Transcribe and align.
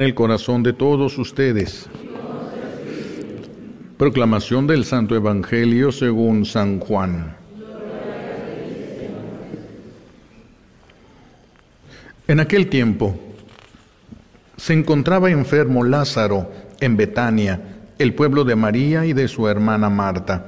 el 0.00 0.14
corazón 0.14 0.62
de 0.62 0.72
todos 0.72 1.18
ustedes. 1.18 1.86
Proclamación 3.98 4.66
del 4.66 4.86
Santo 4.86 5.14
Evangelio 5.14 5.92
según 5.92 6.46
San 6.46 6.80
Juan. 6.80 7.36
En 12.26 12.40
aquel 12.40 12.68
tiempo 12.68 13.14
se 14.56 14.72
encontraba 14.72 15.30
enfermo 15.30 15.84
Lázaro 15.84 16.50
en 16.80 16.96
Betania, 16.96 17.60
el 17.98 18.14
pueblo 18.14 18.44
de 18.44 18.56
María 18.56 19.04
y 19.04 19.12
de 19.12 19.28
su 19.28 19.48
hermana 19.48 19.90
Marta. 19.90 20.46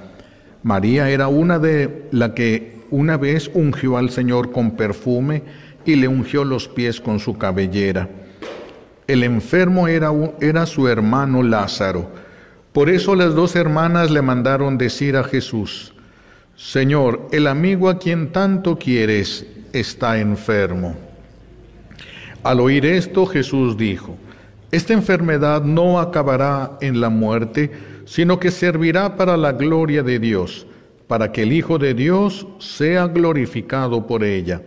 María 0.62 1.10
era 1.10 1.28
una 1.28 1.58
de 1.58 2.08
la 2.10 2.32
que 2.32 2.78
una 2.90 3.18
vez 3.18 3.50
ungió 3.52 3.98
al 3.98 4.08
Señor 4.08 4.50
con 4.50 4.78
perfume 4.78 5.42
y 5.84 5.96
le 5.96 6.08
ungió 6.08 6.42
los 6.42 6.68
pies 6.68 7.02
con 7.02 7.20
su 7.20 7.36
cabellera. 7.36 8.21
El 9.06 9.24
enfermo 9.24 9.88
era, 9.88 10.10
era 10.40 10.66
su 10.66 10.88
hermano 10.88 11.42
Lázaro. 11.42 12.10
Por 12.72 12.88
eso 12.88 13.14
las 13.14 13.34
dos 13.34 13.56
hermanas 13.56 14.10
le 14.10 14.22
mandaron 14.22 14.78
decir 14.78 15.16
a 15.16 15.24
Jesús, 15.24 15.92
Señor, 16.56 17.28
el 17.32 17.46
amigo 17.46 17.88
a 17.88 17.98
quien 17.98 18.30
tanto 18.32 18.78
quieres 18.78 19.46
está 19.72 20.18
enfermo. 20.18 20.94
Al 22.42 22.60
oír 22.60 22.86
esto, 22.86 23.26
Jesús 23.26 23.76
dijo, 23.76 24.16
Esta 24.70 24.92
enfermedad 24.92 25.62
no 25.62 26.00
acabará 26.00 26.78
en 26.80 27.00
la 27.00 27.08
muerte, 27.08 27.70
sino 28.04 28.38
que 28.38 28.50
servirá 28.50 29.16
para 29.16 29.36
la 29.36 29.52
gloria 29.52 30.02
de 30.02 30.18
Dios, 30.18 30.66
para 31.06 31.30
que 31.32 31.42
el 31.42 31.52
Hijo 31.52 31.78
de 31.78 31.94
Dios 31.94 32.46
sea 32.58 33.06
glorificado 33.06 34.06
por 34.06 34.24
ella. 34.24 34.62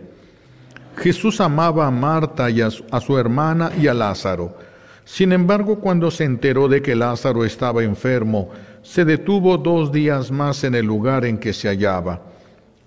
Jesús 0.96 1.40
amaba 1.40 1.86
a 1.86 1.90
Marta 1.90 2.50
y 2.50 2.60
a 2.60 2.70
su, 2.70 3.18
hermana 3.18 3.70
y 3.80 3.86
a 3.86 3.94
Lázaro. 3.94 4.56
Sin 5.04 5.32
embargo, 5.32 5.78
cuando 5.78 6.10
se 6.10 6.24
enteró 6.24 6.68
de 6.68 6.82
que 6.82 6.96
Lázaro 6.96 7.44
estaba 7.44 7.84
enfermo, 7.84 8.50
se 8.82 9.04
detuvo 9.04 9.56
dos 9.58 9.92
días 9.92 10.30
más 10.30 10.64
en 10.64 10.74
el 10.74 10.86
lugar 10.86 11.24
en 11.24 11.38
que 11.38 11.52
se 11.52 11.68
hallaba. 11.68 12.22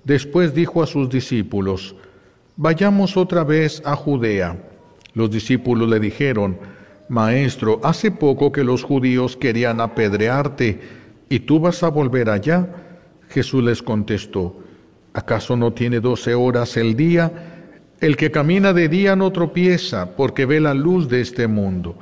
Después 0.03 0.53
dijo 0.53 0.81
a 0.81 0.87
sus 0.87 1.09
discípulos, 1.09 1.95
Vayamos 2.57 3.15
otra 3.15 3.45
vez 3.45 3.81
a 3.85 3.95
Judea. 3.95 4.57
Los 5.13 5.31
discípulos 5.31 5.87
le 5.87 5.99
dijeron, 5.99 6.57
Maestro, 7.07 7.79
hace 7.83 8.11
poco 8.11 8.51
que 8.51 8.63
los 8.63 8.83
judíos 8.83 9.37
querían 9.37 9.79
apedrearte, 9.79 10.79
¿y 11.29 11.39
tú 11.39 11.59
vas 11.59 11.83
a 11.83 11.89
volver 11.89 12.29
allá? 12.29 12.67
Jesús 13.29 13.63
les 13.63 13.81
contestó, 13.81 14.57
¿acaso 15.13 15.55
no 15.55 15.71
tiene 15.71 15.99
doce 16.01 16.35
horas 16.35 16.75
el 16.75 16.95
día? 16.95 17.58
El 18.01 18.15
que 18.15 18.31
camina 18.31 18.71
de 18.73 18.87
día 18.87 19.15
no 19.15 19.31
tropieza 19.31 20.15
porque 20.15 20.45
ve 20.45 20.59
la 20.59 20.73
luz 20.73 21.09
de 21.09 21.21
este 21.21 21.47
mundo. 21.47 21.97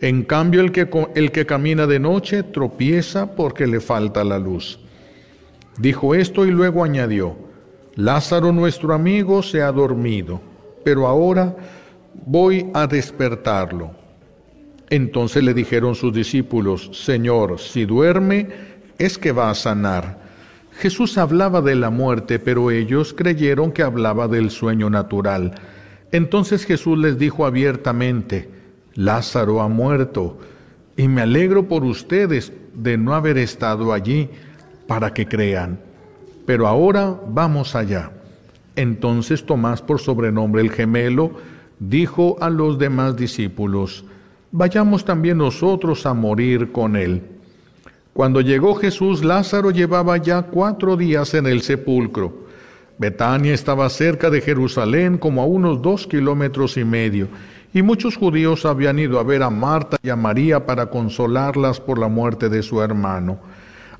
En 0.00 0.22
cambio, 0.22 0.60
el 0.60 0.72
que, 0.72 0.88
el 1.14 1.32
que 1.32 1.44
camina 1.44 1.86
de 1.86 1.98
noche 1.98 2.42
tropieza 2.42 3.34
porque 3.34 3.66
le 3.66 3.80
falta 3.80 4.24
la 4.24 4.38
luz. 4.38 4.78
Dijo 5.78 6.14
esto 6.14 6.46
y 6.46 6.50
luego 6.50 6.84
añadió, 6.84 7.36
Lázaro 7.96 8.52
nuestro 8.52 8.94
amigo 8.94 9.42
se 9.42 9.62
ha 9.62 9.72
dormido, 9.72 10.40
pero 10.84 11.06
ahora 11.06 11.56
voy 12.26 12.70
a 12.72 12.86
despertarlo. 12.86 13.90
Entonces 14.88 15.42
le 15.42 15.54
dijeron 15.54 15.94
sus 15.94 16.12
discípulos, 16.12 16.90
Señor, 16.92 17.58
si 17.58 17.84
duerme, 17.84 18.48
es 18.98 19.18
que 19.18 19.32
va 19.32 19.50
a 19.50 19.54
sanar. 19.54 20.29
Jesús 20.80 21.18
hablaba 21.18 21.60
de 21.60 21.74
la 21.74 21.90
muerte, 21.90 22.38
pero 22.38 22.70
ellos 22.70 23.12
creyeron 23.12 23.70
que 23.70 23.82
hablaba 23.82 24.28
del 24.28 24.50
sueño 24.50 24.88
natural. 24.88 25.52
Entonces 26.10 26.64
Jesús 26.64 26.98
les 26.98 27.18
dijo 27.18 27.44
abiertamente, 27.44 28.48
Lázaro 28.94 29.60
ha 29.60 29.68
muerto, 29.68 30.38
y 30.96 31.06
me 31.06 31.20
alegro 31.20 31.68
por 31.68 31.84
ustedes 31.84 32.54
de 32.74 32.96
no 32.96 33.14
haber 33.14 33.36
estado 33.36 33.92
allí 33.92 34.30
para 34.86 35.12
que 35.12 35.26
crean. 35.26 35.78
Pero 36.46 36.66
ahora 36.66 37.14
vamos 37.28 37.74
allá. 37.74 38.10
Entonces 38.74 39.44
Tomás, 39.44 39.82
por 39.82 40.00
sobrenombre 40.00 40.62
el 40.62 40.70
gemelo, 40.70 41.32
dijo 41.78 42.38
a 42.40 42.48
los 42.48 42.78
demás 42.78 43.16
discípulos, 43.16 44.04
Vayamos 44.50 45.04
también 45.04 45.36
nosotros 45.36 46.06
a 46.06 46.14
morir 46.14 46.72
con 46.72 46.96
él. 46.96 47.22
Cuando 48.20 48.42
llegó 48.42 48.74
Jesús, 48.74 49.24
Lázaro 49.24 49.70
llevaba 49.70 50.18
ya 50.18 50.42
cuatro 50.42 50.94
días 50.98 51.32
en 51.32 51.46
el 51.46 51.62
sepulcro. 51.62 52.48
Betania 52.98 53.54
estaba 53.54 53.88
cerca 53.88 54.28
de 54.28 54.42
Jerusalén, 54.42 55.16
como 55.16 55.40
a 55.40 55.46
unos 55.46 55.80
dos 55.80 56.06
kilómetros 56.06 56.76
y 56.76 56.84
medio, 56.84 57.28
y 57.72 57.80
muchos 57.80 58.18
judíos 58.18 58.66
habían 58.66 58.98
ido 58.98 59.18
a 59.18 59.22
ver 59.22 59.42
a 59.42 59.48
Marta 59.48 59.96
y 60.02 60.10
a 60.10 60.16
María 60.16 60.66
para 60.66 60.90
consolarlas 60.90 61.80
por 61.80 61.98
la 61.98 62.08
muerte 62.08 62.50
de 62.50 62.62
su 62.62 62.82
hermano. 62.82 63.38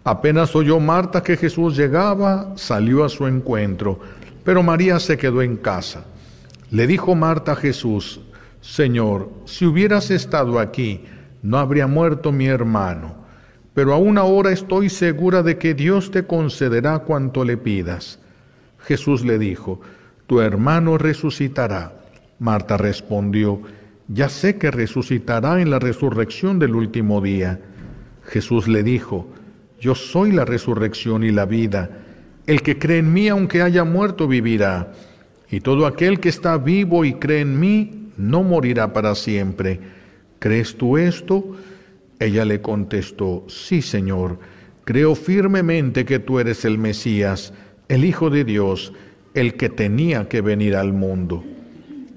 Apenas 0.04 0.54
oyó 0.54 0.78
Marta 0.80 1.22
que 1.22 1.38
Jesús 1.38 1.74
llegaba, 1.74 2.52
salió 2.56 3.06
a 3.06 3.08
su 3.08 3.26
encuentro, 3.26 4.00
pero 4.44 4.62
María 4.62 5.00
se 5.00 5.16
quedó 5.16 5.40
en 5.40 5.56
casa. 5.56 6.04
Le 6.70 6.86
dijo 6.86 7.14
Marta 7.14 7.52
a 7.52 7.56
Jesús, 7.56 8.20
Señor, 8.60 9.30
si 9.46 9.64
hubieras 9.64 10.10
estado 10.10 10.58
aquí, 10.58 11.06
no 11.42 11.56
habría 11.58 11.86
muerto 11.86 12.32
mi 12.32 12.48
hermano 12.48 13.19
pero 13.80 13.94
aún 13.94 14.18
ahora 14.18 14.52
estoy 14.52 14.90
segura 14.90 15.42
de 15.42 15.56
que 15.56 15.72
Dios 15.72 16.10
te 16.10 16.26
concederá 16.26 16.98
cuanto 16.98 17.46
le 17.46 17.56
pidas. 17.56 18.18
Jesús 18.80 19.24
le 19.24 19.38
dijo, 19.38 19.80
tu 20.26 20.42
hermano 20.42 20.98
resucitará. 20.98 21.94
Marta 22.38 22.76
respondió, 22.76 23.62
ya 24.06 24.28
sé 24.28 24.58
que 24.58 24.70
resucitará 24.70 25.62
en 25.62 25.70
la 25.70 25.78
resurrección 25.78 26.58
del 26.58 26.74
último 26.74 27.22
día. 27.22 27.58
Jesús 28.24 28.68
le 28.68 28.82
dijo, 28.82 29.28
yo 29.80 29.94
soy 29.94 30.32
la 30.32 30.44
resurrección 30.44 31.24
y 31.24 31.30
la 31.30 31.46
vida. 31.46 31.88
El 32.46 32.60
que 32.60 32.78
cree 32.78 32.98
en 32.98 33.10
mí, 33.14 33.28
aunque 33.28 33.62
haya 33.62 33.84
muerto, 33.84 34.28
vivirá. 34.28 34.92
Y 35.50 35.60
todo 35.60 35.86
aquel 35.86 36.20
que 36.20 36.28
está 36.28 36.58
vivo 36.58 37.06
y 37.06 37.14
cree 37.14 37.40
en 37.40 37.58
mí, 37.58 38.10
no 38.18 38.42
morirá 38.42 38.92
para 38.92 39.14
siempre. 39.14 39.80
¿Crees 40.38 40.76
tú 40.76 40.98
esto? 40.98 41.56
Ella 42.20 42.44
le 42.44 42.60
contestó, 42.60 43.44
sí, 43.48 43.80
Señor, 43.80 44.38
creo 44.84 45.14
firmemente 45.14 46.04
que 46.04 46.18
tú 46.18 46.38
eres 46.38 46.66
el 46.66 46.76
Mesías, 46.76 47.54
el 47.88 48.04
Hijo 48.04 48.28
de 48.28 48.44
Dios, 48.44 48.92
el 49.32 49.54
que 49.54 49.70
tenía 49.70 50.28
que 50.28 50.42
venir 50.42 50.76
al 50.76 50.92
mundo. 50.92 51.42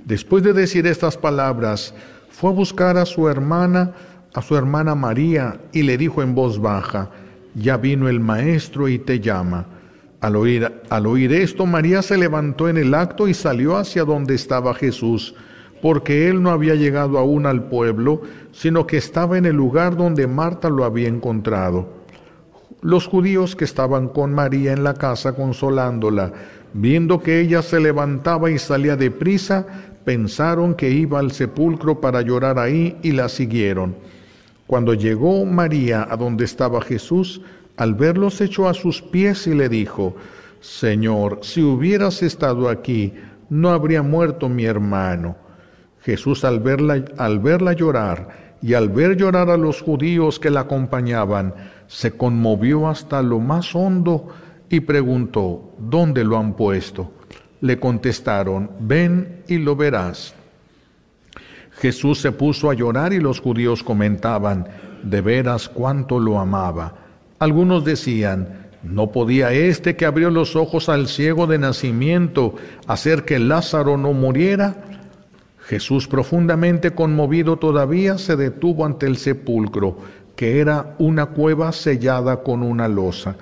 Después 0.04 0.44
de 0.44 0.52
decir 0.52 0.86
estas 0.88 1.18
palabras, 1.18 1.96
fue 2.30 2.50
a 2.50 2.54
buscar 2.54 2.98
a 2.98 3.06
su 3.06 3.30
hermana, 3.30 3.94
a 4.34 4.42
su 4.42 4.58
hermana 4.58 4.94
María, 4.94 5.62
y 5.72 5.84
le 5.84 5.98
dijo 5.98 6.22
en 6.22 6.36
voz 6.36 6.60
baja, 6.60 7.10
ya 7.56 7.78
vino 7.78 8.10
el 8.10 8.20
Maestro 8.20 8.90
y 8.90 9.00
te 9.00 9.22
llama. 9.22 9.68
Al 10.20 10.36
oír, 10.36 10.70
al 10.90 11.08
oír 11.08 11.32
esto, 11.32 11.66
María 11.66 12.02
se 12.02 12.18
levantó 12.18 12.68
en 12.68 12.76
el 12.76 12.94
acto 12.94 13.30
y 13.30 13.34
salió 13.34 13.78
hacia 13.78 14.04
donde 14.04 14.36
estaba 14.36 14.74
Jesús 14.74 15.34
porque 15.84 16.30
él 16.30 16.42
no 16.42 16.50
había 16.50 16.76
llegado 16.76 17.18
aún 17.18 17.46
al 17.46 17.66
pueblo, 17.66 18.22
sino 18.54 18.88
que 18.88 18.96
estaba 18.96 19.38
en 19.38 19.46
el 19.46 19.58
lugar 19.58 19.98
donde 19.98 20.28
Marta 20.28 20.70
lo 20.70 20.86
había 20.86 21.10
encontrado. 21.10 21.90
Los 22.80 23.06
judíos 23.06 23.58
que 23.58 23.66
estaban 23.66 24.08
con 24.08 24.34
María 24.34 24.72
en 24.72 24.86
la 24.86 24.94
casa 24.94 25.34
consolándola, 25.34 26.32
viendo 26.72 27.20
que 27.20 27.42
ella 27.42 27.62
se 27.62 27.82
levantaba 27.82 28.50
y 28.50 28.60
salía 28.60 28.96
deprisa, 28.96 29.68
pensaron 30.06 30.74
que 30.76 30.90
iba 30.90 31.20
al 31.20 31.34
sepulcro 31.34 32.00
para 32.00 32.22
llorar 32.22 32.60
ahí 32.60 32.98
y 33.04 33.12
la 33.12 33.28
siguieron. 33.28 33.94
Cuando 34.66 34.94
llegó 34.94 35.46
María 35.46 36.08
a 36.10 36.16
donde 36.16 36.46
estaba 36.46 36.80
Jesús, 36.80 37.42
al 37.76 37.94
verlo 37.94 38.30
se 38.30 38.46
echó 38.46 38.70
a 38.70 38.74
sus 38.74 39.02
pies 39.02 39.48
y 39.48 39.54
le 39.54 39.68
dijo, 39.68 40.16
Señor, 40.62 41.40
si 41.42 41.62
hubieras 41.62 42.24
estado 42.24 42.70
aquí, 42.70 43.12
no 43.50 43.72
habría 43.72 44.02
muerto 44.02 44.48
mi 44.48 44.64
hermano. 44.64 45.43
Jesús 46.04 46.44
al 46.44 46.60
verla, 46.60 47.04
al 47.18 47.40
verla 47.40 47.74
llorar 47.74 48.58
y 48.62 48.74
al 48.74 48.90
ver 48.90 49.16
llorar 49.16 49.50
a 49.50 49.58
los 49.58 49.82
judíos 49.82 50.40
que 50.40 50.50
la 50.50 50.62
acompañaban, 50.62 51.54
se 51.88 52.12
conmovió 52.12 52.88
hasta 52.88 53.22
lo 53.22 53.40
más 53.40 53.76
hondo 53.76 54.30
y 54.70 54.82
preguntó, 54.82 55.76
¿dónde 55.78 56.24
lo 56.24 56.38
han 56.38 56.56
puesto? 56.56 57.14
Le 57.62 57.80
contestaron, 57.80 58.72
ven 58.80 59.44
y 59.48 59.58
lo 59.58 59.76
verás. 59.76 60.34
Jesús 61.72 62.20
se 62.20 62.32
puso 62.32 62.70
a 62.70 62.74
llorar 62.74 63.14
y 63.14 63.20
los 63.20 63.40
judíos 63.40 63.84
comentaban, 63.84 64.68
de 65.04 65.22
veras 65.22 65.70
cuánto 65.70 66.20
lo 66.20 66.40
amaba. 66.40 66.96
Algunos 67.40 67.84
decían, 67.84 68.68
¿no 68.84 69.12
podía 69.12 69.52
este 69.52 69.96
que 69.96 70.06
abrió 70.06 70.30
los 70.30 70.56
ojos 70.56 70.90
al 70.90 71.08
ciego 71.08 71.48
de 71.48 71.58
nacimiento 71.58 72.56
hacer 72.88 73.26
que 73.26 73.40
Lázaro 73.40 73.98
no 73.98 74.14
muriera? 74.14 74.93
Jesús, 75.66 76.08
profundamente 76.08 76.92
conmovido 76.92 77.58
todavía, 77.58 78.18
se 78.18 78.36
detuvo 78.36 78.86
ante 78.86 79.06
el 79.06 79.18
sepulcro, 79.18 79.98
que 80.36 80.60
era 80.60 80.96
una 81.00 81.28
cueva 81.28 81.72
sellada 81.72 82.44
con 82.44 82.64
una 82.64 82.88
losa. 82.88 83.38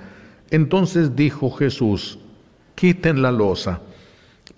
Entonces 0.50 1.16
dijo 1.16 1.50
Jesús, 1.50 2.18
quiten 2.74 3.22
la 3.22 3.32
losa. 3.32 3.80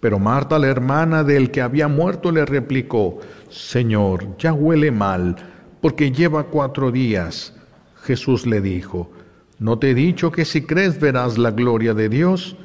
Pero 0.00 0.18
Marta, 0.18 0.58
la 0.58 0.66
hermana 0.66 1.24
del 1.24 1.50
que 1.50 1.62
había 1.62 1.88
muerto, 1.88 2.30
le 2.30 2.44
replicó, 2.44 3.20
Señor, 3.48 4.36
ya 4.36 4.52
huele 4.52 4.90
mal, 4.90 5.36
porque 5.80 6.12
lleva 6.12 6.44
cuatro 6.44 6.90
días. 6.90 7.54
Jesús 8.02 8.46
le 8.46 8.60
dijo, 8.60 9.10
¿no 9.58 9.78
te 9.78 9.90
he 9.90 9.94
dicho 9.94 10.30
que 10.30 10.44
si 10.44 10.62
crees 10.62 11.00
verás 11.00 11.38
la 11.38 11.52
gloria 11.52 11.94
de 11.94 12.10
Dios? 12.10 12.56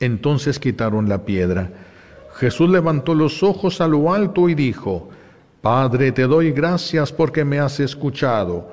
Entonces 0.00 0.58
quitaron 0.58 1.08
la 1.08 1.26
piedra. 1.26 1.70
Jesús 2.38 2.70
levantó 2.70 3.14
los 3.14 3.42
ojos 3.42 3.80
a 3.80 3.88
lo 3.88 4.12
alto 4.12 4.48
y 4.48 4.54
dijo, 4.54 5.08
Padre, 5.60 6.12
te 6.12 6.22
doy 6.22 6.52
gracias 6.52 7.12
porque 7.12 7.44
me 7.44 7.58
has 7.58 7.80
escuchado. 7.80 8.70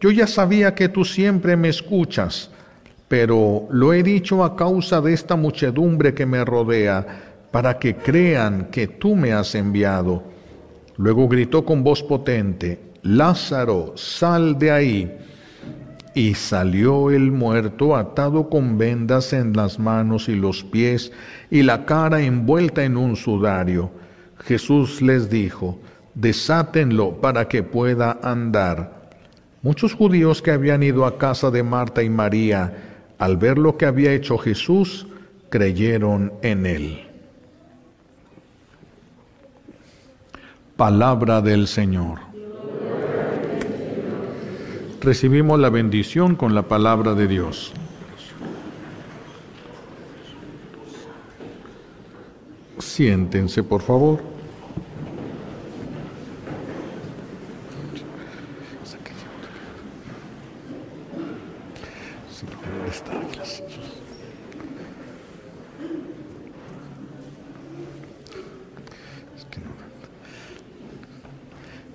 Yo 0.00 0.10
ya 0.10 0.26
sabía 0.26 0.74
que 0.74 0.88
tú 0.88 1.04
siempre 1.04 1.56
me 1.56 1.68
escuchas, 1.68 2.50
pero 3.06 3.68
lo 3.70 3.92
he 3.92 4.02
dicho 4.02 4.42
a 4.42 4.56
causa 4.56 5.00
de 5.00 5.12
esta 5.12 5.36
muchedumbre 5.36 6.12
que 6.12 6.26
me 6.26 6.44
rodea 6.44 7.06
para 7.52 7.78
que 7.78 7.94
crean 7.94 8.66
que 8.72 8.88
tú 8.88 9.14
me 9.14 9.32
has 9.32 9.54
enviado. 9.54 10.24
Luego 10.96 11.28
gritó 11.28 11.64
con 11.64 11.84
voz 11.84 12.02
potente, 12.02 12.80
Lázaro, 13.02 13.92
sal 13.96 14.58
de 14.58 14.70
ahí. 14.72 15.18
Y 16.14 16.34
salió 16.34 17.10
el 17.10 17.32
muerto 17.32 17.96
atado 17.96 18.48
con 18.48 18.78
vendas 18.78 19.32
en 19.32 19.52
las 19.52 19.78
manos 19.80 20.28
y 20.28 20.36
los 20.36 20.62
pies 20.62 21.10
y 21.50 21.62
la 21.62 21.84
cara 21.84 22.22
envuelta 22.22 22.84
en 22.84 22.96
un 22.96 23.16
sudario. 23.16 23.90
Jesús 24.38 25.02
les 25.02 25.28
dijo, 25.28 25.80
desátenlo 26.14 27.20
para 27.20 27.48
que 27.48 27.62
pueda 27.62 28.18
andar. 28.22 29.10
Muchos 29.62 29.94
judíos 29.94 30.42
que 30.42 30.52
habían 30.52 30.82
ido 30.82 31.04
a 31.04 31.18
casa 31.18 31.50
de 31.50 31.62
Marta 31.62 32.02
y 32.02 32.10
María, 32.10 32.72
al 33.18 33.36
ver 33.36 33.58
lo 33.58 33.76
que 33.76 33.86
había 33.86 34.12
hecho 34.12 34.38
Jesús, 34.38 35.06
creyeron 35.48 36.32
en 36.42 36.66
él. 36.66 37.00
Palabra 40.76 41.40
del 41.40 41.66
Señor. 41.66 42.33
Recibimos 45.04 45.60
la 45.60 45.68
bendición 45.68 46.34
con 46.34 46.54
la 46.54 46.62
palabra 46.62 47.12
de 47.12 47.28
Dios. 47.28 47.74
Siéntense, 52.78 53.62
por 53.62 53.82
favor. 53.82 54.22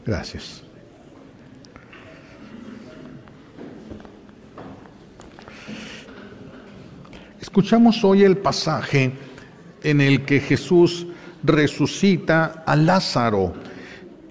Gracias. 0.05 0.58
Escuchamos 7.49 8.03
hoy 8.03 8.21
el 8.21 8.37
pasaje 8.37 9.11
en 9.81 10.01
el 10.01 10.23
que 10.23 10.39
Jesús 10.39 11.07
resucita 11.41 12.63
a 12.63 12.75
Lázaro. 12.75 13.53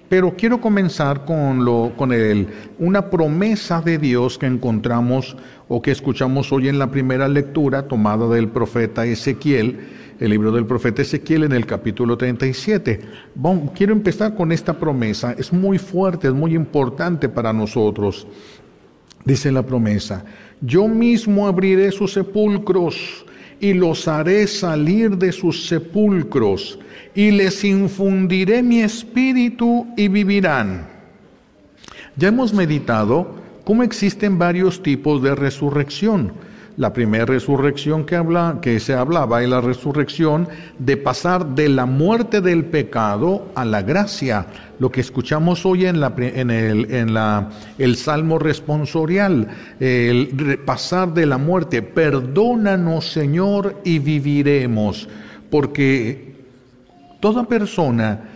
Pero 0.07 0.37
quiero 0.37 0.61
comenzar 0.61 1.25
con, 1.25 1.65
lo, 1.65 1.91
con 1.97 2.13
el, 2.13 2.47
una 2.77 3.09
promesa 3.09 3.81
de 3.81 3.97
Dios 3.97 4.37
que 4.37 4.45
encontramos 4.45 5.35
o 5.67 5.81
que 5.81 5.91
escuchamos 5.91 6.53
hoy 6.53 6.69
en 6.69 6.79
la 6.79 6.91
primera 6.91 7.27
lectura 7.27 7.89
tomada 7.89 8.25
del 8.29 8.47
profeta 8.47 9.05
Ezequiel 9.05 9.79
el 10.17 10.29
libro 10.29 10.53
del 10.53 10.65
profeta 10.65 11.01
Ezequiel 11.01 11.43
en 11.43 11.51
el 11.51 11.65
capítulo 11.65 12.17
37. 12.17 13.01
quiero 13.75 13.91
empezar 13.91 14.33
con 14.33 14.53
esta 14.53 14.79
promesa, 14.79 15.35
es 15.37 15.51
muy 15.51 15.77
fuerte, 15.77 16.29
es 16.29 16.33
muy 16.33 16.55
importante 16.55 17.27
para 17.27 17.51
nosotros. 17.51 18.27
Dice 19.25 19.51
la 19.51 19.63
promesa, 19.63 20.23
yo 20.61 20.87
mismo 20.87 21.47
abriré 21.47 21.91
sus 21.91 22.13
sepulcros 22.13 23.25
y 23.59 23.73
los 23.73 24.07
haré 24.07 24.47
salir 24.47 25.17
de 25.17 25.31
sus 25.31 25.67
sepulcros 25.67 26.79
y 27.13 27.31
les 27.31 27.63
infundiré 27.63 28.63
mi 28.63 28.81
espíritu 28.81 29.87
y 29.97 30.07
vivirán. 30.07 30.87
Ya 32.15 32.29
hemos 32.29 32.53
meditado 32.53 33.35
cómo 33.63 33.83
existen 33.83 34.37
varios 34.37 34.81
tipos 34.81 35.21
de 35.21 35.35
resurrección 35.35 36.33
la 36.79 36.93
primera 36.93 37.25
resurrección 37.25 38.05
que, 38.05 38.79
se 38.79 38.93
hablaba 38.93 39.43
es 39.43 39.49
la 39.49 39.59
resurrección 39.59 40.47
de 40.77 40.95
pasar 40.95 41.47
de 41.47 41.67
la 41.67 41.85
muerte 41.85 42.39
del 42.39 42.63
pecado 42.63 43.49
a 43.53 43.65
la 43.65 43.81
gracia, 43.81 44.47
lo 44.79 44.91
que 44.91 45.01
escuchamos 45.01 45.65
hoy 45.65 45.85
en, 45.85 45.99
la, 45.99 46.13
en, 46.17 46.49
el, 46.49 46.91
en 46.91 47.13
la, 47.13 47.49
el 47.77 47.95
salmo 47.95 48.39
responsorial, 48.39 49.47
el 49.79 50.59
pasar 50.65 51.13
de 51.13 51.25
la 51.25 51.37
muerte, 51.37 51.81
perdónanos 51.81 53.11
Señor 53.11 53.81
y 53.83 53.99
viviremos, 53.99 55.07
porque 55.49 56.33
toda 57.19 57.43
persona 57.43 58.29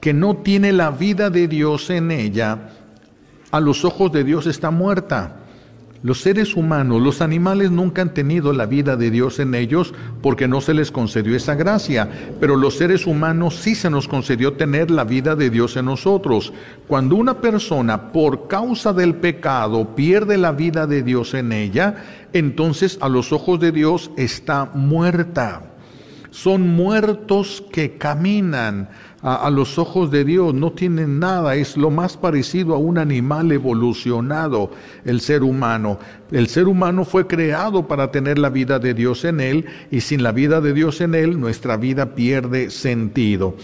que 0.00 0.14
no 0.14 0.36
tiene 0.36 0.72
la 0.72 0.90
vida 0.90 1.30
de 1.30 1.48
Dios 1.48 1.90
en 1.90 2.10
ella, 2.12 2.70
a 3.50 3.60
los 3.60 3.84
ojos 3.84 4.12
de 4.12 4.24
Dios 4.24 4.46
está 4.46 4.70
muerta. 4.70 5.36
Los 6.00 6.20
seres 6.20 6.54
humanos, 6.54 7.02
los 7.02 7.20
animales 7.20 7.72
nunca 7.72 8.02
han 8.02 8.14
tenido 8.14 8.52
la 8.52 8.66
vida 8.66 8.96
de 8.96 9.10
Dios 9.10 9.40
en 9.40 9.54
ellos 9.56 9.92
porque 10.22 10.46
no 10.46 10.60
se 10.60 10.72
les 10.72 10.92
concedió 10.92 11.34
esa 11.34 11.56
gracia, 11.56 12.08
pero 12.38 12.54
los 12.54 12.76
seres 12.76 13.04
humanos 13.04 13.56
sí 13.56 13.74
se 13.74 13.90
nos 13.90 14.06
concedió 14.06 14.52
tener 14.52 14.92
la 14.92 15.02
vida 15.02 15.34
de 15.34 15.50
Dios 15.50 15.76
en 15.76 15.86
nosotros. 15.86 16.52
Cuando 16.86 17.16
una 17.16 17.40
persona 17.40 18.12
por 18.12 18.46
causa 18.46 18.92
del 18.92 19.16
pecado 19.16 19.96
pierde 19.96 20.38
la 20.38 20.52
vida 20.52 20.86
de 20.86 21.02
Dios 21.02 21.34
en 21.34 21.50
ella, 21.50 21.96
entonces 22.32 22.98
a 23.00 23.08
los 23.08 23.32
ojos 23.32 23.58
de 23.58 23.72
Dios 23.72 24.12
está 24.16 24.70
muerta. 24.74 25.62
Son 26.30 26.68
muertos 26.68 27.64
que 27.72 27.96
caminan 27.98 28.90
a, 29.22 29.50
los 29.50 29.78
ojos 29.78 30.10
de 30.10 30.24
Dios, 30.24 30.54
no 30.54 30.70
tienen 30.72 31.18
nada, 31.18 31.56
es 31.56 31.76
lo 31.76 31.90
más 31.90 32.16
parecido 32.16 32.74
a 32.74 32.78
un 32.78 32.98
animal 32.98 33.50
evolucionado, 33.50 34.70
el 35.04 35.20
ser 35.20 35.42
humano. 35.42 35.98
El 36.30 36.46
ser 36.46 36.68
humano 36.68 37.04
fue 37.04 37.26
creado 37.26 37.88
para 37.88 38.12
tener 38.12 38.38
la 38.38 38.48
vida 38.48 38.78
de 38.78 38.94
Dios 38.94 39.24
en 39.24 39.40
él 39.40 39.66
y 39.90 40.02
sin 40.02 40.22
la 40.22 40.30
vida 40.32 40.60
de 40.60 40.72
Dios 40.72 41.00
en 41.00 41.14
él, 41.14 41.40
nuestra 41.40 41.76
vida 41.76 42.14
pierde 42.14 42.70
sentido. 42.70 43.56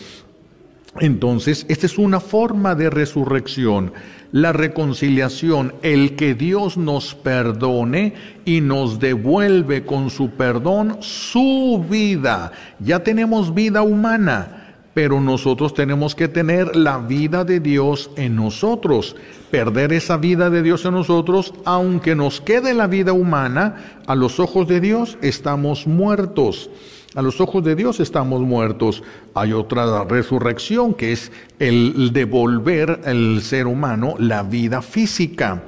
Entonces, 1.00 1.66
esta 1.68 1.86
es 1.86 1.98
una 1.98 2.20
forma 2.20 2.74
de 2.74 2.88
resurrección, 2.88 3.92
la 4.30 4.52
reconciliación, 4.52 5.74
el 5.82 6.14
que 6.14 6.34
Dios 6.34 6.76
nos 6.76 7.14
perdone 7.14 8.14
y 8.44 8.60
nos 8.60 8.98
devuelve 9.00 9.84
con 9.84 10.10
su 10.10 10.30
perdón 10.30 10.98
su 11.00 11.84
vida. 11.88 12.52
Ya 12.78 13.02
tenemos 13.04 13.54
vida 13.54 13.82
humana 13.82 14.63
pero 14.94 15.20
nosotros 15.20 15.74
tenemos 15.74 16.14
que 16.14 16.28
tener 16.28 16.76
la 16.76 16.98
vida 16.98 17.44
de 17.44 17.58
Dios 17.58 18.10
en 18.16 18.36
nosotros. 18.36 19.16
Perder 19.50 19.92
esa 19.92 20.16
vida 20.16 20.50
de 20.50 20.62
Dios 20.62 20.84
en 20.84 20.92
nosotros, 20.92 21.52
aunque 21.64 22.14
nos 22.14 22.40
quede 22.40 22.72
la 22.74 22.86
vida 22.86 23.12
humana, 23.12 24.00
a 24.06 24.14
los 24.14 24.38
ojos 24.38 24.68
de 24.68 24.80
Dios 24.80 25.18
estamos 25.20 25.86
muertos. 25.88 26.70
A 27.16 27.22
los 27.22 27.40
ojos 27.40 27.62
de 27.62 27.74
Dios 27.74 28.00
estamos 28.00 28.40
muertos. 28.40 29.02
Hay 29.34 29.52
otra 29.52 30.04
resurrección 30.04 30.94
que 30.94 31.12
es 31.12 31.30
el 31.58 32.12
devolver 32.12 33.00
al 33.04 33.40
ser 33.42 33.66
humano 33.66 34.14
la 34.18 34.42
vida 34.42 34.80
física 34.80 35.62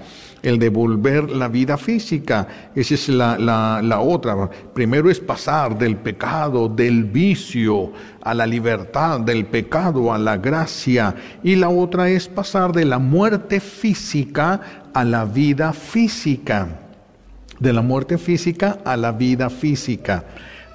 el 0.46 0.60
devolver 0.60 1.28
la 1.28 1.48
vida 1.48 1.76
física. 1.76 2.46
Esa 2.72 2.94
es 2.94 3.08
la, 3.08 3.36
la, 3.36 4.00
otra. 4.00 4.48
Primero 4.72 5.10
es 5.10 5.18
pasar 5.18 5.76
del 5.76 5.96
pecado, 5.96 6.68
del 6.68 7.02
vicio, 7.02 7.90
a 8.22 8.32
la 8.32 8.46
libertad, 8.46 9.18
del 9.18 9.46
pecado, 9.46 10.12
a 10.12 10.18
la 10.18 10.36
gracia. 10.36 11.16
Y 11.42 11.56
la 11.56 11.68
otra 11.68 12.08
es 12.10 12.28
pasar 12.28 12.72
de 12.72 12.84
la 12.84 13.00
muerte 13.00 13.58
física 13.58 14.60
a 14.94 15.02
la 15.02 15.24
vida 15.24 15.72
física. 15.72 16.68
De 17.58 17.72
la 17.72 17.82
muerte 17.82 18.16
física 18.16 18.78
a 18.84 18.96
la 18.96 19.10
vida 19.10 19.50
física. 19.50 20.22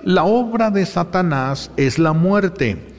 La 0.03 0.25
obra 0.25 0.69
de 0.69 0.85
Satanás 0.85 1.71
es 1.77 1.97
la 1.97 2.11
muerte 2.11 2.90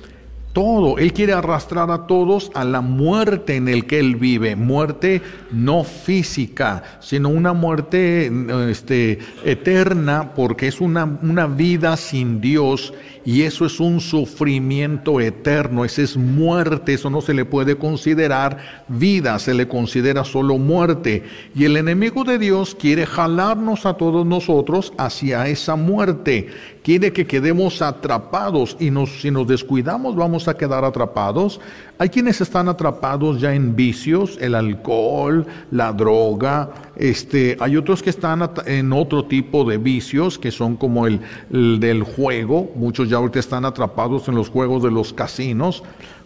todo. 0.52 0.98
Él 0.98 1.12
quiere 1.12 1.32
arrastrar 1.32 1.90
a 1.90 2.06
todos 2.06 2.50
a 2.54 2.64
la 2.64 2.80
muerte 2.80 3.56
en 3.56 3.68
el 3.68 3.86
que 3.86 3.98
él 3.98 4.16
vive. 4.16 4.56
Muerte 4.56 5.22
no 5.50 5.84
física, 5.84 6.82
sino 7.00 7.28
una 7.28 7.52
muerte 7.52 8.30
este, 8.70 9.18
eterna 9.44 10.32
porque 10.34 10.68
es 10.68 10.80
una, 10.80 11.04
una 11.22 11.46
vida 11.46 11.96
sin 11.96 12.40
Dios 12.40 12.92
y 13.24 13.42
eso 13.42 13.64
es 13.66 13.78
un 13.78 14.00
sufrimiento 14.00 15.20
eterno, 15.20 15.84
esa 15.84 16.02
es 16.02 16.16
muerte, 16.16 16.94
eso 16.94 17.08
no 17.08 17.20
se 17.20 17.34
le 17.34 17.44
puede 17.44 17.76
considerar 17.76 18.84
vida, 18.88 19.38
se 19.38 19.54
le 19.54 19.68
considera 19.68 20.24
solo 20.24 20.58
muerte. 20.58 21.22
Y 21.54 21.64
el 21.64 21.76
enemigo 21.76 22.24
de 22.24 22.38
Dios 22.38 22.74
quiere 22.74 23.06
jalarnos 23.06 23.86
a 23.86 23.94
todos 23.94 24.26
nosotros 24.26 24.92
hacia 24.98 25.46
esa 25.46 25.76
muerte, 25.76 26.48
quiere 26.82 27.12
que 27.12 27.26
quedemos 27.26 27.80
atrapados 27.80 28.76
y 28.80 28.90
nos, 28.90 29.20
si 29.20 29.30
nos 29.30 29.46
descuidamos 29.46 30.16
vamos 30.16 30.48
a 30.48 30.56
quedar 30.56 30.84
atrapados. 30.84 31.60
Hay 31.98 32.08
quienes 32.08 32.40
están 32.40 32.68
atrapados 32.68 33.40
ya 33.40 33.54
en 33.54 33.76
vicios, 33.76 34.36
el 34.40 34.54
alcohol, 34.54 35.46
la 35.70 35.92
droga, 35.92 36.70
este, 36.96 37.56
hay 37.60 37.76
otros 37.76 38.02
que 38.02 38.10
están 38.10 38.50
en 38.66 38.92
otro 38.92 39.24
tipo 39.24 39.64
de 39.64 39.78
vicios 39.78 40.38
que 40.38 40.50
son 40.50 40.76
como 40.76 41.06
el, 41.06 41.20
el 41.52 41.78
del 41.78 42.02
juego, 42.02 42.72
muchos 42.74 43.08
ya 43.08 43.18
ahorita 43.18 43.38
están 43.38 43.64
atrapados 43.64 44.28
en 44.28 44.34
los 44.34 44.48
juegos 44.48 44.82
de 44.82 44.90
los 44.90 45.12
casinos 45.12 45.82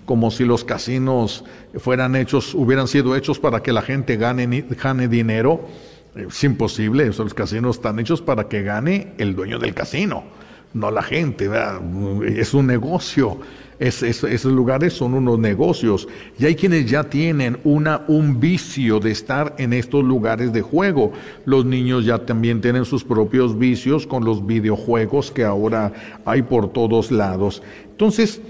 como 0.07 0.31
si 0.31 0.45
los 0.45 0.63
casinos 0.63 1.45
fueran 1.75 2.15
hechos, 2.15 2.55
hubieran 2.55 2.87
sido 2.87 3.17
hechos 3.17 3.41
para 3.41 3.61
que 3.61 3.73
la 3.73 3.83
gente 3.83 4.17
gane, 4.17 4.65
gane 4.81 5.09
dinero. 5.09 5.67
Es 6.15 6.45
imposible, 6.45 7.07
los 7.07 7.35
casinos 7.35 7.77
están 7.77 7.99
hechos 7.99 8.23
para 8.23 8.45
que 8.49 8.63
gane 8.63 9.15
el 9.19 9.35
dueño 9.35 9.59
del 9.59 9.75
casino 9.75 10.23
no 10.75 10.91
la 10.91 11.03
gente, 11.03 11.51
es 12.27 12.55
un 12.55 12.67
negocio. 12.67 13.39
esos 13.79 14.53
lugares 14.53 14.93
son 14.95 15.15
unos 15.15 15.39
negocios 15.39 16.09
y 16.39 16.47
hay 16.47 16.55
quienes 16.55 16.91
ya 16.91 17.05
tienen 17.05 17.59
una, 17.65 18.03
un 18.09 18.41
vicio 18.41 19.01
de 19.01 19.11
estar 19.11 19.55
en 19.59 19.73
estos 19.73 20.05
lugares 20.05 20.53
de 20.53 20.63
juego. 20.63 21.13
Los 21.45 21.65
niños 21.65 22.05
ya 22.05 22.19
también 22.19 22.61
tienen 22.61 22.85
sus 22.85 23.05
propios 23.05 23.59
vicios 23.59 24.07
con 24.07 24.25
los 24.25 24.47
videojuegos 24.47 25.31
que 25.31 25.45
ahora 25.45 25.93
hay 26.25 26.43
por 26.43 26.73
todos 26.73 27.11
lados. 27.11 27.63
Entonces, 27.91 28.41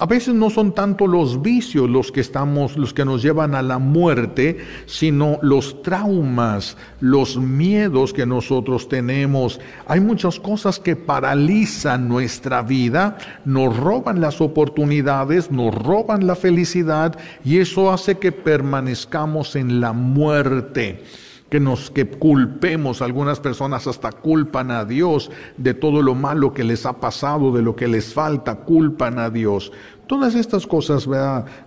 a 0.00 0.06
veces 0.06 0.34
no 0.34 0.48
son 0.48 0.72
tanto 0.72 1.06
los 1.06 1.42
vicios 1.42 1.88
los 1.88 2.10
que 2.10 2.20
estamos, 2.20 2.78
los 2.78 2.94
que 2.94 3.04
nos 3.04 3.20
llevan 3.20 3.54
a 3.54 3.60
la 3.60 3.78
muerte, 3.78 4.56
sino 4.86 5.38
los 5.42 5.82
traumas, 5.82 6.78
los 7.00 7.36
miedos 7.36 8.14
que 8.14 8.24
nosotros 8.24 8.88
tenemos. 8.88 9.60
Hay 9.86 10.00
muchas 10.00 10.40
cosas 10.40 10.78
que 10.78 10.96
paralizan 10.96 12.08
nuestra 12.08 12.62
vida, 12.62 13.18
nos 13.44 13.76
roban 13.76 14.22
las 14.22 14.40
oportunidades, 14.40 15.50
nos 15.50 15.74
roban 15.74 16.26
la 16.26 16.34
felicidad 16.34 17.18
y 17.44 17.58
eso 17.58 17.92
hace 17.92 18.16
que 18.18 18.32
permanezcamos 18.32 19.54
en 19.54 19.82
la 19.82 19.92
muerte 19.92 21.04
que 21.50 21.58
nos 21.58 21.90
que 21.90 22.06
culpemos, 22.06 23.02
algunas 23.02 23.40
personas 23.40 23.86
hasta 23.88 24.12
culpan 24.12 24.70
a 24.70 24.84
Dios 24.84 25.30
de 25.56 25.74
todo 25.74 26.00
lo 26.00 26.14
malo 26.14 26.54
que 26.54 26.62
les 26.62 26.86
ha 26.86 26.94
pasado, 26.94 27.52
de 27.52 27.60
lo 27.60 27.74
que 27.74 27.88
les 27.88 28.14
falta, 28.14 28.54
culpan 28.54 29.18
a 29.18 29.30
Dios. 29.30 29.72
Todas 30.06 30.34
estas 30.34 30.66
cosas 30.66 31.08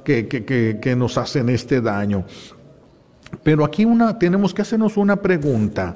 Que, 0.03 0.27
que, 0.27 0.79
que, 0.81 0.95
nos 0.95 1.17
hacen 1.17 1.49
este 1.49 1.81
daño. 1.81 2.23
Pero 3.43 3.65
aquí 3.65 3.83
una, 3.83 4.17
tenemos 4.17 4.53
que 4.53 4.61
hacernos 4.61 4.95
una 4.95 5.17
pregunta. 5.17 5.95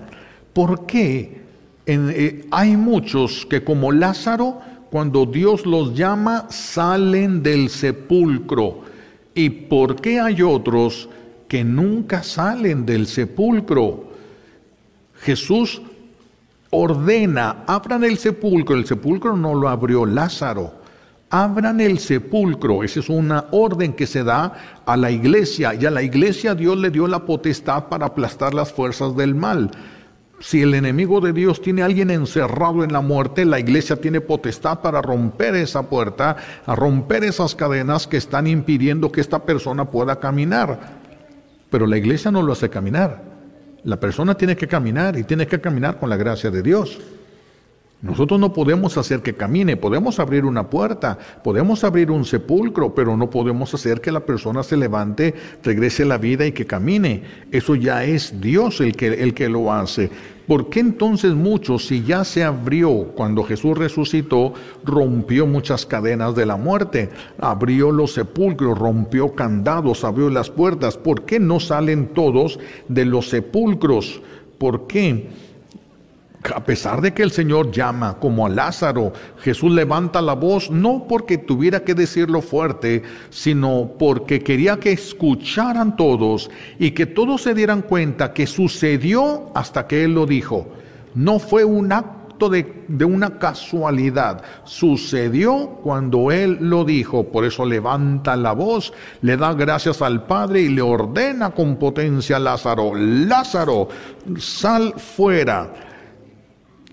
¿Por 0.53 0.85
qué 0.85 1.41
eh, 1.85 2.45
hay 2.51 2.75
muchos 2.75 3.45
que 3.45 3.63
como 3.63 3.91
Lázaro, 3.91 4.59
cuando 4.89 5.25
Dios 5.25 5.65
los 5.65 5.93
llama, 5.93 6.47
salen 6.49 7.41
del 7.41 7.69
sepulcro? 7.69 8.81
¿Y 9.33 9.49
por 9.49 9.95
qué 10.01 10.19
hay 10.19 10.41
otros 10.41 11.09
que 11.47 11.63
nunca 11.63 12.23
salen 12.23 12.85
del 12.85 13.07
sepulcro. 13.07 14.11
Jesús 15.21 15.81
ordena, 16.69 17.63
abran 17.65 18.03
el 18.03 18.17
sepulcro, 18.17 18.75
el 18.75 18.85
sepulcro 18.85 19.35
no 19.35 19.55
lo 19.55 19.69
abrió 19.69 20.05
Lázaro, 20.05 20.73
abran 21.29 21.79
el 21.79 21.99
sepulcro, 21.99 22.83
esa 22.83 22.99
es 22.99 23.09
una 23.09 23.45
orden 23.51 23.93
que 23.93 24.07
se 24.07 24.23
da 24.23 24.81
a 24.85 24.97
la 24.97 25.11
iglesia 25.11 25.73
y 25.73 25.85
a 25.85 25.91
la 25.91 26.03
iglesia 26.03 26.55
Dios 26.55 26.77
le 26.77 26.91
dio 26.91 27.07
la 27.07 27.25
potestad 27.25 27.85
para 27.85 28.07
aplastar 28.07 28.53
las 28.53 28.71
fuerzas 28.71 29.15
del 29.15 29.35
mal. 29.35 29.71
Si 30.39 30.61
el 30.61 30.75
enemigo 30.75 31.19
de 31.19 31.33
Dios 31.33 31.63
tiene 31.63 31.81
a 31.81 31.85
alguien 31.85 32.11
encerrado 32.11 32.83
en 32.83 32.93
la 32.93 33.01
muerte, 33.01 33.43
la 33.43 33.59
iglesia 33.59 33.95
tiene 33.95 34.21
potestad 34.21 34.81
para 34.81 35.01
romper 35.01 35.55
esa 35.55 35.89
puerta, 35.89 36.37
a 36.63 36.75
romper 36.75 37.23
esas 37.23 37.55
cadenas 37.55 38.05
que 38.05 38.17
están 38.17 38.45
impidiendo 38.45 39.11
que 39.11 39.21
esta 39.21 39.39
persona 39.39 39.85
pueda 39.85 40.19
caminar. 40.19 40.96
Pero 41.69 41.85
la 41.87 41.97
iglesia 41.97 42.31
no 42.31 42.41
lo 42.41 42.53
hace 42.53 42.69
caminar. 42.69 43.21
La 43.83 43.99
persona 43.99 44.35
tiene 44.35 44.55
que 44.55 44.67
caminar 44.67 45.17
y 45.17 45.23
tiene 45.23 45.47
que 45.47 45.61
caminar 45.61 45.99
con 45.99 46.09
la 46.09 46.17
gracia 46.17 46.49
de 46.49 46.61
Dios. 46.61 46.99
Nosotros 48.01 48.39
no 48.39 48.53
podemos 48.53 48.95
hacer 48.97 49.21
que 49.21 49.33
camine, 49.33 49.75
podemos 49.75 50.19
abrir 50.19 50.45
una 50.45 50.69
puerta, 50.69 51.17
podemos 51.43 51.83
abrir 51.83 52.11
un 52.11 52.25
sepulcro, 52.25 52.93
pero 52.93 53.17
no 53.17 53.27
podemos 53.27 53.73
hacer 53.73 54.01
que 54.01 54.11
la 54.11 54.19
persona 54.19 54.61
se 54.61 54.77
levante, 54.77 55.33
regrese 55.63 56.03
a 56.03 56.05
la 56.05 56.19
vida 56.19 56.45
y 56.45 56.51
que 56.51 56.67
camine. 56.67 57.23
Eso 57.51 57.73
ya 57.73 58.03
es 58.03 58.39
Dios 58.39 58.81
el 58.81 58.95
que, 58.95 59.07
el 59.07 59.33
que 59.33 59.49
lo 59.49 59.73
hace. 59.73 60.11
¿Por 60.47 60.69
qué 60.69 60.79
entonces 60.79 61.33
muchos, 61.35 61.87
si 61.87 62.03
ya 62.03 62.23
se 62.23 62.41
abrió 62.41 63.11
cuando 63.15 63.43
Jesús 63.43 63.77
resucitó, 63.77 64.53
rompió 64.85 65.45
muchas 65.45 65.85
cadenas 65.85 66.35
de 66.35 66.45
la 66.45 66.55
muerte, 66.55 67.09
abrió 67.37 67.91
los 67.91 68.13
sepulcros, 68.13 68.77
rompió 68.77 69.35
candados, 69.35 70.05
abrió 70.05 70.29
las 70.29 70.49
puertas? 70.49 70.97
¿Por 70.97 71.25
qué 71.25 71.41
no 71.41 71.59
salen 71.59 72.13
todos 72.13 72.59
de 72.87 73.03
los 73.03 73.29
sepulcros? 73.29 74.21
¿Por 74.57 74.87
qué? 74.87 75.29
A 76.55 76.63
pesar 76.63 77.01
de 77.01 77.13
que 77.13 77.23
el 77.23 77.31
Señor 77.31 77.71
llama 77.71 78.17
como 78.19 78.45
a 78.45 78.49
Lázaro, 78.49 79.13
Jesús 79.39 79.71
levanta 79.71 80.21
la 80.21 80.33
voz 80.33 80.69
no 80.69 81.05
porque 81.07 81.37
tuviera 81.37 81.81
que 81.81 81.93
decirlo 81.93 82.41
fuerte, 82.41 83.03
sino 83.29 83.91
porque 83.97 84.41
quería 84.41 84.77
que 84.77 84.91
escucharan 84.91 85.95
todos 85.95 86.49
y 86.79 86.91
que 86.91 87.05
todos 87.05 87.41
se 87.41 87.53
dieran 87.53 87.81
cuenta 87.81 88.33
que 88.33 88.47
sucedió 88.47 89.51
hasta 89.55 89.87
que 89.87 90.03
Él 90.03 90.13
lo 90.13 90.25
dijo. 90.25 90.67
No 91.15 91.39
fue 91.39 91.63
un 91.63 91.91
acto 91.91 92.49
de, 92.49 92.83
de 92.87 93.05
una 93.05 93.39
casualidad, 93.39 94.43
sucedió 94.63 95.79
cuando 95.81 96.31
Él 96.31 96.57
lo 96.61 96.85
dijo. 96.85 97.23
Por 97.23 97.45
eso 97.45 97.65
levanta 97.65 98.35
la 98.35 98.53
voz, 98.53 98.93
le 99.21 99.37
da 99.37 99.53
gracias 99.53 100.01
al 100.01 100.25
Padre 100.25 100.61
y 100.61 100.69
le 100.69 100.81
ordena 100.81 101.49
con 101.49 101.77
potencia 101.77 102.35
a 102.35 102.39
Lázaro, 102.39 102.93
Lázaro, 102.93 103.87
sal 104.37 104.93
fuera. 104.97 105.86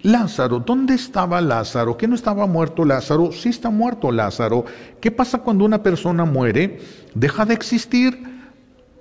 Lázaro, 0.04 0.58
¿dónde 0.58 0.92
estaba 0.92 1.40
Lázaro? 1.40 1.96
¿Que 1.96 2.06
no 2.06 2.14
estaba 2.14 2.46
muerto 2.46 2.84
Lázaro? 2.84 3.32
Sí 3.32 3.48
está 3.48 3.70
muerto 3.70 4.12
Lázaro. 4.12 4.66
¿Qué 5.00 5.10
pasa 5.10 5.38
cuando 5.38 5.64
una 5.64 5.82
persona 5.82 6.26
muere? 6.26 6.78
¿Deja 7.14 7.46
de 7.46 7.54
existir? 7.54 8.18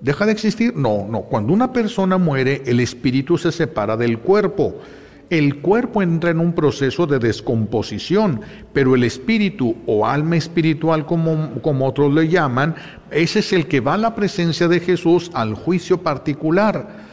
¿Deja 0.00 0.24
de 0.24 0.32
existir? 0.32 0.74
No, 0.74 1.06
no. 1.06 1.20
Cuando 1.20 1.52
una 1.52 1.74
persona 1.74 2.16
muere, 2.16 2.62
el 2.64 2.80
espíritu 2.80 3.36
se 3.36 3.52
separa 3.52 3.98
del 3.98 4.20
cuerpo. 4.20 4.80
El 5.28 5.60
cuerpo 5.60 6.00
entra 6.00 6.30
en 6.30 6.40
un 6.40 6.54
proceso 6.54 7.06
de 7.06 7.18
descomposición, 7.18 8.40
pero 8.72 8.94
el 8.94 9.04
espíritu 9.04 9.76
o 9.84 10.06
alma 10.06 10.36
espiritual, 10.36 11.04
como, 11.04 11.60
como 11.60 11.86
otros 11.86 12.14
le 12.14 12.28
llaman, 12.28 12.76
ese 13.10 13.40
es 13.40 13.52
el 13.52 13.66
que 13.66 13.80
va 13.80 13.94
a 13.94 13.98
la 13.98 14.14
presencia 14.14 14.68
de 14.68 14.80
Jesús 14.80 15.30
al 15.34 15.52
juicio 15.52 15.98
particular. 15.98 17.03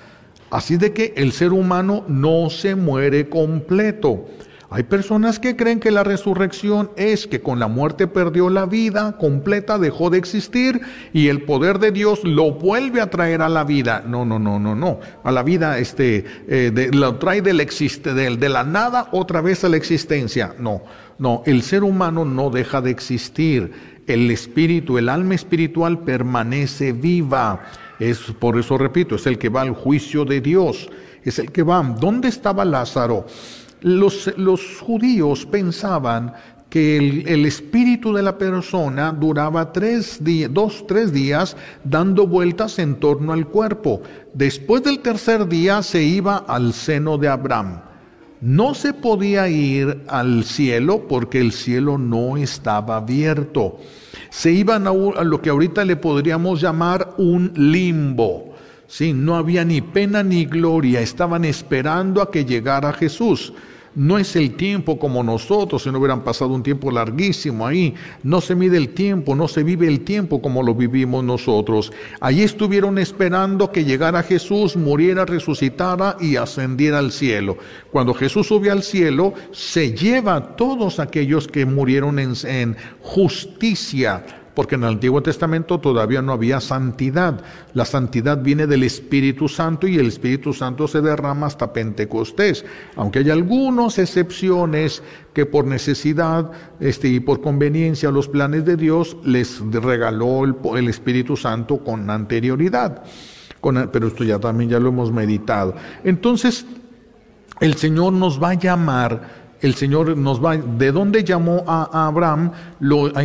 Así 0.51 0.77
de 0.77 0.93
que 0.93 1.13
el 1.15 1.31
ser 1.31 1.53
humano 1.53 2.03
no 2.07 2.49
se 2.49 2.75
muere 2.75 3.29
completo. 3.29 4.25
Hay 4.73 4.83
personas 4.83 5.37
que 5.37 5.57
creen 5.57 5.81
que 5.81 5.91
la 5.91 6.05
resurrección 6.05 6.91
es 6.95 7.27
que 7.27 7.41
con 7.41 7.59
la 7.59 7.67
muerte 7.67 8.07
perdió 8.07 8.49
la 8.49 8.65
vida 8.65 9.17
completa, 9.17 9.77
dejó 9.77 10.09
de 10.09 10.17
existir 10.17 10.79
y 11.11 11.27
el 11.27 11.43
poder 11.43 11.79
de 11.79 11.91
Dios 11.91 12.23
lo 12.23 12.51
vuelve 12.53 13.01
a 13.01 13.09
traer 13.09 13.41
a 13.41 13.49
la 13.49 13.65
vida. 13.65 14.01
No, 14.07 14.23
no, 14.23 14.39
no, 14.39 14.59
no, 14.59 14.73
no. 14.73 15.01
A 15.25 15.31
la 15.31 15.43
vida 15.43 15.77
este, 15.77 16.23
eh, 16.47 16.89
lo 16.93 17.15
trae 17.15 17.41
del 17.41 17.59
existe, 17.59 18.13
de, 18.13 18.37
de 18.37 18.49
la 18.49 18.63
nada 18.63 19.09
otra 19.11 19.41
vez 19.41 19.65
a 19.65 19.69
la 19.69 19.75
existencia. 19.75 20.55
No, 20.57 20.83
no, 21.17 21.43
el 21.45 21.63
ser 21.63 21.83
humano 21.83 22.23
no 22.23 22.49
deja 22.49 22.79
de 22.79 22.91
existir. 22.91 23.73
El 24.07 24.31
espíritu, 24.31 24.97
el 24.97 25.09
alma 25.09 25.35
espiritual 25.35 25.99
permanece 25.99 26.93
viva. 26.93 27.61
Es 28.01 28.17
por 28.39 28.57
eso 28.57 28.79
repito, 28.79 29.13
es 29.13 29.27
el 29.27 29.37
que 29.37 29.49
va 29.49 29.61
al 29.61 29.75
juicio 29.75 30.25
de 30.25 30.41
Dios, 30.41 30.89
es 31.23 31.37
el 31.37 31.51
que 31.51 31.61
va. 31.61 31.83
¿Dónde 31.83 32.29
estaba 32.29 32.65
Lázaro? 32.65 33.27
Los, 33.81 34.27
judíos 34.79 35.45
pensaban 35.45 36.33
que 36.67 36.97
el, 36.97 37.45
espíritu 37.45 38.11
de 38.11 38.23
la 38.23 38.39
persona 38.39 39.11
duraba 39.11 39.71
dos, 40.49 40.87
tres 40.87 41.13
días 41.13 41.55
dando 41.83 42.25
vueltas 42.25 42.79
en 42.79 42.95
torno 42.95 43.33
al 43.33 43.45
cuerpo. 43.45 44.01
Después 44.33 44.81
del 44.81 45.01
tercer 45.01 45.47
día 45.47 45.83
se 45.83 46.01
iba 46.01 46.37
al 46.37 46.73
seno 46.73 47.19
de 47.19 47.27
Abraham. 47.27 47.81
No 48.41 48.73
se 48.73 48.93
podía 48.93 49.47
ir 49.47 50.05
al 50.07 50.43
cielo 50.43 51.07
porque 51.07 51.39
el 51.39 51.51
cielo 51.51 51.99
no 51.99 52.35
estaba 52.35 52.97
abierto 52.97 53.77
se 54.31 54.49
iban 54.49 54.87
a, 54.87 54.93
lo 54.93 55.41
que 55.41 55.49
ahorita 55.49 55.83
le 55.83 55.97
podríamos 55.97 56.61
llamar 56.61 57.15
un 57.17 57.51
limbo. 57.53 58.55
Sí, 58.87 59.11
no 59.11 59.35
había 59.35 59.65
ni 59.65 59.81
pena 59.81 60.23
ni 60.23 60.45
gloria, 60.45 61.01
estaban 61.01 61.43
esperando 61.43 62.21
a 62.21 62.31
que 62.31 62.45
llegara 62.45 62.93
Jesús. 62.93 63.51
No 63.93 64.17
es 64.17 64.37
el 64.37 64.55
tiempo 64.55 64.97
como 64.97 65.21
nosotros, 65.21 65.83
si 65.83 65.91
no 65.91 65.99
hubieran 65.99 66.23
pasado 66.23 66.51
un 66.51 66.63
tiempo 66.63 66.91
larguísimo 66.91 67.67
ahí. 67.67 67.93
No 68.23 68.39
se 68.39 68.55
mide 68.55 68.77
el 68.77 68.89
tiempo, 68.89 69.35
no 69.35 69.49
se 69.49 69.63
vive 69.63 69.87
el 69.87 70.01
tiempo 70.01 70.41
como 70.41 70.63
lo 70.63 70.73
vivimos 70.73 71.23
nosotros. 71.23 71.91
Allí 72.21 72.43
estuvieron 72.43 72.97
esperando 72.97 73.71
que 73.71 73.83
llegara 73.83 74.23
Jesús, 74.23 74.77
muriera, 74.77 75.25
resucitara 75.25 76.15
y 76.21 76.37
ascendiera 76.37 76.99
al 76.99 77.11
cielo. 77.11 77.57
Cuando 77.91 78.13
Jesús 78.13 78.47
sube 78.47 78.71
al 78.71 78.83
cielo, 78.83 79.33
se 79.51 79.91
lleva 79.91 80.35
a 80.35 80.55
todos 80.55 80.99
aquellos 80.99 81.47
que 81.47 81.65
murieron 81.65 82.17
en, 82.19 82.33
en 82.45 82.77
justicia 83.01 84.23
porque 84.53 84.75
en 84.75 84.83
el 84.83 84.89
Antiguo 84.89 85.21
Testamento 85.21 85.79
todavía 85.79 86.21
no 86.21 86.33
había 86.33 86.59
santidad. 86.59 87.41
La 87.73 87.85
santidad 87.85 88.41
viene 88.41 88.67
del 88.67 88.83
Espíritu 88.83 89.47
Santo 89.47 89.87
y 89.87 89.97
el 89.97 90.07
Espíritu 90.07 90.53
Santo 90.53 90.87
se 90.87 91.01
derrama 91.01 91.47
hasta 91.47 91.71
Pentecostés, 91.73 92.65
aunque 92.95 93.19
hay 93.19 93.29
algunas 93.29 93.97
excepciones 93.99 95.01
que 95.33 95.45
por 95.45 95.65
necesidad 95.65 96.51
este, 96.79 97.07
y 97.07 97.19
por 97.19 97.41
conveniencia 97.41 98.11
los 98.11 98.27
planes 98.27 98.65
de 98.65 98.75
Dios 98.75 99.17
les 99.23 99.61
regaló 99.71 100.43
el, 100.43 100.89
Espíritu 100.89 101.37
Santo 101.37 101.77
con 101.77 102.09
anterioridad. 102.09 103.03
pero 103.91 104.07
esto 104.07 104.23
ya 104.23 104.39
también 104.39 104.69
ya 104.69 104.79
lo 104.79 104.89
hemos 104.89 105.11
meditado. 105.11 105.75
Entonces, 106.03 106.65
el 107.61 107.75
Señor 107.75 108.13
nos 108.13 108.41
va 108.41 108.49
a 108.49 108.53
llamar 108.55 109.40
el 109.61 109.75
Señor 109.75 110.17
nos 110.17 110.43
va, 110.43 110.57
¿de 110.57 110.91
dónde 110.91 111.23
llamó 111.23 111.63
a, 111.67 112.07
Abraham, 112.07 112.51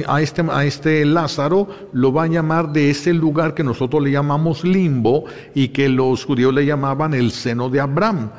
a, 0.07 0.21
este, 0.21 0.45
a 0.50 0.64
este 0.64 1.05
Lázaro? 1.07 1.69
Lo 1.93 2.12
va 2.12 2.25
a 2.25 2.26
llamar 2.26 2.73
de 2.73 2.90
ese 2.90 3.14
lugar 3.14 3.55
que 3.55 3.64
nosotros 3.64 4.02
le 4.02 4.11
llamamos 4.11 4.62
limbo 4.62 5.25
y 5.55 5.69
que 5.69 5.88
los 5.88 6.25
judíos 6.25 6.52
le 6.52 6.66
llamaban 6.66 7.14
el 7.14 7.31
seno 7.31 7.71
de 7.71 7.81
Abraham. 7.81 8.31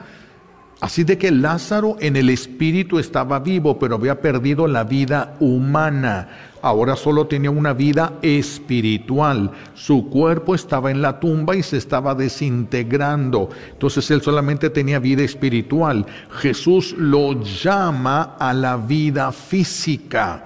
Así 0.79 1.03
de 1.03 1.17
que 1.17 1.31
Lázaro 1.31 1.97
en 1.99 2.15
el 2.15 2.29
espíritu 2.29 2.99
estaba 2.99 3.39
vivo, 3.39 3.79
pero 3.79 3.95
había 3.95 4.21
perdido 4.21 4.67
la 4.67 4.83
vida 4.83 5.35
humana. 5.39 6.29
Ahora 6.61 6.95
solo 6.95 7.27
tenía 7.27 7.51
una 7.51 7.73
vida 7.73 8.13
espiritual. 8.21 9.51
Su 9.73 10.09
cuerpo 10.09 10.55
estaba 10.55 10.91
en 10.91 11.01
la 11.01 11.19
tumba 11.19 11.55
y 11.55 11.63
se 11.63 11.77
estaba 11.77 12.15
desintegrando. 12.15 13.49
Entonces 13.71 14.09
él 14.11 14.21
solamente 14.21 14.69
tenía 14.69 14.99
vida 14.99 15.23
espiritual. 15.23 16.05
Jesús 16.31 16.95
lo 16.97 17.41
llama 17.41 18.35
a 18.39 18.53
la 18.53 18.77
vida 18.77 19.31
física. 19.31 20.43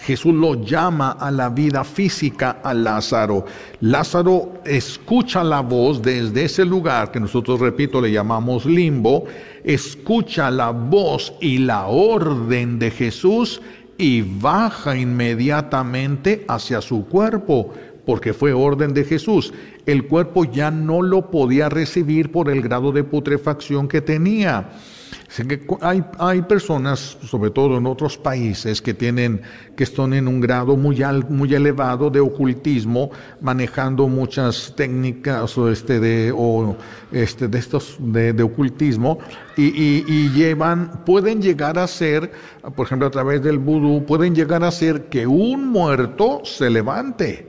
Jesús 0.00 0.32
lo 0.32 0.54
llama 0.64 1.10
a 1.12 1.30
la 1.30 1.50
vida 1.50 1.84
física 1.84 2.60
a 2.62 2.72
Lázaro. 2.72 3.44
Lázaro 3.80 4.54
escucha 4.64 5.44
la 5.44 5.60
voz 5.60 6.00
desde 6.00 6.44
ese 6.44 6.64
lugar 6.64 7.12
que 7.12 7.20
nosotros, 7.20 7.60
repito, 7.60 8.00
le 8.00 8.10
llamamos 8.10 8.64
limbo, 8.64 9.26
escucha 9.62 10.50
la 10.50 10.70
voz 10.70 11.34
y 11.40 11.58
la 11.58 11.86
orden 11.86 12.78
de 12.78 12.90
Jesús 12.90 13.60
y 14.00 14.22
baja 14.22 14.96
inmediatamente 14.96 16.46
hacia 16.48 16.80
su 16.80 17.06
cuerpo, 17.06 17.74
porque 18.06 18.32
fue 18.32 18.54
orden 18.54 18.94
de 18.94 19.04
Jesús. 19.04 19.52
El 19.84 20.06
cuerpo 20.06 20.44
ya 20.44 20.70
no 20.70 21.02
lo 21.02 21.30
podía 21.30 21.68
recibir 21.68 22.32
por 22.32 22.48
el 22.48 22.62
grado 22.62 22.92
de 22.92 23.04
putrefacción 23.04 23.88
que 23.88 24.00
tenía 24.00 24.70
hay, 26.18 26.42
personas, 26.42 27.16
sobre 27.22 27.50
todo 27.50 27.78
en 27.78 27.86
otros 27.86 28.18
países, 28.18 28.82
que 28.82 28.94
tienen, 28.94 29.42
que 29.76 29.84
están 29.84 30.12
en 30.12 30.26
un 30.26 30.40
grado 30.40 30.76
muy, 30.76 31.02
muy 31.28 31.54
elevado 31.54 32.10
de 32.10 32.18
ocultismo, 32.18 33.10
manejando 33.40 34.08
muchas 34.08 34.74
técnicas 34.76 35.56
o 35.56 35.70
este 35.70 36.00
de, 36.00 36.32
o 36.36 36.76
este 37.12 37.46
de 37.46 37.58
estos 37.58 37.96
de, 38.00 38.42
ocultismo, 38.42 39.18
y, 39.56 39.66
y, 39.66 40.30
llevan, 40.30 41.04
pueden 41.04 41.40
llegar 41.40 41.78
a 41.78 41.86
ser, 41.86 42.32
por 42.74 42.86
ejemplo, 42.86 43.06
a 43.06 43.10
través 43.10 43.40
del 43.40 43.58
vudú, 43.58 44.04
pueden 44.04 44.34
llegar 44.34 44.64
a 44.64 44.70
ser 44.72 45.04
que 45.04 45.28
un 45.28 45.68
muerto 45.68 46.40
se 46.44 46.68
levante. 46.70 47.48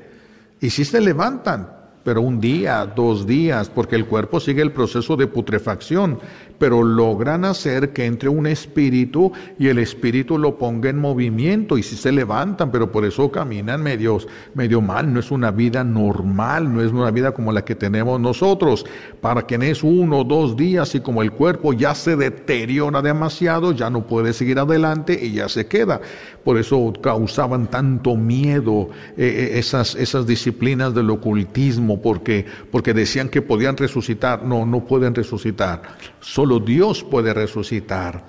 Y 0.60 0.70
si 0.70 0.86
se 0.86 1.02
levantan, 1.02 1.81
pero 2.04 2.22
un 2.22 2.40
día, 2.40 2.86
dos 2.86 3.28
días, 3.28 3.70
porque 3.70 3.96
el 3.96 4.06
cuerpo 4.06 4.40
sigue 4.40 4.62
el 4.62 4.72
proceso 4.72 5.16
de 5.16 5.28
putrefacción 5.28 6.20
pero 6.62 6.84
logran 6.84 7.44
hacer 7.44 7.92
que 7.92 8.06
entre 8.06 8.30
un 8.30 8.46
espíritu 8.46 9.32
y 9.58 9.70
el 9.70 9.80
espíritu 9.80 10.38
lo 10.38 10.60
ponga 10.60 10.92
en 10.92 11.00
movimiento 11.00 11.76
y 11.76 11.82
si 11.82 11.96
se 11.96 12.12
levantan, 12.12 12.70
pero 12.70 12.92
por 12.92 13.04
eso 13.04 13.32
caminan 13.32 13.82
medio, 13.82 14.20
medio 14.54 14.80
mal, 14.80 15.12
no 15.12 15.20
es 15.20 15.32
una 15.32 15.50
vida 15.50 15.84
normal, 15.84 16.72
no 16.72 16.84
es 16.84 16.92
una 16.92 17.10
vida 17.10 17.32
como 17.32 17.52
la 17.52 17.66
que 17.66 17.74
tenemos 17.74 18.20
nosotros. 18.20 18.86
Para 19.22 19.42
quienes 19.42 19.82
uno 19.82 20.20
o 20.20 20.24
dos 20.24 20.56
días 20.56 20.94
y 20.94 21.00
como 21.00 21.24
el 21.24 21.32
cuerpo 21.32 21.74
ya 21.74 21.96
se 21.96 22.16
deteriora 22.16 23.02
demasiado, 23.02 23.72
ya 23.72 23.90
no 23.90 24.06
puede 24.06 24.32
seguir 24.32 24.60
adelante 24.60 25.18
y 25.20 25.32
ya 25.32 25.50
se 25.50 25.66
queda. 25.66 26.00
Por 26.44 26.60
eso 26.60 26.94
causaban 27.02 27.72
tanto 27.72 28.16
miedo 28.16 28.90
eh, 29.18 29.50
eh, 29.56 29.58
esas, 29.58 29.96
esas 29.96 30.28
disciplinas 30.28 30.94
del 30.94 31.10
ocultismo, 31.10 31.91
porque, 32.00 32.46
porque 32.72 32.94
decían 32.94 33.28
que 33.28 33.42
podían 33.42 33.76
resucitar. 33.76 34.44
No, 34.44 34.66
no 34.68 34.86
pueden 34.86 35.16
resucitar. 35.16 35.82
Solo 36.20 36.60
Dios 36.60 37.04
puede 37.04 37.34
resucitar. 37.34 38.24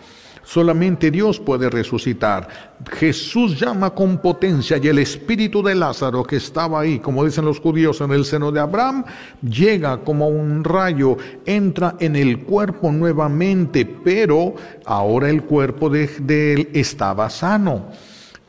Solamente 0.44 1.10
Dios 1.10 1.38
puede 1.38 1.70
resucitar. 1.70 2.48
Jesús 2.90 3.58
llama 3.58 3.94
con 3.94 4.18
potencia 4.18 4.76
y 4.76 4.88
el 4.88 4.98
espíritu 4.98 5.62
de 5.62 5.74
Lázaro 5.74 6.24
que 6.24 6.36
estaba 6.36 6.80
ahí, 6.80 6.98
como 6.98 7.24
dicen 7.24 7.44
los 7.44 7.60
judíos, 7.60 8.00
en 8.00 8.10
el 8.10 8.24
seno 8.24 8.50
de 8.50 8.60
Abraham, 8.60 9.04
llega 9.40 9.98
como 9.98 10.28
un 10.28 10.64
rayo, 10.64 11.16
entra 11.46 11.94
en 12.00 12.16
el 12.16 12.40
cuerpo 12.40 12.90
nuevamente, 12.90 13.86
pero 13.86 14.54
ahora 14.84 15.30
el 15.30 15.44
cuerpo 15.44 15.88
de, 15.88 16.10
él 16.54 16.68
estaba 16.72 17.30
sano. 17.30 17.90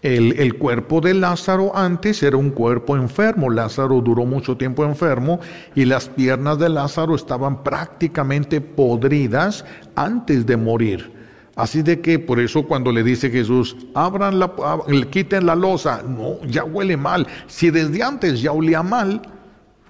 El, 0.04 0.40
el, 0.40 0.58
cuerpo 0.58 1.02
de 1.02 1.14
Lázaro 1.14 1.76
antes 1.76 2.22
era 2.22 2.38
un 2.38 2.52
cuerpo 2.52 2.96
enfermo. 2.96 3.50
Lázaro 3.50 4.02
duró 4.02 4.26
mucho 4.26 4.58
tiempo 4.58 4.84
enfermo 4.86 5.40
y 5.74 5.86
las 5.86 6.10
piernas 6.10 6.60
de 6.60 6.70
Lázaro 6.70 7.16
estaban 7.16 7.64
prácticamente 7.64 8.62
podridas 8.62 9.66
antes 9.96 10.46
de 10.46 10.58
morir. 10.58 11.14
Así 11.56 11.84
de 11.84 12.02
que 12.02 12.18
por 12.18 12.40
eso 12.40 12.64
cuando 12.64 12.92
le 12.92 13.04
dice 13.04 13.30
Jesús, 13.30 13.78
abran 13.94 14.40
la, 14.40 14.52
quiten 15.12 15.46
la 15.46 15.56
losa, 15.56 16.02
no, 16.02 16.42
ya 16.48 16.64
huele 16.64 16.98
mal. 16.98 17.28
Si 17.48 17.70
desde 17.70 18.02
antes 18.02 18.42
ya 18.42 18.52
olía 18.52 18.82
mal, 18.82 19.22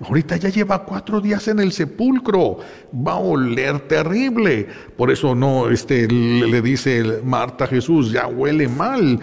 Ahorita 0.01 0.37
ya 0.37 0.49
lleva 0.49 0.83
cuatro 0.83 1.21
días 1.21 1.47
en 1.47 1.59
el 1.59 1.71
sepulcro, 1.71 2.57
va 2.95 3.13
a 3.13 3.19
oler 3.19 3.79
terrible. 3.81 4.67
Por 4.97 5.11
eso 5.11 5.35
no, 5.35 5.69
este, 5.69 6.07
le 6.07 6.61
dice 6.61 7.21
Marta 7.23 7.67
Jesús, 7.67 8.11
ya 8.11 8.27
huele 8.27 8.67
mal. 8.67 9.19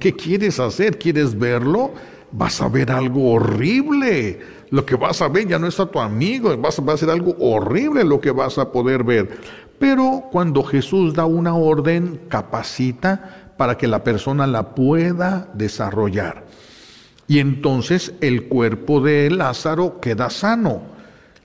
¿Qué 0.00 0.14
quieres 0.14 0.60
hacer? 0.60 0.98
¿Quieres 0.98 1.36
verlo? 1.36 1.92
Vas 2.30 2.60
a 2.62 2.68
ver 2.68 2.92
algo 2.92 3.32
horrible. 3.32 4.40
Lo 4.70 4.86
que 4.86 4.94
vas 4.96 5.20
a 5.20 5.28
ver 5.28 5.48
ya 5.48 5.58
no 5.58 5.66
es 5.66 5.78
a 5.80 5.86
tu 5.86 6.00
amigo, 6.00 6.56
vas, 6.56 6.80
va 6.80 6.94
a 6.94 6.96
ser 6.96 7.10
algo 7.10 7.36
horrible 7.38 8.04
lo 8.04 8.20
que 8.20 8.30
vas 8.30 8.56
a 8.56 8.72
poder 8.72 9.04
ver. 9.04 9.28
Pero 9.78 10.28
cuando 10.30 10.62
Jesús 10.62 11.12
da 11.12 11.26
una 11.26 11.54
orden, 11.54 12.20
capacita 12.28 13.52
para 13.56 13.76
que 13.76 13.86
la 13.86 14.02
persona 14.02 14.46
la 14.46 14.74
pueda 14.74 15.50
desarrollar. 15.52 16.44
Y 17.32 17.38
entonces 17.38 18.12
el 18.20 18.42
cuerpo 18.42 19.00
de 19.00 19.30
Lázaro 19.30 20.00
queda 20.00 20.28
sano. 20.28 20.82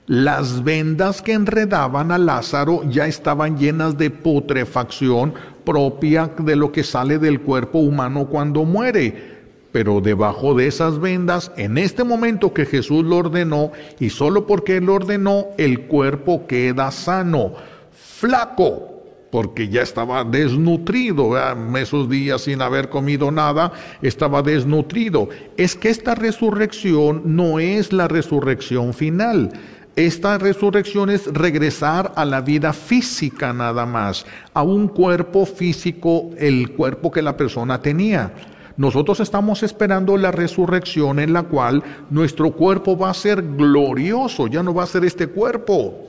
Las 0.06 0.62
vendas 0.62 1.22
que 1.22 1.32
enredaban 1.32 2.12
a 2.12 2.18
Lázaro 2.18 2.82
ya 2.90 3.06
estaban 3.06 3.56
llenas 3.56 3.96
de 3.96 4.10
putrefacción 4.10 5.32
propia 5.64 6.30
de 6.40 6.56
lo 6.56 6.72
que 6.72 6.84
sale 6.84 7.18
del 7.18 7.40
cuerpo 7.40 7.78
humano 7.78 8.26
cuando 8.26 8.66
muere. 8.66 9.38
Pero 9.72 10.02
debajo 10.02 10.52
de 10.52 10.66
esas 10.66 11.00
vendas, 11.00 11.52
en 11.56 11.78
este 11.78 12.04
momento 12.04 12.52
que 12.52 12.66
Jesús 12.66 13.02
lo 13.02 13.16
ordenó, 13.16 13.72
y 13.98 14.10
solo 14.10 14.46
porque 14.46 14.76
él 14.76 14.90
ordenó, 14.90 15.46
el 15.56 15.86
cuerpo 15.86 16.46
queda 16.46 16.90
sano, 16.90 17.54
flaco, 17.92 18.97
porque 19.30 19.68
ya 19.68 19.82
estaba 19.82 20.24
desnutrido, 20.24 21.32
esos 21.76 22.08
días 22.08 22.42
sin 22.42 22.62
haber 22.62 22.88
comido 22.88 23.30
nada, 23.30 23.72
estaba 24.02 24.42
desnutrido. 24.42 25.28
Es 25.56 25.74
que 25.74 25.90
esta 25.90 26.14
resurrección 26.14 27.22
no 27.24 27.58
es 27.58 27.92
la 27.92 28.08
resurrección 28.08 28.94
final. 28.94 29.52
Esta 29.96 30.38
resurrección 30.38 31.10
es 31.10 31.26
regresar 31.26 32.12
a 32.14 32.24
la 32.24 32.40
vida 32.40 32.72
física 32.72 33.52
nada 33.52 33.84
más, 33.84 34.24
a 34.54 34.62
un 34.62 34.86
cuerpo 34.86 35.44
físico, 35.44 36.30
el 36.38 36.70
cuerpo 36.72 37.10
que 37.10 37.20
la 37.20 37.36
persona 37.36 37.82
tenía. 37.82 38.32
Nosotros 38.76 39.18
estamos 39.18 39.64
esperando 39.64 40.16
la 40.16 40.30
resurrección 40.30 41.18
en 41.18 41.32
la 41.32 41.42
cual 41.42 41.82
nuestro 42.10 42.52
cuerpo 42.52 42.96
va 42.96 43.10
a 43.10 43.14
ser 43.14 43.42
glorioso, 43.42 44.46
ya 44.46 44.62
no 44.62 44.72
va 44.72 44.84
a 44.84 44.86
ser 44.86 45.04
este 45.04 45.26
cuerpo 45.26 46.06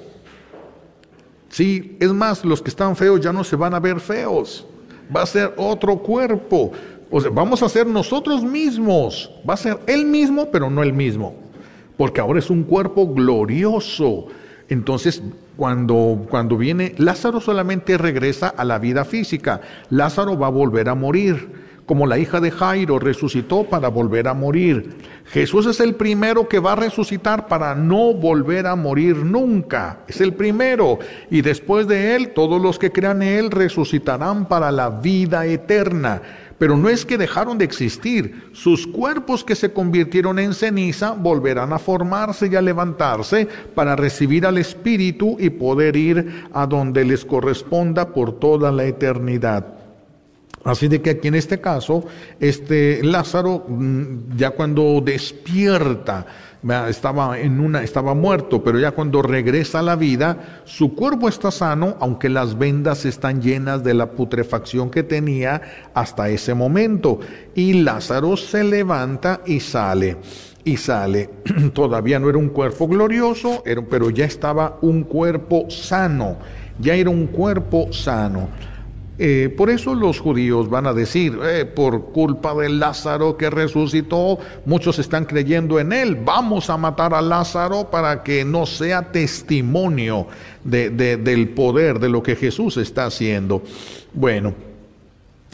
Sí, 1.50 1.98
es 2.00 2.14
más, 2.14 2.46
los 2.46 2.62
que 2.62 2.70
están 2.70 2.96
feos 2.96 3.20
ya 3.20 3.34
no 3.34 3.44
se 3.44 3.56
van 3.56 3.74
a 3.74 3.80
ver 3.80 4.00
feos. 4.00 4.66
Va 5.16 5.24
a 5.24 5.26
ser 5.26 5.54
otro 5.58 5.98
cuerpo. 5.98 6.72
O 7.12 7.20
sea, 7.20 7.32
vamos 7.32 7.64
a 7.64 7.70
ser 7.70 7.88
nosotros 7.88 8.44
mismos. 8.44 9.32
Va 9.48 9.56
a 9.56 9.58
ser 9.58 9.80
él 9.88 10.06
mismo, 10.06 10.50
pero 10.52 10.70
no 10.70 10.84
el 10.84 10.94
mismo. 10.94 11.36
Porque 11.98 12.22
ahora 12.22 12.40
es 12.40 12.50
un 12.50 12.64
cuerpo 12.64 13.08
glorioso. 13.08 14.28
Entonces, 14.70 15.24
cuando, 15.58 16.28
cuando 16.30 16.56
viene, 16.56 16.94
Lázaro 16.98 17.42
solamente 17.42 17.98
regresa 17.98 18.50
a 18.50 18.64
la 18.64 18.78
vida 18.78 19.04
física. 19.04 19.62
Lázaro 19.90 20.38
va 20.38 20.48
a 20.48 20.52
volver 20.52 20.88
a 20.88 20.96
morir 20.96 21.69
como 21.90 22.06
la 22.06 22.20
hija 22.20 22.40
de 22.40 22.52
Jairo 22.52 23.00
resucitó 23.00 23.64
para 23.64 23.88
volver 23.88 24.28
a 24.28 24.36
morir. 24.36 24.92
Jesús 25.26 25.66
es 25.66 25.80
el 25.80 25.96
primero 25.96 26.48
que 26.48 26.60
va 26.60 26.74
a 26.74 26.76
resucitar 26.76 27.48
para 27.48 27.74
no 27.74 28.14
volver 28.14 28.68
a 28.68 28.76
morir 28.76 29.16
nunca. 29.16 30.02
Es 30.08 30.22
el 30.22 30.36
primero. 30.36 31.00
Y 31.32 31.42
después 31.42 31.88
de 31.88 32.16
él, 32.16 32.34
todos 32.36 32.62
los 32.62 32.78
que 32.78 32.92
crean 32.92 33.24
en 33.24 33.40
él 33.40 33.50
resucitarán 33.50 34.48
para 34.48 34.72
la 34.72 34.92
vida 34.92 35.48
eterna. 35.48 36.22
Pero 36.60 36.78
no 36.78 36.90
es 36.90 37.06
que 37.06 37.18
dejaron 37.18 37.58
de 37.58 37.66
existir. 37.66 38.52
Sus 38.54 38.86
cuerpos 38.86 39.44
que 39.44 39.56
se 39.56 39.74
convirtieron 39.74 40.38
en 40.38 40.54
ceniza 40.54 41.14
volverán 41.14 41.74
a 41.74 41.80
formarse 41.80 42.50
y 42.52 42.56
a 42.56 42.62
levantarse 42.62 43.48
para 43.74 43.96
recibir 43.96 44.46
al 44.46 44.60
Espíritu 44.60 45.38
y 45.40 45.50
poder 45.50 45.96
ir 45.96 46.44
a 46.54 46.68
donde 46.68 47.04
les 47.04 47.26
corresponda 47.26 48.10
por 48.14 48.34
toda 48.40 48.72
la 48.72 48.84
eternidad. 48.84 49.79
Así 50.70 50.88
de 50.88 51.02
que 51.02 51.10
aquí 51.10 51.28
en 51.30 51.36
este 51.36 51.60
caso, 51.60 52.06
este 52.40 53.04
Lázaro 53.04 53.66
mm, 53.68 54.38
ya 54.38 54.52
cuando 54.52 55.02
despierta, 55.04 56.28
estaba 56.88 57.40
en 57.40 57.60
una, 57.60 57.82
estaba 57.82 58.14
muerto, 58.14 58.64
pero 58.64 58.78
ya 58.78 58.92
cuando 58.92 59.24
regresa 59.24 59.80
a 59.80 59.82
la 59.82 59.96
vida, 59.96 60.62
su 60.66 60.94
cuerpo 60.94 61.28
está 61.28 61.50
sano, 61.50 61.96
aunque 62.00 62.30
las 62.30 62.56
vendas 62.56 63.06
están 63.06 63.42
llenas 63.42 63.84
de 63.84 63.96
la 63.96 64.12
putrefacción 64.12 64.92
que 64.92 65.02
tenía 65.02 65.90
hasta 65.96 66.30
ese 66.30 66.54
momento. 66.54 67.20
Y 67.56 67.74
Lázaro 67.82 68.38
se 68.38 68.64
levanta 68.64 69.42
y 69.48 69.62
sale. 69.62 70.18
Y 70.64 70.78
sale. 70.78 71.32
Todavía 71.74 72.20
no 72.20 72.30
era 72.30 72.38
un 72.38 72.50
cuerpo 72.50 72.88
glorioso, 72.88 73.64
pero 73.90 74.12
ya 74.12 74.26
estaba 74.26 74.78
un 74.82 75.04
cuerpo 75.04 75.66
sano. 75.70 76.38
Ya 76.80 76.94
era 76.94 77.10
un 77.10 77.26
cuerpo 77.26 77.92
sano. 77.92 78.50
Eh, 79.22 79.54
por 79.56 79.70
eso 79.70 79.94
los 79.96 80.18
judíos 80.22 80.70
van 80.70 80.88
a 80.88 80.94
decir, 80.94 81.38
eh, 81.44 81.66
por 81.66 82.06
culpa 82.14 82.56
de 82.56 82.70
Lázaro 82.70 83.36
que 83.36 83.50
resucitó, 83.50 84.40
muchos 84.66 84.98
están 84.98 85.26
creyendo 85.26 85.78
en 85.78 85.92
él, 85.92 86.16
vamos 86.16 86.70
a 86.70 86.78
matar 86.78 87.14
a 87.14 87.22
Lázaro 87.22 87.90
para 87.92 88.24
que 88.24 88.46
no 88.46 88.66
sea 88.66 89.12
testimonio 89.12 90.28
del 90.64 91.50
poder 91.50 92.00
de 92.00 92.08
lo 92.08 92.24
que 92.24 92.38
Jesús 92.38 92.78
está 92.78 93.08
haciendo. 93.08 93.62
Bueno, 94.14 94.54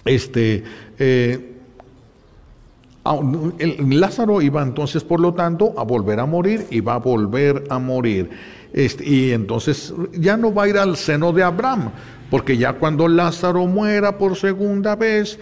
este... 0.06 0.64
Eh, 1.00 1.52
Lázaro 3.88 4.42
iba 4.42 4.64
entonces, 4.64 5.04
por 5.04 5.20
lo 5.20 5.34
tanto, 5.36 5.76
a 5.78 5.84
volver 5.84 6.20
a 6.20 6.26
morir 6.26 6.66
y 6.72 6.80
va 6.80 6.96
a 6.96 6.98
volver 6.98 7.64
a 7.70 7.78
morir. 7.78 8.32
Este, 8.74 9.08
y 9.08 9.32
entonces 9.32 9.94
ya 10.12 10.36
no 10.36 10.54
va 10.54 10.64
a 10.64 10.70
ir 10.70 10.78
al 10.78 10.98
seno 10.98 11.32
de 11.32 11.44
Abraham, 11.44 11.92
porque 12.30 12.58
ya 12.58 12.74
cuando 12.74 13.08
Lázaro 13.08 13.68
muera 13.68 14.18
por 14.18 14.36
segunda 14.36 14.96
vez, 14.96 15.40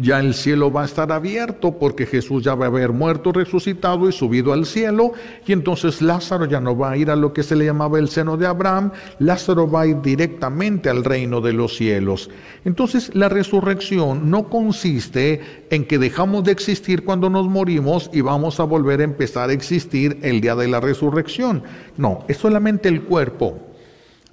ya 0.00 0.20
el 0.20 0.34
cielo 0.34 0.70
va 0.70 0.82
a 0.82 0.86
estar 0.86 1.10
abierto, 1.10 1.78
porque 1.78 2.06
Jesús 2.06 2.44
ya 2.44 2.54
va 2.54 2.66
a 2.66 2.68
haber 2.68 2.92
muerto, 2.92 3.32
resucitado 3.32 4.08
y 4.08 4.12
subido 4.12 4.52
al 4.52 4.66
cielo, 4.66 5.12
y 5.46 5.52
entonces 5.52 6.02
Lázaro 6.02 6.44
ya 6.44 6.60
no 6.60 6.76
va 6.76 6.92
a 6.92 6.96
ir 6.96 7.10
a 7.10 7.16
lo 7.16 7.32
que 7.32 7.42
se 7.42 7.56
le 7.56 7.64
llamaba 7.64 7.98
el 7.98 8.08
seno 8.08 8.36
de 8.36 8.46
Abraham, 8.46 8.92
Lázaro 9.18 9.70
va 9.70 9.82
a 9.82 9.86
ir 9.86 10.00
directamente 10.02 10.90
al 10.90 11.04
reino 11.04 11.40
de 11.40 11.52
los 11.52 11.76
cielos. 11.76 12.30
Entonces 12.64 13.14
la 13.14 13.28
resurrección 13.28 14.30
no 14.30 14.48
consiste 14.48 15.40
en 15.70 15.84
que 15.84 15.98
dejamos 15.98 16.44
de 16.44 16.52
existir 16.52 17.04
cuando 17.04 17.30
nos 17.30 17.46
morimos 17.46 18.10
y 18.12 18.20
vamos 18.20 18.60
a 18.60 18.64
volver 18.64 19.00
a 19.00 19.04
empezar 19.04 19.50
a 19.50 19.52
existir 19.52 20.18
el 20.22 20.40
día 20.40 20.54
de 20.54 20.68
la 20.68 20.80
resurrección. 20.80 21.62
No, 21.96 22.24
es 22.28 22.36
solamente 22.36 22.88
el 22.88 23.02
cuerpo 23.02 23.58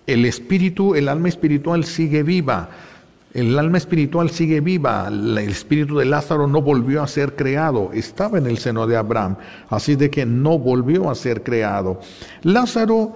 el 0.08 0.26
espíritu, 0.26 0.96
el 0.96 1.10
alma 1.10 1.30
espiritual 1.30 1.86
sigue 1.86 2.24
viva. 2.24 2.70
El 3.34 3.58
alma 3.58 3.80
espiritual 3.80 4.30
sigue 4.30 4.60
viva. 4.60 5.08
El 5.08 5.38
espíritu 5.40 5.98
de 5.98 6.06
Lázaro 6.06 6.48
no 6.48 6.62
volvió 6.62 7.02
a 7.02 7.08
ser 7.08 7.36
creado. 7.36 7.92
Estaba 7.94 8.38
en 8.38 8.46
el 8.46 8.60
seno 8.60 8.86
de 8.86 8.96
Abraham. 8.96 9.38
Así 9.70 9.96
de 9.96 10.12
que 10.12 10.26
no 10.26 10.60
volvió 10.60 11.10
a 11.10 11.16
ser 11.16 11.42
creado. 11.42 12.00
Lázaro 12.44 13.14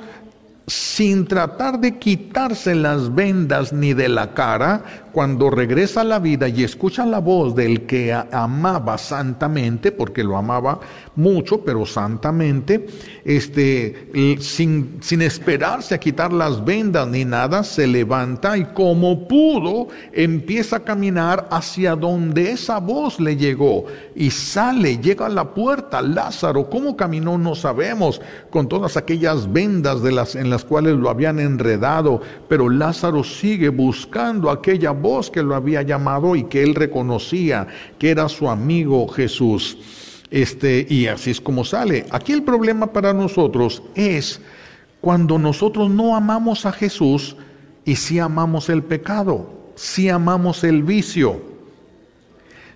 sin 0.67 1.25
tratar 1.25 1.79
de 1.79 1.97
quitarse 1.97 2.75
las 2.75 3.15
vendas 3.15 3.71
ni 3.71 3.93
de 3.93 4.09
la 4.09 4.33
cara, 4.33 4.83
cuando 5.13 5.49
regresa 5.49 6.01
a 6.01 6.03
la 6.03 6.19
vida 6.19 6.47
y 6.47 6.63
escucha 6.63 7.05
la 7.05 7.17
voz 7.17 7.55
del 7.55 7.87
que 7.87 8.13
amaba 8.13 8.99
santamente, 8.99 9.91
porque 9.91 10.23
lo 10.23 10.37
amaba 10.37 10.79
mucho, 11.15 11.61
pero 11.61 11.87
santamente, 11.87 12.85
este, 13.25 14.37
sin, 14.39 14.97
sin 15.01 15.21
esperarse 15.23 15.95
a 15.95 15.99
quitar 15.99 16.31
las 16.31 16.63
vendas 16.63 17.07
ni 17.07 17.25
nada, 17.25 17.63
se 17.63 17.87
levanta 17.87 18.57
y 18.57 18.65
como 18.65 19.27
pudo, 19.27 19.87
empieza 20.11 20.75
a 20.75 20.83
caminar 20.83 21.47
hacia 21.49 21.95
donde 21.95 22.51
esa 22.51 22.79
voz 22.79 23.19
le 23.19 23.37
llegó 23.37 23.85
y 24.15 24.29
sale, 24.29 24.97
llega 24.97 25.25
a 25.25 25.29
la 25.29 25.51
puerta. 25.53 26.01
Lázaro, 26.01 26.69
¿cómo 26.69 26.95
caminó? 26.95 27.37
No 27.37 27.55
sabemos, 27.55 28.21
con 28.51 28.67
todas 28.67 28.97
aquellas 28.97 29.51
vendas 29.51 30.03
de 30.03 30.11
las, 30.11 30.35
en 30.35 30.51
las 30.51 30.56
cuales 30.63 30.95
lo 30.95 31.09
habían 31.09 31.39
enredado, 31.39 32.21
pero 32.47 32.69
Lázaro 32.69 33.23
sigue 33.23 33.69
buscando 33.69 34.49
aquella 34.49 34.91
voz 34.91 35.29
que 35.29 35.43
lo 35.43 35.55
había 35.55 35.81
llamado 35.81 36.35
y 36.35 36.43
que 36.45 36.63
él 36.63 36.75
reconocía 36.75 37.67
que 37.97 38.11
era 38.11 38.29
su 38.29 38.49
amigo 38.49 39.07
Jesús. 39.07 39.77
Este, 40.29 40.85
y 40.89 41.07
así 41.07 41.31
es 41.31 41.41
como 41.41 41.63
sale. 41.63 42.05
Aquí 42.11 42.33
el 42.33 42.43
problema 42.43 42.87
para 42.87 43.13
nosotros 43.13 43.81
es 43.95 44.41
cuando 45.01 45.37
nosotros 45.37 45.89
no 45.89 46.15
amamos 46.15 46.65
a 46.65 46.71
Jesús 46.71 47.35
y 47.85 47.95
si 47.95 48.19
amamos 48.19 48.69
el 48.69 48.83
pecado, 48.83 49.49
si 49.75 50.09
amamos 50.09 50.63
el 50.63 50.83
vicio. 50.83 51.41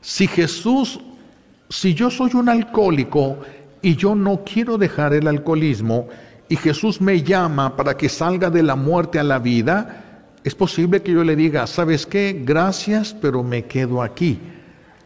Si 0.02 0.28
Jesús, 0.28 1.00
si 1.70 1.94
yo 1.94 2.10
soy 2.10 2.32
un 2.34 2.50
alcohólico 2.50 3.40
y 3.82 3.96
yo 3.96 4.16
no 4.16 4.44
quiero 4.46 4.78
dejar 4.78 5.14
el 5.14 5.28
alcoholismo, 5.28 6.08
y 6.52 6.58
Jesús 6.58 7.00
me 7.00 7.24
llama 7.24 7.78
para 7.78 7.96
que 7.96 8.10
salga 8.10 8.50
de 8.50 8.62
la 8.62 8.76
muerte 8.76 9.18
a 9.18 9.24
la 9.24 9.40
vida, 9.40 10.34
es 10.44 10.54
posible 10.54 11.02
que 11.02 11.14
yo 11.14 11.24
le 11.24 11.38
diga, 11.38 11.66
¿sabes 11.66 12.06
qué? 12.06 12.42
Gracias, 12.44 13.16
pero 13.22 13.42
me 13.42 13.64
quedo 13.64 14.02
aquí. 14.02 14.38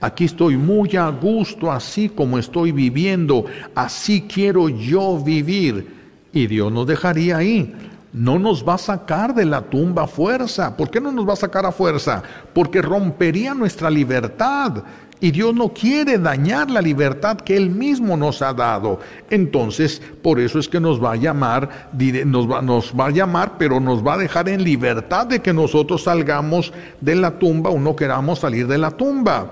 Aquí 0.02 0.26
estoy 0.26 0.58
muy 0.58 0.96
a 0.96 1.08
gusto, 1.10 1.72
así 1.72 2.10
como 2.10 2.40
estoy 2.40 2.72
viviendo, 2.72 3.46
así 3.76 4.24
quiero 4.24 4.70
yo 4.70 5.20
vivir. 5.24 5.94
Y 6.34 6.48
Dios 6.48 6.72
nos 6.72 6.88
dejaría 6.88 7.38
ahí. 7.38 7.76
No 8.12 8.40
nos 8.40 8.68
va 8.68 8.74
a 8.74 8.80
sacar 8.80 9.36
de 9.36 9.46
la 9.46 9.62
tumba 9.62 10.06
a 10.06 10.08
fuerza. 10.08 10.76
¿Por 10.76 10.90
qué 10.90 11.00
no 11.00 11.12
nos 11.12 11.30
va 11.30 11.34
a 11.34 11.36
sacar 11.36 11.64
a 11.68 11.72
fuerza? 11.72 12.24
Porque 12.56 12.82
rompería 12.82 13.54
nuestra 13.54 13.92
libertad. 13.92 14.84
Y 15.22 15.32
Dios 15.32 15.54
no 15.56 15.70
quiere 15.70 16.18
dañar 16.18 16.70
la 16.70 16.82
libertad 16.82 17.38
que 17.38 17.56
Él 17.56 17.70
mismo 17.70 18.18
nos 18.18 18.42
ha 18.42 18.54
dado. 18.54 19.00
Entonces, 19.30 20.02
por 20.22 20.40
eso 20.40 20.60
es 20.60 20.68
que 20.68 20.80
nos 20.80 21.02
va 21.04 21.14
a 21.14 21.16
llamar, 21.16 21.90
nos 22.26 22.48
va, 22.50 23.06
a 23.06 23.12
llamar, 23.12 23.54
pero 23.58 23.80
nos 23.80 24.06
va 24.06 24.16
a 24.16 24.18
dejar 24.18 24.50
en 24.50 24.64
libertad 24.64 25.28
de 25.28 25.42
que 25.42 25.54
nosotros 25.54 26.04
salgamos 26.04 26.74
de 27.00 27.16
la 27.16 27.40
tumba 27.40 27.70
o 27.70 27.80
no 27.80 27.96
queramos 27.96 28.40
salir 28.40 28.68
de 28.68 28.78
la 28.78 28.92
tumba. 28.92 29.52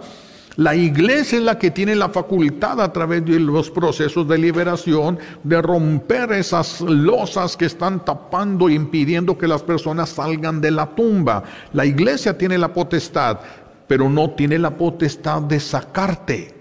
La 0.55 0.75
iglesia 0.75 1.39
es 1.39 1.43
la 1.43 1.57
que 1.57 1.71
tiene 1.71 1.95
la 1.95 2.09
facultad 2.09 2.79
a 2.79 2.93
través 2.93 3.25
de 3.25 3.39
los 3.39 3.71
procesos 3.71 4.27
de 4.27 4.37
liberación 4.37 5.17
de 5.43 5.59
romper 5.59 6.31
esas 6.33 6.79
losas 6.81 7.57
que 7.57 7.65
están 7.65 8.05
tapando 8.05 8.69
e 8.69 8.73
impidiendo 8.73 9.35
que 9.35 9.47
las 9.47 9.63
personas 9.63 10.09
salgan 10.09 10.61
de 10.61 10.69
la 10.69 10.85
tumba. 10.93 11.43
La 11.73 11.85
iglesia 11.85 12.37
tiene 12.37 12.59
la 12.59 12.71
potestad 12.71 13.39
pero 13.93 14.09
no 14.09 14.31
tiene 14.31 14.57
la 14.57 14.75
potestad 14.75 15.43
de 15.43 15.59
sacarte. 15.59 16.51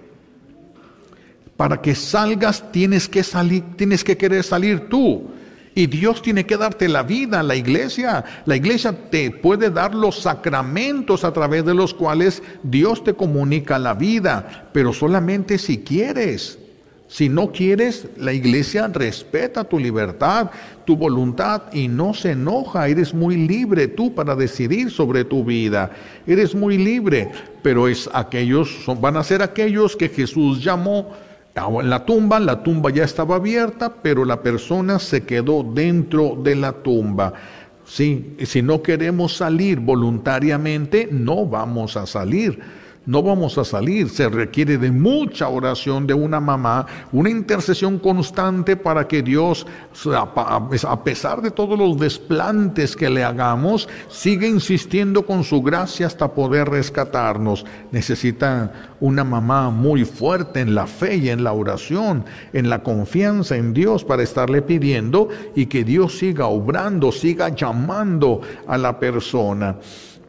Para 1.57 1.81
que 1.81 1.95
salgas 1.95 2.71
tienes 2.71 3.09
que 3.09 3.23
salir, 3.23 3.64
tienes 3.75 4.05
que 4.05 4.18
querer 4.18 4.45
salir 4.45 4.90
tú. 4.90 5.31
Y 5.75 5.87
Dios 5.87 6.21
tiene 6.21 6.45
que 6.45 6.59
darte 6.59 6.90
la 6.90 7.03
vida, 7.03 7.42
la 7.42 7.57
iglesia. 7.57 8.23
La 8.45 8.55
iglesia 8.55 8.92
te 9.09 9.31
puede 9.31 9.71
dar 9.71 9.95
los 9.95 10.18
sacramentos 10.18 11.25
a 11.25 11.33
través 11.33 11.64
de 11.64 11.73
los 11.73 11.95
cuales 11.95 12.42
Dios 12.62 13.03
te 13.03 13.14
comunica 13.14 13.79
la 13.79 13.95
vida, 13.95 14.68
pero 14.75 14.92
solamente 14.92 15.57
si 15.57 15.79
quieres. 15.79 16.59
Si 17.12 17.29
no 17.29 17.53
quieres, 17.53 18.07
la 18.16 18.33
iglesia 18.33 18.88
respeta 18.88 19.64
tu 19.64 19.79
libertad, 19.79 20.51
tu 20.87 20.96
voluntad 20.96 21.64
y 21.70 21.87
no 21.87 22.14
se 22.14 22.31
enoja. 22.31 22.88
Eres 22.88 23.12
muy 23.12 23.37
libre 23.37 23.87
tú 23.87 24.14
para 24.14 24.35
decidir 24.35 24.90
sobre 24.90 25.22
tu 25.22 25.44
vida. 25.44 25.90
Eres 26.27 26.55
muy 26.55 26.79
libre, 26.79 27.31
pero 27.61 27.87
es 27.87 28.09
aquellos 28.14 28.87
van 28.98 29.18
a 29.18 29.25
ser 29.25 29.42
aquellos 29.42 29.94
que 29.94 30.09
Jesús 30.09 30.64
llamó 30.64 31.12
en 31.55 31.90
la 31.90 32.07
tumba, 32.07 32.40
la 32.40 32.62
tumba 32.62 32.88
ya 32.88 33.05
estaba 33.05 33.37
abierta, 33.37 33.92
pero 34.01 34.25
la 34.25 34.40
persona 34.40 34.98
se 34.98 35.25
quedó 35.25 35.62
dentro 35.62 36.38
de 36.42 36.57
la 36.57 36.72
tumba. 36.72 37.35
Sí, 37.85 38.37
si 38.42 38.62
no 38.62 38.81
queremos 38.81 39.37
salir 39.37 39.81
voluntariamente, 39.81 41.11
no 41.12 41.44
vamos 41.44 41.94
a 41.98 42.07
salir. 42.07 42.59
No 43.07 43.23
vamos 43.23 43.59
a 43.59 43.65
salir. 43.65 44.09
Se 44.09 44.29
requiere 44.29 44.79
de 44.79 44.91
mucha 44.91 45.49
oración 45.49 46.07
de 46.07 46.15
una 46.15 46.41
mamá, 46.41 46.87
una 47.11 47.31
intercesión 47.31 47.99
constante 47.99 48.77
para 48.77 49.09
que 49.09 49.23
Dios, 49.23 49.67
a 50.05 51.05
pesar 51.05 51.43
de 51.43 51.51
todos 51.51 51.79
los 51.79 51.99
desplantes 51.99 52.97
que 52.97 53.11
le 53.11 53.25
hagamos, 53.25 53.88
siga 54.09 54.47
insistiendo 54.47 55.27
con 55.27 55.45
su 55.45 55.62
gracia 55.62 56.07
hasta 56.07 56.33
poder 56.33 56.69
rescatarnos. 56.69 57.65
Necesita 57.91 58.73
una 59.01 59.25
mamá 59.25 59.71
muy 59.71 60.05
fuerte 60.05 60.61
en 60.61 60.75
la 60.75 60.87
fe 60.87 61.17
y 61.17 61.29
en 61.29 61.45
la 61.45 61.53
oración, 61.53 62.25
en 62.53 62.71
la 62.71 62.83
confianza 62.83 63.57
en 63.57 63.73
Dios 63.73 64.05
para 64.05 64.23
estarle 64.23 64.62
pidiendo 64.62 65.29
y 65.55 65.67
que 65.67 65.85
Dios 65.85 66.19
siga 66.19 66.47
obrando, 66.47 67.11
siga 67.11 67.49
llamando 67.49 68.41
a 68.67 68.79
la 68.79 68.99
persona. 68.99 69.77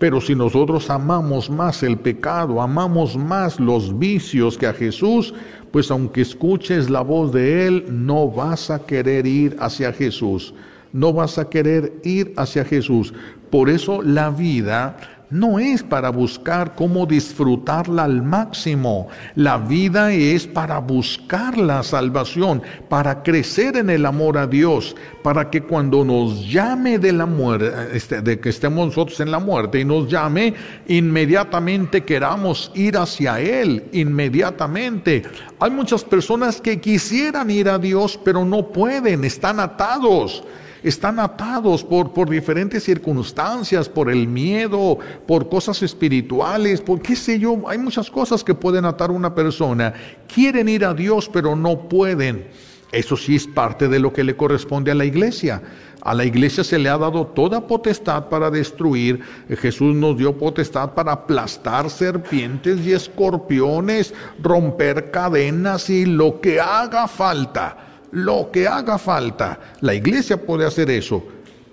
Pero 0.04 0.20
si 0.20 0.36
nosotros 0.36 0.90
amamos 0.90 1.50
más 1.50 1.82
el 1.82 1.96
pecado, 1.98 2.62
amamos 2.62 3.16
más 3.16 3.58
los 3.58 3.98
vicios 3.98 4.58
que 4.58 4.68
a 4.68 4.74
Jesús, 4.74 5.34
pues 5.72 5.90
aunque 5.92 6.20
escuches 6.20 6.90
la 6.90 7.00
voz 7.00 7.32
de 7.32 7.66
Él, 7.66 7.86
no 7.90 8.28
vas 8.28 8.70
a 8.70 8.86
querer 8.86 9.26
ir 9.26 9.56
hacia 9.62 9.94
Jesús. 9.94 10.54
No 10.92 11.14
vas 11.14 11.38
a 11.38 11.50
querer 11.50 11.94
ir 12.04 12.34
hacia 12.36 12.66
Jesús. 12.66 13.14
Por 13.50 13.70
eso 13.70 14.02
la 14.02 14.30
vida 14.30 14.98
no 15.30 15.60
es 15.60 15.82
para 15.84 16.10
buscar 16.10 16.76
cómo 16.76 17.06
disfrutarla 17.06 18.04
al 18.04 18.22
máximo. 18.22 19.08
La 19.36 19.58
vida 19.58 20.12
es 20.12 20.46
para 20.46 20.80
buscar 20.80 21.58
la 21.58 21.84
salvación, 21.84 22.62
para 22.90 23.24
crecer 23.24 23.78
en 23.78 23.90
el 23.90 24.06
amor 24.06 24.38
a 24.38 24.48
Dios, 24.48 24.96
para 25.24 25.50
que 25.50 25.64
cuando 25.64 26.06
nos 26.06 26.48
llame 26.50 27.00
de 27.00 27.14
la 27.14 27.26
muerte, 27.26 27.72
este, 27.94 28.22
de 28.22 28.40
que 28.40 28.50
estemos 28.50 28.88
nosotros 28.88 29.20
en 29.20 29.32
la 29.32 29.40
muerte 29.40 29.80
y 29.80 29.86
nos 29.86 30.08
llame, 30.08 30.54
inmediatamente 30.88 32.04
queramos 32.04 32.72
ir 32.76 32.98
hacia 32.98 33.40
Él, 33.40 33.86
inmediatamente. 33.92 35.24
Hay 35.60 35.72
muchas 35.72 36.04
personas 36.04 36.62
que 36.62 36.80
quisieran 36.80 37.50
ir 37.50 37.70
a 37.70 37.80
Dios, 37.80 38.20
pero 38.24 38.46
no 38.46 38.68
pueden, 38.68 39.24
están 39.24 39.60
atados 39.60 40.44
están 40.84 41.20
atados 41.20 41.84
por, 41.84 42.12
por 42.12 42.30
diferentes 42.30 42.84
circunstancias, 42.84 43.88
por 43.88 44.10
el 44.10 44.28
miedo, 44.28 45.00
por 45.26 45.50
cosas 45.50 45.82
espirituales, 45.82 46.82
por 46.82 47.02
qué 47.02 47.16
sé 47.16 47.40
yo, 47.40 47.58
hay 47.68 47.78
muchas 47.78 48.12
cosas 48.12 48.44
que 48.44 48.54
pueden 48.54 48.86
atar 48.86 49.10
a 49.10 49.14
una 49.14 49.34
persona. 49.34 49.94
Quieren 50.34 50.68
ir 50.68 50.84
a 50.86 50.94
Dios, 50.94 51.30
pero 51.32 51.56
no 51.56 51.88
pueden. 51.88 52.48
Eso 52.92 53.18
sí 53.18 53.36
es 53.36 53.48
parte 53.48 53.88
de 53.88 54.00
lo 54.00 54.14
que 54.14 54.24
le 54.24 54.36
corresponde 54.36 54.92
a 54.92 54.96
la 54.96 55.06
iglesia. 55.06 55.64
A 56.02 56.14
la 56.14 56.26
iglesia 56.26 56.64
se 56.64 56.78
le 56.78 56.90
ha 56.90 56.98
dado 56.98 57.26
toda 57.28 57.66
potestad 57.66 58.28
para 58.28 58.52
destruir. 58.52 59.22
Jesús 59.50 59.96
nos 59.96 60.18
dio 60.18 60.38
potestad 60.38 60.92
para 60.92 61.14
aplastar 61.14 61.90
serpientes 61.90 62.86
y 62.86 62.92
escorpiones, 62.92 64.14
romper 64.42 65.10
cadenas 65.10 65.90
y 65.90 66.06
lo 66.06 66.40
que 66.40 66.60
haga 66.60 67.08
falta 67.08 67.83
lo 68.14 68.52
que 68.52 68.68
haga 68.68 68.98
falta. 68.98 69.60
La 69.82 69.96
iglesia 69.96 70.38
puede 70.38 70.66
hacer 70.66 70.90
eso, 70.92 71.24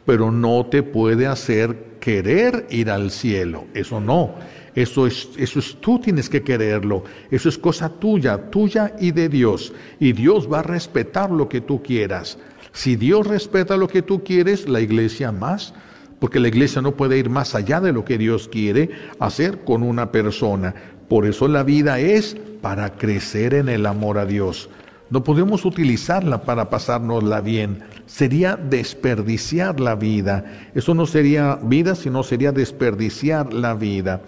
pero 0.07 0.31
no 0.31 0.67
te 0.67 0.83
puede 0.83 1.27
hacer 1.27 1.99
querer 2.01 2.67
ir 2.71 2.91
al 2.91 3.11
cielo. 3.11 3.67
Eso 3.75 4.01
no. 4.01 4.35
Eso 4.75 5.07
es, 5.07 5.29
eso 5.37 5.59
es, 5.59 5.77
tú 5.81 5.99
tienes 5.99 6.31
que 6.31 6.43
quererlo. 6.43 7.05
Eso 7.31 7.49
es 7.49 7.59
cosa 7.59 7.91
tuya, 7.91 8.51
tuya 8.51 8.95
y 8.99 9.11
de 9.11 9.29
Dios. 9.29 9.73
Y 9.99 10.13
Dios 10.13 10.51
va 10.51 10.61
a 10.61 10.63
respetar 10.63 11.31
lo 11.31 11.49
que 11.49 11.61
tú 11.61 11.83
quieras. 11.83 12.39
Si 12.73 12.97
Dios 12.97 13.27
respeta 13.27 13.77
lo 13.77 13.89
que 13.89 14.01
tú 14.01 14.25
quieres, 14.25 14.69
la 14.69 14.81
iglesia 14.81 15.33
más, 15.33 15.75
porque 16.21 16.41
la 16.41 16.49
iglesia 16.49 16.81
no 16.81 16.93
puede 16.93 17.19
ir 17.19 17.29
más 17.29 17.55
allá 17.55 17.81
de 17.81 17.93
lo 17.93 18.05
que 18.05 18.17
Dios 18.17 18.49
quiere 18.49 18.91
hacer 19.19 19.65
con 19.65 19.83
una 19.83 20.11
persona. 20.11 20.75
Por 21.09 21.27
eso 21.27 21.49
la 21.49 21.65
vida 21.65 21.99
es 21.99 22.37
para 22.63 22.95
crecer 22.95 23.53
en 23.53 23.69
el 23.69 23.85
amor 23.85 24.17
a 24.17 24.25
Dios. 24.25 24.71
No 25.11 25.25
podemos 25.25 25.65
utilizarla 25.65 26.43
para 26.43 26.71
pasárnosla 26.71 27.41
bien. 27.41 27.81
Sería 28.07 28.57
desperdiciar 28.57 29.81
la 29.81 29.97
vida. 29.97 30.45
Eso 30.75 30.95
no 30.95 31.05
sería 31.05 31.57
vida, 31.57 31.97
sino 31.97 32.23
sería 32.23 32.53
desperdiciar 32.53 33.53
la 33.53 33.75
vida. 33.75 34.23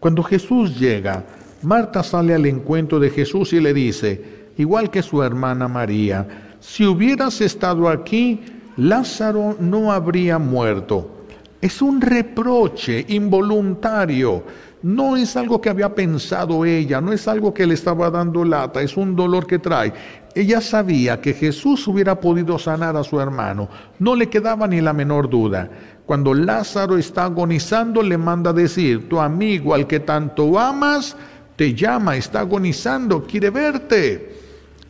Cuando 0.00 0.24
Jesús 0.24 0.78
llega, 0.78 1.24
Marta 1.62 2.02
sale 2.02 2.34
al 2.34 2.44
encuentro 2.46 2.98
de 2.98 3.10
Jesús 3.10 3.52
y 3.52 3.60
le 3.60 3.72
dice, 3.72 4.50
igual 4.58 4.90
que 4.90 5.02
su 5.02 5.22
hermana 5.22 5.68
María, 5.68 6.56
si 6.60 6.84
hubieras 6.84 7.40
estado 7.40 7.88
aquí, 7.88 8.40
Lázaro 8.76 9.56
no 9.60 9.92
habría 9.92 10.38
muerto. 10.38 11.24
Es 11.60 11.80
un 11.80 12.00
reproche 12.00 13.06
involuntario 13.08 14.42
no 14.84 15.16
es 15.16 15.34
algo 15.34 15.62
que 15.62 15.70
había 15.70 15.94
pensado 15.94 16.66
ella, 16.66 17.00
no 17.00 17.14
es 17.14 17.26
algo 17.26 17.54
que 17.54 17.66
le 17.66 17.72
estaba 17.72 18.10
dando 18.10 18.44
lata, 18.44 18.82
es 18.82 18.98
un 18.98 19.16
dolor 19.16 19.46
que 19.46 19.58
trae. 19.58 19.94
Ella 20.34 20.60
sabía 20.60 21.22
que 21.22 21.32
Jesús 21.32 21.88
hubiera 21.88 22.20
podido 22.20 22.58
sanar 22.58 22.94
a 22.94 23.02
su 23.02 23.18
hermano, 23.18 23.70
no 23.98 24.14
le 24.14 24.28
quedaba 24.28 24.68
ni 24.68 24.82
la 24.82 24.92
menor 24.92 25.30
duda. 25.30 25.70
Cuando 26.04 26.34
Lázaro 26.34 26.98
está 26.98 27.24
agonizando, 27.24 28.02
le 28.02 28.18
manda 28.18 28.52
decir, 28.52 29.08
tu 29.08 29.18
amigo 29.18 29.72
al 29.72 29.86
que 29.86 30.00
tanto 30.00 30.58
amas, 30.58 31.16
te 31.56 31.72
llama, 31.72 32.16
está 32.16 32.40
agonizando, 32.40 33.24
quiere 33.24 33.48
verte. 33.48 34.36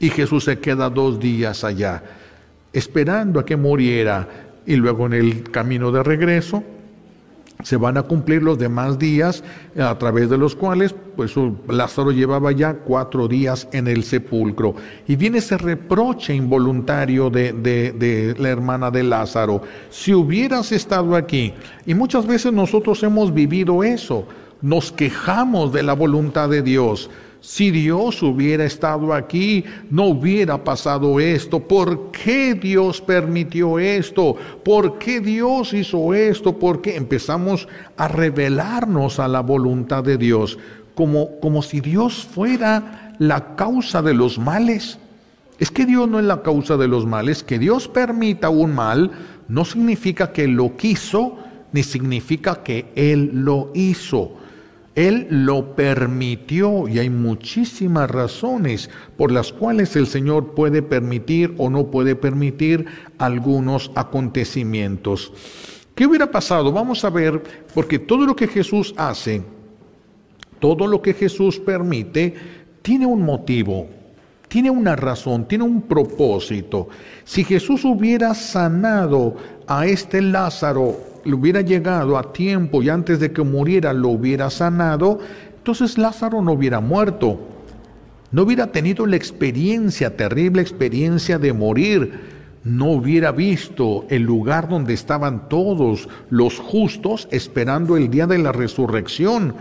Y 0.00 0.10
Jesús 0.10 0.42
se 0.42 0.58
queda 0.58 0.90
dos 0.90 1.20
días 1.20 1.62
allá, 1.62 2.02
esperando 2.72 3.38
a 3.38 3.44
que 3.44 3.56
muriera. 3.56 4.26
Y 4.66 4.74
luego 4.74 5.06
en 5.06 5.12
el 5.12 5.50
camino 5.52 5.92
de 5.92 6.02
regreso, 6.02 6.64
se 7.62 7.76
van 7.76 7.96
a 7.96 8.02
cumplir 8.02 8.42
los 8.42 8.58
demás 8.58 8.98
días 8.98 9.42
a 9.78 9.96
través 9.98 10.28
de 10.28 10.36
los 10.36 10.54
cuales 10.54 10.94
pues 11.16 11.34
Lázaro 11.68 12.10
llevaba 12.10 12.52
ya 12.52 12.74
cuatro 12.74 13.28
días 13.28 13.68
en 13.72 13.88
el 13.88 14.04
sepulcro. 14.04 14.74
Y 15.06 15.16
viene 15.16 15.38
ese 15.38 15.56
reproche 15.56 16.34
involuntario 16.34 17.30
de, 17.30 18.34
la 18.38 18.48
hermana 18.48 18.90
de 18.90 19.04
Lázaro. 19.04 19.62
Si 19.90 20.12
hubieras 20.12 20.72
estado 20.72 21.14
aquí 21.16 21.54
y 21.86 21.94
muchas 21.94 22.26
veces 22.26 22.52
nosotros 22.52 23.02
hemos 23.02 23.32
vivido 23.32 23.84
eso 23.84 24.26
nos 24.64 24.92
quejamos 24.92 25.74
de 25.74 25.82
la 25.82 25.92
voluntad 25.92 26.48
de 26.48 26.62
Dios 26.62 27.10
si 27.44 27.70
Dios 27.70 28.22
hubiera 28.22 28.64
estado 28.64 29.12
aquí, 29.12 29.64
no 29.90 30.06
hubiera 30.06 30.64
pasado 30.64 31.20
esto. 31.20 31.60
¿Por 31.60 32.10
qué 32.10 32.54
Dios 32.54 33.02
permitió 33.02 33.78
esto? 33.78 34.34
¿Por 34.64 34.98
qué 34.98 35.20
Dios 35.20 35.74
hizo 35.74 36.14
esto? 36.14 36.58
¿Por 36.58 36.80
qué 36.80 36.96
empezamos 36.96 37.68
a 37.98 38.08
revelarnos 38.08 39.18
a 39.20 39.28
la 39.28 39.40
voluntad 39.40 40.02
de 40.02 40.16
Dios? 40.16 40.58
Como, 40.94 41.38
como 41.40 41.60
si 41.60 41.80
Dios 41.80 42.24
fuera 42.24 43.14
la 43.18 43.56
causa 43.56 44.00
de 44.00 44.14
los 44.14 44.38
males. 44.38 44.98
Es 45.58 45.70
que 45.70 45.84
Dios 45.84 46.08
no 46.08 46.20
es 46.20 46.24
la 46.24 46.40
causa 46.40 46.78
de 46.78 46.88
los 46.88 47.04
males. 47.04 47.42
Que 47.42 47.58
Dios 47.58 47.88
permita 47.88 48.48
un 48.48 48.74
mal 48.74 49.10
no 49.48 49.66
significa 49.66 50.32
que 50.32 50.48
lo 50.48 50.78
quiso, 50.78 51.36
ni 51.72 51.82
significa 51.82 52.62
que 52.62 52.86
Él 52.94 53.32
lo 53.34 53.70
hizo. 53.74 54.38
Él 54.94 55.26
lo 55.28 55.74
permitió 55.74 56.86
y 56.86 57.00
hay 57.00 57.10
muchísimas 57.10 58.08
razones 58.10 58.90
por 59.16 59.32
las 59.32 59.52
cuales 59.52 59.96
el 59.96 60.06
Señor 60.06 60.54
puede 60.54 60.82
permitir 60.82 61.54
o 61.58 61.68
no 61.68 61.90
puede 61.90 62.14
permitir 62.14 62.86
algunos 63.18 63.90
acontecimientos. 63.96 65.32
¿Qué 65.96 66.06
hubiera 66.06 66.30
pasado? 66.30 66.70
Vamos 66.72 67.04
a 67.04 67.10
ver, 67.10 67.42
porque 67.74 67.98
todo 67.98 68.24
lo 68.24 68.36
que 68.36 68.46
Jesús 68.46 68.94
hace, 68.96 69.42
todo 70.60 70.86
lo 70.86 71.02
que 71.02 71.14
Jesús 71.14 71.58
permite, 71.58 72.34
tiene 72.82 73.06
un 73.06 73.22
motivo, 73.22 73.88
tiene 74.48 74.70
una 74.70 74.94
razón, 74.94 75.48
tiene 75.48 75.64
un 75.64 75.82
propósito. 75.82 76.88
Si 77.24 77.42
Jesús 77.42 77.84
hubiera 77.84 78.34
sanado 78.34 79.34
a 79.66 79.86
este 79.86 80.22
Lázaro 80.22 81.13
le 81.24 81.34
hubiera 81.34 81.60
llegado 81.60 82.18
a 82.18 82.32
tiempo 82.32 82.82
y 82.82 82.88
antes 82.88 83.20
de 83.20 83.32
que 83.32 83.42
muriera 83.42 83.92
lo 83.92 84.10
hubiera 84.10 84.50
sanado, 84.50 85.18
entonces 85.56 85.98
Lázaro 85.98 86.42
no 86.42 86.52
hubiera 86.52 86.80
muerto, 86.80 87.40
no 88.30 88.42
hubiera 88.42 88.72
tenido 88.72 89.06
la 89.06 89.16
experiencia, 89.16 90.16
terrible 90.16 90.60
experiencia 90.60 91.38
de 91.38 91.52
morir, 91.52 92.34
no 92.64 92.92
hubiera 92.92 93.30
visto 93.32 94.06
el 94.08 94.22
lugar 94.22 94.68
donde 94.68 94.94
estaban 94.94 95.48
todos 95.48 96.08
los 96.30 96.58
justos 96.58 97.28
esperando 97.30 97.96
el 97.96 98.10
día 98.10 98.26
de 98.26 98.38
la 98.38 98.52
resurrección 98.52 99.54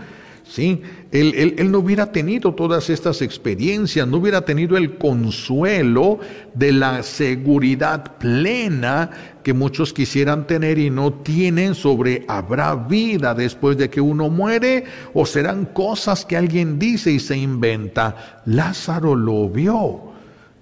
¿sí? 0.46 0.82
Él, 1.10 1.54
él, 1.58 1.70
no 1.70 1.78
hubiera 1.78 2.12
tenido 2.12 2.54
todas 2.54 2.90
estas 2.90 3.22
experiencias, 3.22 4.06
no 4.06 4.18
hubiera 4.18 4.44
tenido 4.44 4.76
el 4.76 4.96
consuelo 4.98 6.20
de 6.54 6.72
la 6.72 7.02
seguridad 7.02 8.18
plena 8.18 9.10
que 9.42 9.52
muchos 9.52 9.92
quisieran 9.92 10.46
tener 10.46 10.78
y 10.78 10.90
no 10.90 11.12
tienen 11.12 11.74
sobre 11.74 12.24
habrá 12.28 12.74
vida 12.74 13.34
después 13.34 13.76
de 13.76 13.90
que 13.90 14.00
uno 14.00 14.28
muere 14.30 14.84
o 15.12 15.26
serán 15.26 15.66
cosas 15.66 16.24
que 16.24 16.36
alguien 16.36 16.78
dice 16.78 17.12
y 17.12 17.20
se 17.20 17.36
inventa. 17.36 18.42
Lázaro 18.46 19.14
lo 19.14 19.48
vio 19.48 20.14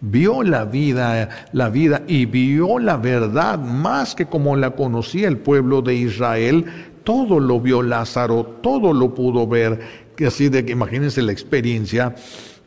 vio 0.03 0.43
la 0.43 0.65
vida, 0.65 1.29
la 1.53 1.71
vida 1.71 2.03
y 2.09 2.27
vio 2.27 2.81
la 2.81 2.97
verdad 2.97 3.59
más 3.59 4.17
que 4.17 4.27
como 4.27 4.57
la 4.57 4.73
conocía 4.73 5.29
el 5.29 5.39
pueblo 5.39 5.81
de 5.81 5.95
Israel, 5.95 6.65
todo 7.05 7.41
lo 7.41 7.61
vio 7.61 7.83
Lázaro, 7.83 8.59
todo 8.63 8.93
lo 8.93 9.15
pudo 9.15 9.47
ver. 9.47 10.03
que 10.17 10.27
así 10.27 10.49
de 10.49 10.65
que 10.65 10.73
imagínense 10.73 11.23
la 11.23 11.33
experiencia, 11.33 12.15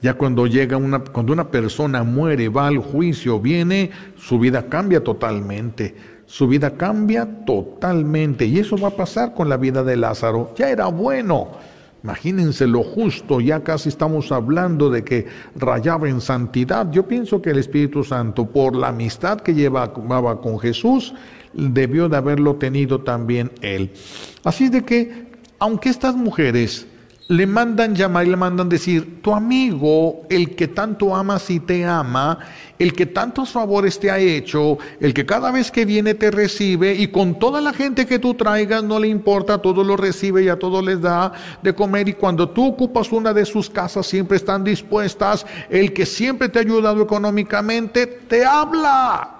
ya 0.01 0.15
cuando 0.15 0.47
llega 0.47 0.77
una, 0.77 0.99
cuando 0.99 1.33
una 1.33 1.49
persona 1.49 2.03
muere, 2.03 2.49
va 2.49 2.67
al 2.67 2.79
juicio, 2.79 3.39
viene, 3.39 3.91
su 4.17 4.39
vida 4.39 4.67
cambia 4.67 5.03
totalmente. 5.03 5.95
Su 6.25 6.47
vida 6.47 6.75
cambia 6.75 7.45
totalmente. 7.45 8.45
Y 8.45 8.59
eso 8.59 8.77
va 8.77 8.89
a 8.89 8.95
pasar 8.95 9.33
con 9.33 9.47
la 9.47 9.57
vida 9.57 9.83
de 9.83 9.95
Lázaro. 9.95 10.53
Ya 10.57 10.69
era 10.69 10.87
bueno. 10.87 11.51
Imagínense 12.03 12.67
lo 12.67 12.83
justo, 12.83 13.41
ya 13.41 13.63
casi 13.63 13.89
estamos 13.89 14.31
hablando 14.31 14.91
de 14.91 15.03
que 15.03 15.25
rayaba 15.55 16.07
en 16.07 16.21
santidad. 16.21 16.91
Yo 16.91 17.07
pienso 17.07 17.41
que 17.41 17.49
el 17.49 17.57
Espíritu 17.57 18.03
Santo, 18.03 18.45
por 18.45 18.75
la 18.75 18.89
amistad 18.89 19.39
que 19.39 19.55
llevaba 19.55 20.39
con 20.39 20.59
Jesús, 20.59 21.15
debió 21.55 22.09
de 22.09 22.17
haberlo 22.17 22.55
tenido 22.55 23.01
también 23.01 23.51
él. 23.61 23.91
Así 24.43 24.69
de 24.69 24.83
que, 24.83 25.25
aunque 25.57 25.89
estas 25.89 26.15
mujeres 26.15 26.85
le 27.27 27.47
mandan 27.47 27.95
llamar 27.95 28.27
y 28.27 28.29
le 28.29 28.37
mandan 28.37 28.69
decir, 28.69 29.21
tu 29.23 29.33
amigo, 29.33 30.27
el 30.29 30.55
que 30.55 30.67
tanto 30.67 31.15
amas 31.15 31.49
y 31.49 31.59
te 31.59 31.83
ama, 31.83 32.37
el 32.77 32.93
que 32.93 33.07
tantos 33.07 33.49
favores 33.49 33.99
te 33.99 34.11
ha 34.11 34.19
hecho, 34.19 34.77
el 34.99 35.11
que 35.13 35.25
cada 35.25 35.51
vez 35.51 35.71
que 35.71 35.85
viene 35.85 36.13
te 36.13 36.29
recibe 36.29 36.93
y 36.93 37.07
con 37.07 37.39
toda 37.39 37.61
la 37.61 37.73
gente 37.73 38.05
que 38.05 38.19
tú 38.19 38.35
traigas 38.35 38.83
no 38.83 38.99
le 38.99 39.07
importa, 39.07 39.59
todo 39.59 39.83
lo 39.83 39.97
recibe 39.97 40.43
y 40.43 40.49
a 40.49 40.59
todos 40.59 40.85
les 40.85 41.01
da 41.01 41.33
de 41.63 41.73
comer 41.73 42.09
y 42.09 42.13
cuando 42.13 42.49
tú 42.49 42.67
ocupas 42.67 43.11
una 43.11 43.33
de 43.33 43.45
sus 43.45 43.71
casas 43.71 44.05
siempre 44.05 44.37
están 44.37 44.63
dispuestas, 44.63 45.47
el 45.69 45.93
que 45.93 46.05
siempre 46.05 46.49
te 46.49 46.59
ha 46.59 46.61
ayudado 46.61 47.01
económicamente 47.01 48.05
te 48.05 48.45
habla. 48.45 49.34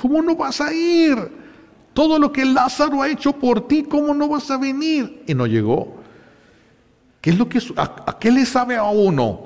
¿Cómo 0.00 0.20
no 0.20 0.36
vas 0.36 0.60
a 0.60 0.72
ir? 0.74 1.16
Todo 1.94 2.18
lo 2.18 2.30
que 2.30 2.44
Lázaro 2.44 3.00
ha 3.00 3.08
hecho 3.08 3.32
por 3.32 3.66
ti, 3.66 3.82
¿cómo 3.82 4.12
no 4.12 4.28
vas 4.28 4.50
a 4.50 4.58
venir? 4.58 5.22
Y 5.26 5.34
no 5.34 5.46
llegó. 5.46 5.94
¿Qué 7.22 7.30
es 7.30 7.38
lo 7.38 7.48
que 7.48 7.60
a, 7.76 8.18
qué 8.18 8.30
le 8.30 8.44
sabe 8.44 8.76
a 8.76 8.84
uno? 8.84 9.44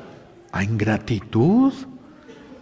¿A 0.51 0.65
ingratitud? 0.65 1.73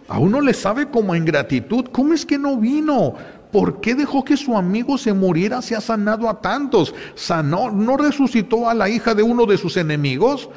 A 0.07 0.19
uno 0.19 0.39
le 0.39 0.53
sabe 0.53 0.87
como 0.89 1.13
a 1.13 1.17
ingratitud. 1.17 1.85
¿Cómo 1.91 2.13
es 2.13 2.25
que 2.27 2.37
no 2.37 2.57
vino? 2.57 3.15
¿Por 3.51 3.81
qué 3.81 3.95
dejó 3.95 4.23
que 4.23 4.37
su 4.37 4.55
amigo 4.55 4.99
se 4.99 5.11
muriera 5.11 5.59
si 5.63 5.73
ha 5.73 5.81
sanado 5.81 6.29
a 6.29 6.39
tantos? 6.39 6.93
¿Sanó, 7.15 7.71
no 7.71 7.97
resucitó 7.97 8.69
a 8.69 8.75
la 8.75 8.87
hija 8.87 9.15
de 9.15 9.23
uno 9.23 9.47
de 9.47 9.57
sus 9.57 9.75
enemigos? 9.77 10.47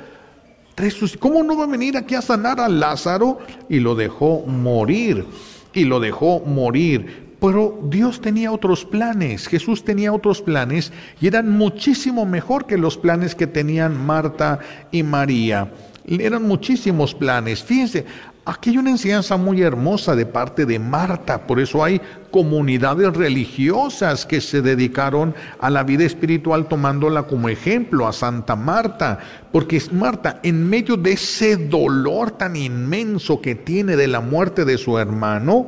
¿Cómo 1.19 1.43
no 1.43 1.57
va 1.57 1.65
a 1.65 1.69
venir 1.69 1.97
aquí 1.97 2.15
a 2.15 2.21
sanar 2.21 2.61
a 2.61 2.69
Lázaro? 2.69 3.39
Y 3.71 3.81
lo 3.81 3.95
dejó 3.95 4.45
morir. 4.47 5.25
Y 5.73 5.85
lo 5.85 6.01
dejó 6.01 6.41
morir. 6.41 7.33
Pero 7.41 7.81
Dios 7.89 8.21
tenía 8.21 8.53
otros 8.53 8.85
planes, 8.85 9.49
Jesús 9.49 9.85
tenía 9.85 10.13
otros 10.13 10.41
planes 10.41 10.93
y 11.21 11.27
eran 11.27 11.51
muchísimo 11.51 12.25
mejor 12.25 12.67
que 12.67 12.79
los 12.79 12.97
planes 12.97 13.35
que 13.35 13.49
tenían 13.49 14.07
Marta 14.07 14.61
y 14.93 15.03
María. 15.03 15.73
Eran 16.07 16.47
muchísimos 16.47 17.15
planes. 17.15 17.65
Fíjense, 17.65 18.07
aquí 18.45 18.71
hay 18.71 18.79
una 18.79 18.91
enseñanza 18.91 19.37
muy 19.37 19.63
hermosa 19.63 20.17
de 20.17 20.27
parte 20.27 20.67
de 20.67 20.79
Marta, 20.79 21.47
por 21.47 21.61
eso 21.61 21.85
hay 21.85 22.01
comunidades 22.31 23.15
religiosas 23.15 24.27
que 24.27 24.41
se 24.41 24.63
dedicaron 24.63 25.35
a 25.61 25.71
la 25.71 25.85
vida 25.85 26.05
espiritual 26.05 26.67
tomándola 26.67 27.25
como 27.25 27.49
ejemplo, 27.49 28.09
a 28.09 28.13
Santa 28.13 28.57
Marta, 28.57 29.19
porque 29.53 29.81
Marta, 29.93 30.41
en 30.43 30.69
medio 30.69 30.97
de 30.97 31.13
ese 31.13 31.57
dolor 31.57 32.33
tan 32.33 32.57
inmenso 32.57 33.41
que 33.41 33.55
tiene 33.55 33.97
de 33.97 34.09
la 34.09 34.21
muerte 34.21 34.65
de 34.65 34.79
su 34.79 34.99
hermano, 34.99 35.67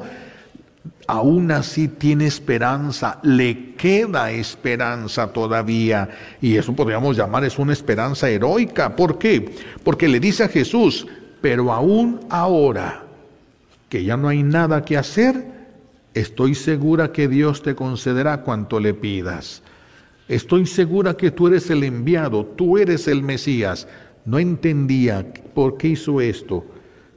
aún 1.06 1.50
así 1.50 1.88
tiene 1.88 2.26
esperanza, 2.26 3.18
le 3.22 3.74
queda 3.74 4.30
esperanza 4.30 5.28
todavía. 5.28 6.08
Y 6.40 6.56
eso 6.56 6.74
podríamos 6.74 7.16
llamar 7.16 7.44
es 7.44 7.58
una 7.58 7.72
esperanza 7.72 8.28
heroica. 8.28 8.96
¿Por 8.96 9.18
qué? 9.18 9.54
Porque 9.82 10.08
le 10.08 10.18
dice 10.18 10.44
a 10.44 10.48
Jesús, 10.48 11.06
pero 11.44 11.70
aún 11.70 12.20
ahora 12.30 13.04
que 13.90 14.02
ya 14.02 14.16
no 14.16 14.28
hay 14.28 14.42
nada 14.42 14.83
que 14.83 14.96
hacer, 14.96 15.44
estoy 16.14 16.54
segura 16.54 17.12
que 17.12 17.28
Dios 17.28 17.62
te 17.62 17.74
concederá 17.74 18.40
cuanto 18.40 18.80
le 18.80 18.94
pidas. 18.94 19.62
Estoy 20.26 20.64
segura 20.64 21.18
que 21.18 21.33
tú 21.33 21.48
eres 21.48 21.68
el 21.68 21.85
enviado, 21.85 22.46
tú 22.46 22.78
eres 22.78 23.09
el 23.09 23.22
Mesías. 23.22 23.87
No 24.24 24.38
entendía 24.38 25.35
por 25.52 25.76
qué 25.76 25.88
hizo 25.88 26.22
esto. 26.22 26.64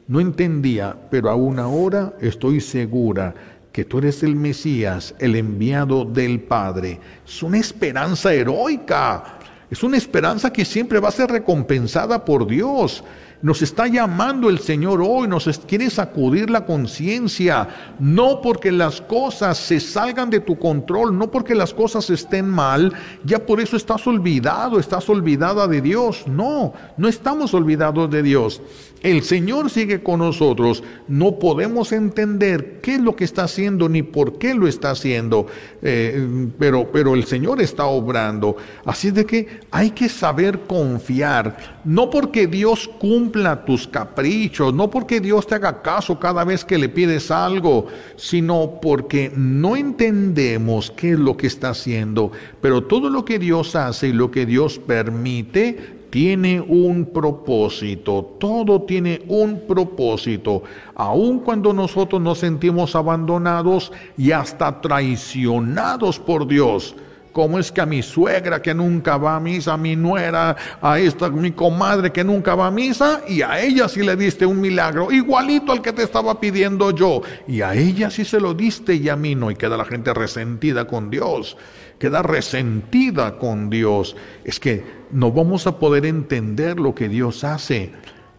No 0.10 0.20
entendía, 0.20 0.94
pero 1.10 1.30
aún 1.30 1.58
ahora 1.58 2.14
estoy 2.20 2.60
segura 2.60 3.34
que 3.72 3.86
tú 3.86 4.00
eres 4.00 4.24
el 4.24 4.36
Mesías, 4.36 5.16
el 5.20 5.38
enviado 5.38 6.04
del 6.04 6.42
Padre. 6.42 7.00
Es 7.26 7.42
una 7.42 7.60
esperanza 7.60 8.34
heroica, 8.34 9.40
es 9.70 9.84
una 9.84 9.98
esperanza 9.98 10.54
que 10.54 10.64
siempre 10.64 11.00
va 11.00 11.10
a 11.10 11.12
ser 11.12 11.30
recompensada 11.30 12.24
por 12.24 12.48
Dios. 12.48 13.04
Nos 13.40 13.62
está 13.62 13.86
llamando 13.86 14.50
el 14.50 14.58
Señor 14.58 15.00
hoy, 15.00 15.28
nos 15.28 15.46
quiere 15.68 15.92
sacudir 15.92 16.50
la 16.50 16.66
conciencia, 16.66 17.68
no 18.00 18.42
porque 18.42 18.72
las 18.72 19.00
cosas 19.00 19.60
se 19.60 19.80
salgan 19.80 20.32
de 20.32 20.40
tu 20.40 20.58
control, 20.58 21.16
no 21.16 21.30
porque 21.30 21.54
las 21.54 21.72
cosas 21.72 22.10
estén 22.10 22.50
mal, 22.50 22.94
ya 23.26 23.46
por 23.46 23.60
eso 23.60 23.78
estás 23.78 24.08
olvidado, 24.08 24.80
estás 24.80 25.08
olvidada 25.08 25.68
de 25.68 25.82
Dios. 25.82 26.24
No, 26.26 26.74
no 26.98 27.08
estamos 27.08 27.54
olvidados 27.54 28.10
de 28.10 28.24
Dios. 28.24 28.60
El 29.04 29.22
Señor 29.22 29.70
sigue 29.70 30.02
con 30.02 30.20
nosotros. 30.20 30.84
No 31.08 31.38
podemos 31.38 31.92
entender 31.92 32.80
qué 32.82 32.96
es 32.96 33.02
lo 33.02 33.16
que 33.16 33.24
está 33.24 33.44
haciendo 33.44 33.88
ni 33.88 34.02
por 34.02 34.40
qué 34.40 34.56
lo 34.56 34.68
está 34.68 34.92
haciendo, 34.92 35.46
eh, 35.84 36.50
pero, 36.58 36.92
pero 36.92 37.14
el 37.14 37.26
Señor 37.26 37.62
está 37.62 37.86
obrando. 37.86 38.58
Así 38.86 39.12
de 39.12 39.26
que 39.26 39.57
hay 39.72 39.92
que 39.92 40.08
saber 40.08 40.60
confiar, 40.62 41.82
no 41.84 42.10
porque 42.10 42.48
Dios 42.48 42.90
cumpla 43.00 43.66
tus 43.66 43.88
caprichos, 43.88 44.74
no 44.74 44.90
porque 44.90 45.20
Dios 45.20 45.46
te 45.46 45.56
haga 45.56 45.82
caso 45.82 46.20
cada 46.20 46.44
vez 46.44 46.64
que 46.64 46.78
le 46.78 46.90
pides 46.90 47.32
algo, 47.32 47.88
sino 48.16 48.80
porque 48.82 49.32
no 49.36 49.76
entendemos 49.76 50.92
qué 50.92 51.12
es 51.12 51.20
lo 51.20 51.36
que 51.36 51.48
está 51.48 51.70
haciendo. 51.70 52.32
Pero 52.62 52.84
todo 52.84 53.10
lo 53.10 53.26
que 53.26 53.40
Dios 53.40 53.76
hace 53.76 54.10
y 54.10 54.14
lo 54.14 54.32
que 54.32 54.46
Dios 54.46 54.80
permite, 54.80 55.98
tiene 56.10 56.62
un 56.62 57.06
propósito, 57.06 58.38
todo 58.40 58.84
tiene 58.84 59.22
un 59.28 59.68
propósito, 59.68 60.64
aun 60.96 61.40
cuando 61.40 61.74
nosotros 61.74 62.22
nos 62.22 62.40
sentimos 62.40 62.96
abandonados 62.96 63.92
y 64.18 64.32
hasta 64.32 64.80
traicionados 64.80 66.18
por 66.20 66.48
Dios. 66.48 66.96
¿Cómo 67.38 67.60
es 67.60 67.72
que 67.72 67.82
a 67.82 67.86
mi 67.86 68.02
suegra 68.02 68.64
que 68.64 68.74
nunca 68.74 69.16
va 69.18 69.36
a 69.36 69.40
misa, 69.40 69.74
a 69.74 69.78
mi 69.78 69.96
nuera, 69.96 70.56
a 70.82 70.98
esta 70.98 71.30
mi 71.30 71.52
comadre 71.52 72.12
que 72.12 72.24
nunca 72.24 72.56
va 72.56 72.66
a 72.66 72.72
misa, 72.72 73.22
y 73.28 73.44
a 73.44 73.62
ella 73.62 73.88
sí 73.88 74.02
le 74.02 74.16
diste 74.16 74.44
un 74.44 74.60
milagro, 74.60 75.12
igualito 75.12 75.72
al 75.72 75.84
que 75.84 75.94
te 75.94 76.02
estaba 76.02 76.40
pidiendo 76.40 76.90
yo, 76.90 77.22
y 77.48 77.62
a 77.62 77.76
ella 77.76 78.10
sí 78.10 78.26
se 78.26 78.40
lo 78.40 78.56
diste 78.56 78.96
y 78.96 79.08
a 79.08 79.16
mí 79.16 79.36
no, 79.36 79.52
y 79.52 79.56
queda 79.56 79.78
la 79.78 79.86
gente 79.86 80.16
resentida 80.16 80.88
con 80.88 81.12
Dios, 81.12 81.58
queda 82.00 82.24
resentida 82.24 83.38
con 83.38 83.70
Dios. 83.70 84.16
Es 84.44 84.60
que 84.60 84.84
no 85.12 85.32
vamos 85.32 85.68
a 85.68 85.78
poder 85.78 86.08
entender 86.08 86.80
lo 86.80 86.96
que 86.96 87.08
Dios 87.08 87.44
hace, 87.44 87.92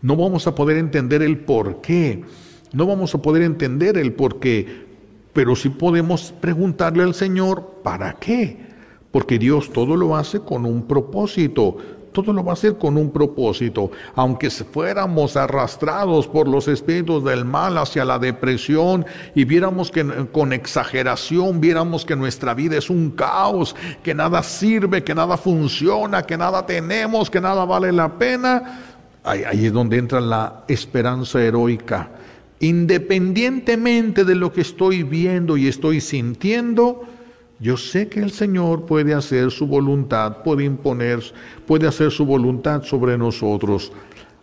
no 0.02 0.16
vamos 0.16 0.48
a 0.48 0.56
poder 0.56 0.76
entender 0.76 1.22
el 1.22 1.38
por 1.38 1.80
qué, 1.82 2.24
no 2.72 2.84
vamos 2.84 3.14
a 3.14 3.22
poder 3.22 3.44
entender 3.44 3.96
el 3.96 4.12
por 4.14 4.40
qué, 4.40 4.88
pero 5.34 5.54
sí 5.54 5.68
podemos 5.68 6.34
preguntarle 6.40 7.04
al 7.04 7.14
Señor, 7.14 7.74
¿para 7.84 8.14
qué? 8.14 8.66
Porque 9.10 9.38
Dios 9.38 9.72
todo 9.72 9.96
lo 9.96 10.16
hace 10.16 10.40
con 10.40 10.64
un 10.66 10.82
propósito, 10.82 11.76
todo 12.12 12.32
lo 12.32 12.44
va 12.44 12.52
a 12.52 12.54
hacer 12.54 12.76
con 12.76 12.96
un 12.96 13.10
propósito. 13.10 13.90
Aunque 14.14 14.50
fuéramos 14.50 15.36
arrastrados 15.36 16.26
por 16.26 16.48
los 16.48 16.68
espíritus 16.68 17.24
del 17.24 17.44
mal 17.44 17.78
hacia 17.78 18.04
la 18.04 18.18
depresión 18.18 19.06
y 19.34 19.44
viéramos 19.44 19.90
que 19.90 20.04
con 20.32 20.52
exageración, 20.52 21.60
viéramos 21.60 22.04
que 22.04 22.16
nuestra 22.16 22.54
vida 22.54 22.76
es 22.76 22.90
un 22.90 23.10
caos, 23.10 23.76
que 24.02 24.14
nada 24.14 24.42
sirve, 24.42 25.04
que 25.04 25.14
nada 25.14 25.36
funciona, 25.36 26.22
que 26.22 26.36
nada 26.36 26.66
tenemos, 26.66 27.30
que 27.30 27.40
nada 27.40 27.64
vale 27.64 27.92
la 27.92 28.18
pena, 28.18 28.80
ahí, 29.24 29.44
ahí 29.44 29.66
es 29.66 29.72
donde 29.72 29.98
entra 29.98 30.20
la 30.20 30.64
esperanza 30.68 31.40
heroica. 31.40 32.10
Independientemente 32.60 34.24
de 34.24 34.34
lo 34.34 34.52
que 34.52 34.62
estoy 34.62 35.04
viendo 35.04 35.56
y 35.56 35.68
estoy 35.68 36.00
sintiendo, 36.00 37.04
yo 37.60 37.76
sé 37.76 38.08
que 38.08 38.20
el 38.20 38.30
Señor 38.30 38.86
puede 38.86 39.14
hacer 39.14 39.50
su 39.50 39.66
voluntad, 39.66 40.42
puede 40.44 40.64
imponer, 40.64 41.20
puede 41.66 41.88
hacer 41.88 42.12
su 42.12 42.24
voluntad 42.24 42.84
sobre 42.84 43.18
nosotros, 43.18 43.92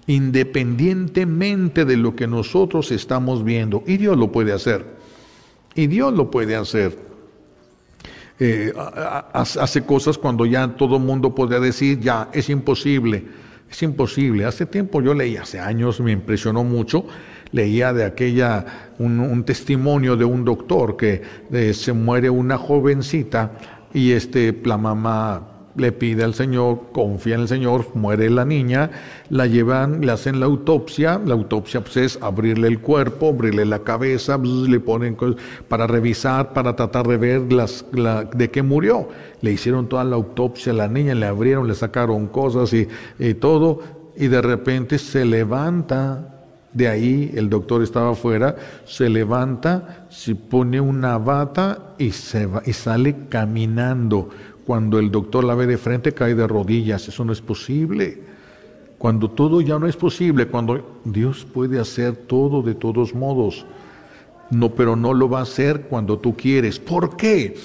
independientemente 0.05 1.85
de 1.85 1.95
lo 1.95 2.15
que 2.15 2.27
nosotros 2.27 2.91
estamos 2.91 3.43
viendo. 3.43 3.83
Y 3.87 3.97
Dios 3.97 4.17
lo 4.17 4.31
puede 4.31 4.51
hacer. 4.51 4.85
Y 5.75 5.87
Dios 5.87 6.13
lo 6.13 6.29
puede 6.29 6.55
hacer. 6.55 6.97
Eh, 8.37 8.73
hace 9.31 9.85
cosas 9.85 10.17
cuando 10.17 10.45
ya 10.45 10.67
todo 10.67 10.97
el 10.97 11.03
mundo 11.03 11.33
podría 11.33 11.61
decir, 11.61 11.99
ya, 12.01 12.29
es 12.33 12.49
imposible. 12.49 13.23
Es 13.71 13.81
imposible. 13.81 14.43
Hace 14.43 14.65
tiempo 14.65 15.01
yo 15.01 15.13
leí, 15.13 15.37
hace 15.37 15.59
años 15.59 16.01
me 16.01 16.11
impresionó 16.11 16.65
mucho 16.65 17.05
leía 17.55 17.93
de 17.93 18.03
aquella 18.03 18.91
un, 18.99 19.43
testimonio 19.45 20.17
de 20.17 20.25
un 20.25 20.43
doctor 20.43 20.97
que 20.97 21.21
se 21.73 21.93
muere 21.93 22.29
una 22.29 22.57
jovencita 22.57 23.53
y 23.93 24.11
este, 24.11 24.61
la 24.65 24.77
mamá 24.77 25.41
le 25.77 25.91
pide 25.91 26.23
al 26.23 26.33
Señor, 26.33 26.91
confía 26.91 27.35
en 27.35 27.41
el 27.41 27.47
Señor, 27.47 27.87
muere 27.95 28.29
la 28.29 28.45
niña, 28.45 28.91
la 29.29 29.45
llevan, 29.45 30.01
le 30.01 30.11
hacen 30.11 30.39
la 30.39 30.45
autopsia, 30.45 31.21
la 31.25 31.33
autopsia 31.33 31.81
pues, 31.81 31.97
es 31.97 32.19
abrirle 32.21 32.67
el 32.67 32.79
cuerpo, 32.79 33.29
abrirle 33.29 33.65
la 33.65 33.79
cabeza, 33.79 34.37
le 34.37 34.79
ponen 34.79 35.17
para 35.67 35.87
revisar, 35.87 36.53
para 36.53 36.75
tratar 36.75 37.07
de 37.07 37.17
ver 37.17 37.41
de 37.43 38.51
qué 38.51 38.63
murió. 38.63 39.07
Le 39.41 39.51
hicieron 39.51 39.87
toda 39.87 40.03
la 40.03 40.15
autopsia 40.15 40.71
a 40.71 40.75
la 40.75 40.87
niña, 40.87 41.15
le 41.15 41.25
abrieron, 41.25 41.67
le 41.67 41.75
sacaron 41.75 42.27
cosas 42.27 42.73
y 42.73 43.33
todo, 43.35 43.79
y 44.17 44.27
de 44.27 44.41
repente 44.41 44.97
se 44.97 45.25
levanta 45.25 46.34
de 46.75 46.89
ahí, 46.89 47.31
el 47.35 47.49
doctor 47.49 47.81
estaba 47.81 48.11
afuera, 48.11 48.57
se 48.83 49.07
levanta, 49.09 50.05
se 50.09 50.35
pone 50.35 50.81
una 50.81 51.17
bata 51.17 51.95
y, 51.97 52.11
se 52.11 52.47
va, 52.47 52.61
y 52.65 52.73
sale 52.73 53.15
caminando 53.29 54.29
cuando 54.65 54.99
el 54.99 55.09
doctor 55.09 55.45
la 55.45 55.55
ve 55.55 55.67
de 55.67 55.77
frente, 55.77 56.11
cae 56.11 56.35
de 56.35 56.45
rodillas. 56.45 57.07
Eso 57.07 57.23
no 57.23 57.31
es 57.31 57.39
posible. 57.39 58.21
Cuando 58.97 59.29
todo 59.29 59.61
ya 59.61 59.79
no 59.79 59.87
es 59.87 59.95
posible, 59.95 60.47
cuando 60.47 60.99
Dios 61.05 61.45
puede 61.45 61.79
hacer 61.79 62.13
todo 62.13 62.61
de 62.61 62.75
todos 62.75 63.15
modos. 63.15 63.65
No, 64.49 64.71
pero 64.71 64.97
no 64.97 65.13
lo 65.13 65.29
va 65.29 65.39
a 65.39 65.43
hacer 65.43 65.83
cuando 65.83 66.19
tú 66.19 66.35
quieres. 66.35 66.77
¿Por 66.77 67.15
qué? 67.15 67.55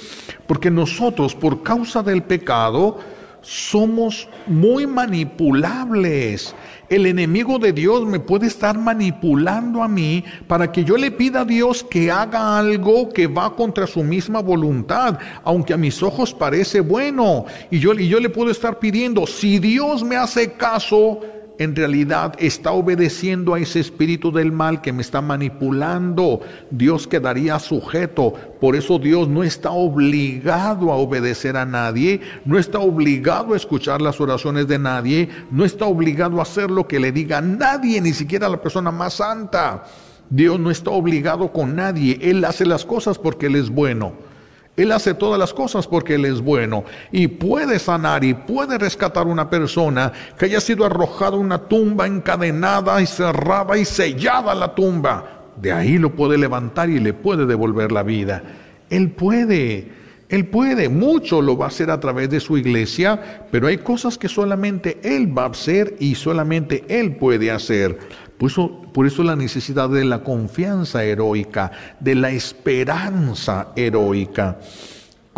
Porque 0.47 0.71
nosotros, 0.71 1.35
por 1.35 1.65
causa 1.65 2.05
del 2.05 2.23
pecado, 2.23 2.99
somos 3.43 4.29
muy 4.47 4.87
manipulables. 4.87 6.55
El 6.89 7.07
enemigo 7.07 7.59
de 7.59 7.73
Dios 7.73 8.05
me 8.05 8.19
puede 8.19 8.49
estar 8.49 8.77
manipulando 8.77 9.83
a 9.83 9.89
mí 9.89 10.25
para 10.49 10.73
que 10.73 10.85
yo 10.85 10.97
le 10.97 11.11
pida 11.11 11.43
a 11.43 11.45
Dios 11.45 11.85
que 11.85 12.11
haga 12.11 12.59
algo 12.59 13.09
que 13.09 13.27
va 13.27 13.55
contra 13.55 13.87
su 13.87 14.03
misma 14.03 14.41
voluntad, 14.41 15.19
aunque 15.45 15.73
a 15.73 15.77
mis 15.77 16.03
ojos 16.03 16.35
parece 16.35 16.81
bueno. 16.81 17.47
Y 17.71 17.79
yo, 17.79 17.93
y 17.95 18.09
yo 18.09 18.19
le 18.19 18.29
puedo 18.29 18.51
estar 18.51 18.79
pidiendo, 18.79 19.27
si 19.27 19.59
Dios 19.59 20.03
me 20.03 20.17
hace 20.17 20.53
caso, 20.53 21.21
en 21.61 21.77
realidad 21.77 22.33
está 22.39 22.73
obedeciendo 22.73 23.53
a 23.53 23.61
ese 23.61 23.81
espíritu 23.81 24.33
del 24.33 24.51
mal 24.51 24.81
que 24.81 24.95
me 24.95 25.03
está 25.03 25.21
manipulando. 25.21 26.41
Dios 26.71 27.07
quedaría 27.07 27.59
sujeto. 27.59 28.33
Por 28.59 28.77
eso 28.77 28.99
Dios 28.99 29.29
no 29.29 29.43
está 29.43 29.71
obligado 29.71 30.91
a 30.91 30.97
obedecer 30.97 31.59
a 31.59 31.67
nadie, 31.67 32.23
no 32.47 32.59
está 32.59 32.79
obligado 32.79 33.53
a 33.53 33.59
escuchar 33.59 34.01
las 34.01 34.23
oraciones 34.23 34.69
de 34.69 34.79
nadie, 34.79 35.29
no 35.51 35.67
está 35.67 35.85
obligado 35.85 36.39
a 36.39 36.45
hacer 36.45 36.71
lo 36.71 36.89
que 36.89 36.99
le 36.99 37.13
diga 37.13 37.43
nadie, 37.43 38.01
ni 38.01 38.15
siquiera 38.15 38.49
la 38.49 38.63
persona 38.63 38.91
más 38.91 39.13
santa. 39.13 39.85
Dios 40.31 40.59
no 40.59 40.71
está 40.71 40.93
obligado 40.93 41.53
con 41.53 41.77
nadie, 41.77 42.19
Él 42.23 42.43
hace 42.47 42.65
las 42.65 42.87
cosas 42.87 43.19
porque 43.19 43.47
Él 43.49 43.57
es 43.57 43.69
bueno. 43.69 44.30
Él 44.83 44.93
hace 44.93 45.15
todas 45.15 45.39
las 45.39 45.53
cosas 45.53 45.87
porque 45.87 46.15
Él 46.15 46.25
es 46.25 46.41
bueno 46.41 46.85
y 47.13 47.29
puede 47.29 47.79
sanar 47.79 48.25
y 48.25 48.35
puede 48.35 48.79
rescatar 48.79 49.27
una 49.27 49.51
persona 49.51 50.13
que 50.39 50.47
haya 50.47 50.61
sido 50.61 50.85
arrojada 50.85 51.37
a 51.37 51.41
una 51.41 51.59
tumba 51.59 52.07
encadenada 52.07 53.01
y 53.01 53.07
cerrada 53.07 53.77
y 53.77 53.85
sellada 53.85 54.55
la 54.55 54.75
tumba. 54.75 55.53
De 55.61 55.73
ahí 55.73 55.99
lo 55.99 56.15
puede 56.15 56.39
levantar 56.39 56.89
y 56.89 56.99
le 56.99 57.13
puede 57.13 57.47
devolver 57.47 57.93
la 57.93 58.03
vida. 58.03 58.43
Él 58.89 59.11
puede, 59.11 59.89
Él 60.29 60.47
puede, 60.47 60.89
mucho 60.89 61.43
lo 61.43 61.57
va 61.57 61.67
a 61.67 61.69
hacer 61.69 61.91
a 61.91 62.01
través 62.01 62.31
de 62.31 62.41
su 62.41 62.57
iglesia, 62.57 63.47
pero 63.51 63.67
hay 63.67 63.79
cosas 63.79 64.17
que 64.17 64.29
solamente 64.29 64.99
Él 65.03 65.37
va 65.37 65.45
a 65.45 65.51
hacer 65.51 65.97
y 66.01 66.15
solamente 66.15 66.85
Él 66.89 67.17
puede 67.17 67.51
hacer. 67.51 67.99
Por 68.41 68.51
eso, 68.51 68.71
por 68.95 69.07
eso 69.07 69.23
la 69.23 69.37
necesidad 69.37 69.91
de 69.91 70.03
la 70.03 70.23
confianza 70.23 71.05
heroica, 71.05 71.73
de 72.01 72.15
la 72.15 72.31
esperanza 72.31 73.69
heroica. 73.77 74.57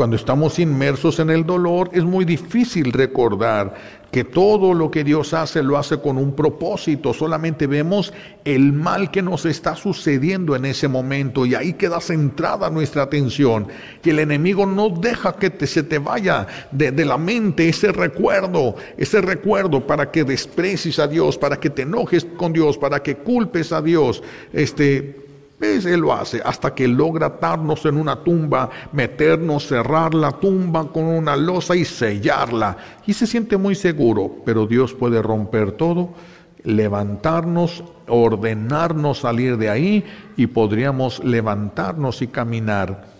Cuando 0.02 0.16
estamos 0.16 0.58
inmersos 0.58 1.20
en 1.20 1.30
el 1.30 1.46
dolor 1.46 1.88
es 1.92 2.02
muy 2.02 2.24
difícil 2.24 2.92
recordar 2.92 3.72
que 4.10 4.24
todo 4.24 4.74
lo 4.74 4.90
que 4.90 5.04
Dios 5.04 5.32
hace 5.32 5.62
lo 5.62 5.78
hace 5.78 6.00
con 6.00 6.18
un 6.18 6.34
propósito. 6.34 7.14
Solamente 7.14 7.68
vemos 7.68 8.12
el 8.44 8.72
mal 8.72 9.12
que 9.12 9.22
nos 9.22 9.46
está 9.46 9.76
sucediendo 9.76 10.56
en 10.56 10.64
ese 10.64 10.88
momento 10.88 11.46
y 11.46 11.54
ahí 11.54 11.74
queda 11.74 12.00
centrada 12.00 12.68
nuestra 12.68 13.02
atención. 13.04 13.68
Y 14.02 14.10
el 14.10 14.18
enemigo 14.18 14.66
no 14.66 14.88
deja 14.88 15.36
que 15.36 15.50
te, 15.50 15.68
se 15.68 15.84
te 15.84 16.00
vaya 16.00 16.48
de, 16.72 16.90
de 16.90 17.04
la 17.04 17.16
mente 17.16 17.68
ese 17.68 17.92
recuerdo, 17.92 18.74
ese 18.96 19.20
recuerdo 19.20 19.86
para 19.86 20.10
que 20.10 20.24
desprecies 20.24 20.98
a 20.98 21.06
Dios, 21.06 21.38
para 21.38 21.60
que 21.60 21.70
te 21.70 21.82
enojes 21.82 22.24
con 22.36 22.52
Dios, 22.52 22.76
para 22.76 23.04
que 23.04 23.18
culpes 23.18 23.70
a 23.70 23.80
Dios. 23.80 24.20
Este, 24.52 25.21
él 25.62 26.00
lo 26.00 26.12
hace 26.12 26.42
hasta 26.44 26.74
que 26.74 26.88
logra 26.88 27.26
atarnos 27.26 27.86
en 27.86 27.96
una 27.96 28.16
tumba, 28.16 28.68
meternos, 28.92 29.68
cerrar 29.68 30.12
la 30.12 30.32
tumba 30.32 30.88
con 30.88 31.04
una 31.04 31.36
losa 31.36 31.76
y 31.76 31.84
sellarla. 31.84 32.76
Y 33.06 33.12
se 33.12 33.26
siente 33.26 33.56
muy 33.56 33.74
seguro, 33.74 34.30
pero 34.44 34.66
Dios 34.66 34.92
puede 34.92 35.22
romper 35.22 35.72
todo, 35.72 36.10
levantarnos, 36.64 37.84
ordenarnos 38.08 39.20
salir 39.20 39.56
de 39.56 39.70
ahí 39.70 40.04
y 40.36 40.48
podríamos 40.48 41.22
levantarnos 41.24 42.22
y 42.22 42.26
caminar. 42.26 43.12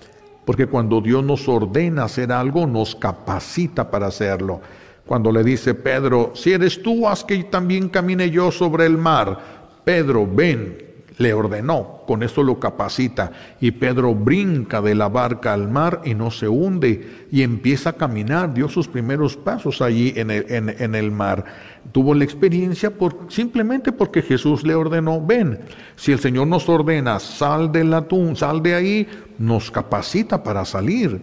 Porque 0.45 0.67
cuando 0.67 1.01
Dios 1.01 1.23
nos 1.23 1.49
ordena 1.49 2.05
hacer 2.05 2.33
algo, 2.33 2.67
nos 2.67 2.97
capacita 2.97 3.89
para 3.89 4.09
hacerlo. 4.09 4.61
Cuando 5.07 5.31
le 5.31 5.45
dice 5.45 5.75
Pedro, 5.75 6.33
si 6.35 6.53
eres 6.53 6.83
tú, 6.83 7.07
haz 7.07 7.23
que 7.23 7.45
también 7.45 7.89
camine 7.89 8.31
yo 8.31 8.51
sobre 8.51 8.87
el 8.87 8.99
mar. 8.99 9.39
Pedro, 9.85 10.27
ven, 10.27 10.92
le 11.23 11.33
ordenó, 11.33 12.03
con 12.07 12.23
esto 12.23 12.43
lo 12.43 12.59
capacita, 12.59 13.33
y 13.61 13.71
Pedro 13.71 14.15
brinca 14.15 14.83
de 14.83 14.95
la 14.95 15.09
barca 15.09 15.53
al 15.53 15.71
mar 15.71 16.03
y 16.05 16.15
no 16.15 16.31
se 16.31 16.49
hunde, 16.49 17.27
y 17.31 17.43
empieza 17.43 17.91
a 17.91 17.93
caminar, 17.95 18.53
dio 18.53 18.69
sus 18.69 18.89
primeros 18.89 19.37
pasos 19.37 19.81
allí 19.81 20.13
en 20.17 20.31
el, 20.31 20.47
en, 20.51 20.95
el 20.95 21.11
mar. 21.11 21.45
Tuvo 21.93 22.15
la 22.15 22.25
experiencia 22.25 22.91
por, 22.91 23.27
simplemente 23.29 23.93
porque 23.93 24.21
Jesús 24.21 24.65
le 24.65 24.75
ordenó, 24.75 25.25
ven, 25.25 25.61
si 25.97 26.13
el 26.13 26.19
Señor 26.19 26.49
nos 26.49 26.69
ordena, 26.69 27.19
sal 27.21 27.73
del 27.73 27.95
atún, 27.95 28.37
sal 28.37 28.63
de 28.63 28.75
ahí, 28.75 29.09
nos 29.39 29.71
capacita 29.71 30.43
para 30.43 30.65
salir, 30.65 31.21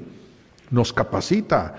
nos 0.72 0.94
capacita. 0.94 1.76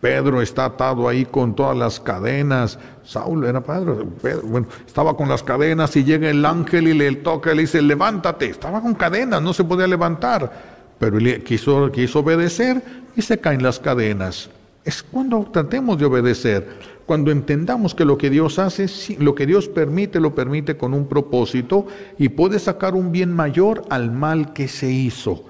Pedro 0.00 0.40
está 0.40 0.66
atado 0.66 1.08
ahí 1.08 1.24
con 1.24 1.54
todas 1.54 1.76
las 1.76 2.00
cadenas. 2.00 2.78
Saúl 3.04 3.44
era 3.44 3.62
Pedro, 3.62 4.06
bueno, 4.44 4.66
estaba 4.86 5.16
con 5.16 5.28
las 5.28 5.42
cadenas 5.42 5.94
y 5.96 6.04
llega 6.04 6.30
el 6.30 6.44
ángel 6.44 6.88
y 6.88 6.94
le 6.94 7.12
toca 7.16 7.52
y 7.52 7.56
le 7.56 7.62
dice, 7.62 7.82
levántate. 7.82 8.46
Estaba 8.46 8.80
con 8.80 8.94
cadenas, 8.94 9.42
no 9.42 9.52
se 9.52 9.64
podía 9.64 9.86
levantar. 9.86 10.74
Pero 10.98 11.18
quiso 11.44 12.18
obedecer 12.20 12.82
y 13.14 13.22
se 13.22 13.38
caen 13.38 13.62
las 13.62 13.78
cadenas. 13.78 14.48
Es 14.84 15.02
cuando 15.02 15.48
tratemos 15.50 15.98
de 15.98 16.04
obedecer, 16.04 16.68
cuando 17.06 17.30
entendamos 17.30 17.94
que 17.94 18.04
lo 18.04 18.18
que 18.18 18.30
Dios 18.30 18.58
hace, 18.58 18.86
lo 19.18 19.34
que 19.34 19.46
Dios 19.46 19.68
permite, 19.68 20.20
lo 20.20 20.34
permite 20.34 20.76
con 20.76 20.94
un 20.94 21.06
propósito 21.06 21.86
y 22.18 22.30
puede 22.30 22.58
sacar 22.58 22.94
un 22.94 23.12
bien 23.12 23.32
mayor 23.32 23.84
al 23.90 24.12
mal 24.12 24.52
que 24.52 24.68
se 24.68 24.90
hizo. 24.90 25.44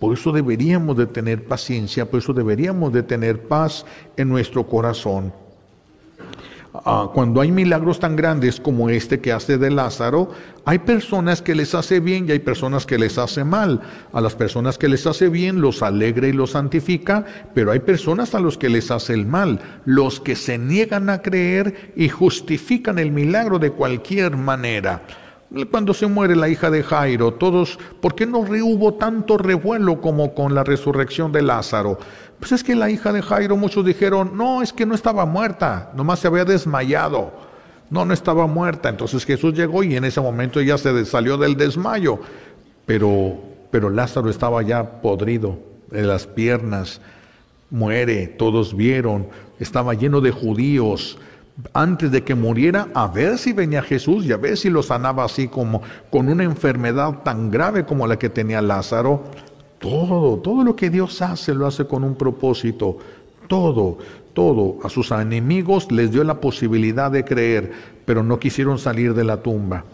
Por 0.00 0.14
eso 0.14 0.32
deberíamos 0.32 0.96
de 0.96 1.06
tener 1.06 1.44
paciencia, 1.44 2.10
por 2.10 2.18
eso 2.18 2.32
deberíamos 2.32 2.92
de 2.92 3.02
tener 3.02 3.42
paz 3.42 3.84
en 4.16 4.30
nuestro 4.30 4.66
corazón. 4.66 5.32
Ah, 6.72 7.10
cuando 7.12 7.40
hay 7.40 7.50
milagros 7.50 7.98
tan 7.98 8.14
grandes 8.14 8.60
como 8.60 8.90
este 8.90 9.20
que 9.20 9.32
hace 9.32 9.58
de 9.58 9.70
Lázaro, 9.70 10.30
hay 10.64 10.78
personas 10.78 11.42
que 11.42 11.56
les 11.56 11.74
hace 11.74 11.98
bien 11.98 12.26
y 12.28 12.32
hay 12.32 12.38
personas 12.38 12.86
que 12.86 12.96
les 12.96 13.18
hace 13.18 13.42
mal. 13.42 13.80
A 14.12 14.20
las 14.20 14.36
personas 14.36 14.78
que 14.78 14.88
les 14.88 15.06
hace 15.06 15.28
bien 15.28 15.60
los 15.60 15.82
alegra 15.82 16.28
y 16.28 16.32
los 16.32 16.52
santifica, 16.52 17.26
pero 17.54 17.72
hay 17.72 17.80
personas 17.80 18.34
a 18.34 18.40
los 18.40 18.56
que 18.56 18.68
les 18.68 18.90
hace 18.90 19.14
el 19.14 19.26
mal, 19.26 19.60
los 19.84 20.20
que 20.20 20.36
se 20.36 20.58
niegan 20.58 21.10
a 21.10 21.22
creer 21.22 21.92
y 21.96 22.08
justifican 22.08 22.98
el 22.98 23.10
milagro 23.10 23.58
de 23.58 23.72
cualquier 23.72 24.36
manera. 24.36 25.02
Cuando 25.70 25.94
se 25.94 26.06
muere 26.06 26.36
la 26.36 26.48
hija 26.48 26.70
de 26.70 26.84
Jairo, 26.84 27.34
todos, 27.34 27.76
¿por 28.00 28.14
qué 28.14 28.24
no 28.24 28.38
hubo 28.38 28.94
tanto 28.94 29.36
revuelo 29.36 30.00
como 30.00 30.32
con 30.32 30.54
la 30.54 30.62
resurrección 30.62 31.32
de 31.32 31.42
Lázaro? 31.42 31.98
Pues 32.38 32.52
es 32.52 32.62
que 32.62 32.76
la 32.76 32.88
hija 32.88 33.12
de 33.12 33.20
Jairo, 33.20 33.56
muchos 33.56 33.84
dijeron, 33.84 34.36
no, 34.36 34.62
es 34.62 34.72
que 34.72 34.86
no 34.86 34.94
estaba 34.94 35.26
muerta, 35.26 35.90
nomás 35.96 36.20
se 36.20 36.28
había 36.28 36.44
desmayado. 36.44 37.32
No, 37.90 38.04
no 38.04 38.14
estaba 38.14 38.46
muerta. 38.46 38.88
Entonces 38.88 39.24
Jesús 39.24 39.52
llegó 39.54 39.82
y 39.82 39.96
en 39.96 40.04
ese 40.04 40.20
momento 40.20 40.60
ya 40.60 40.78
se 40.78 41.04
salió 41.04 41.36
del 41.36 41.56
desmayo. 41.56 42.20
Pero, 42.86 43.36
pero 43.72 43.90
Lázaro 43.90 44.30
estaba 44.30 44.62
ya 44.62 45.02
podrido 45.02 45.58
de 45.90 46.02
las 46.02 46.28
piernas, 46.28 47.00
muere, 47.70 48.28
todos 48.28 48.76
vieron, 48.76 49.26
estaba 49.58 49.94
lleno 49.94 50.20
de 50.20 50.30
judíos 50.30 51.18
antes 51.72 52.10
de 52.10 52.22
que 52.24 52.34
muriera 52.34 52.88
a 52.94 53.06
ver 53.06 53.38
si 53.38 53.52
venía 53.52 53.82
Jesús 53.82 54.24
y 54.24 54.32
a 54.32 54.36
ver 54.36 54.56
si 54.56 54.70
lo 54.70 54.82
sanaba 54.82 55.24
así 55.24 55.48
como 55.48 55.82
con 56.10 56.28
una 56.28 56.44
enfermedad 56.44 57.22
tan 57.22 57.50
grave 57.50 57.84
como 57.84 58.06
la 58.06 58.18
que 58.18 58.28
tenía 58.28 58.62
Lázaro. 58.62 59.24
Todo, 59.78 60.38
todo 60.38 60.62
lo 60.62 60.76
que 60.76 60.90
Dios 60.90 61.22
hace 61.22 61.54
lo 61.54 61.66
hace 61.66 61.86
con 61.86 62.04
un 62.04 62.14
propósito. 62.14 62.98
Todo, 63.48 63.98
todo. 64.34 64.78
A 64.84 64.88
sus 64.88 65.10
enemigos 65.10 65.90
les 65.90 66.12
dio 66.12 66.22
la 66.22 66.40
posibilidad 66.40 67.10
de 67.10 67.24
creer, 67.24 67.72
pero 68.04 68.22
no 68.22 68.38
quisieron 68.38 68.78
salir 68.78 69.14
de 69.14 69.24
la 69.24 69.42
tumba. 69.42 69.84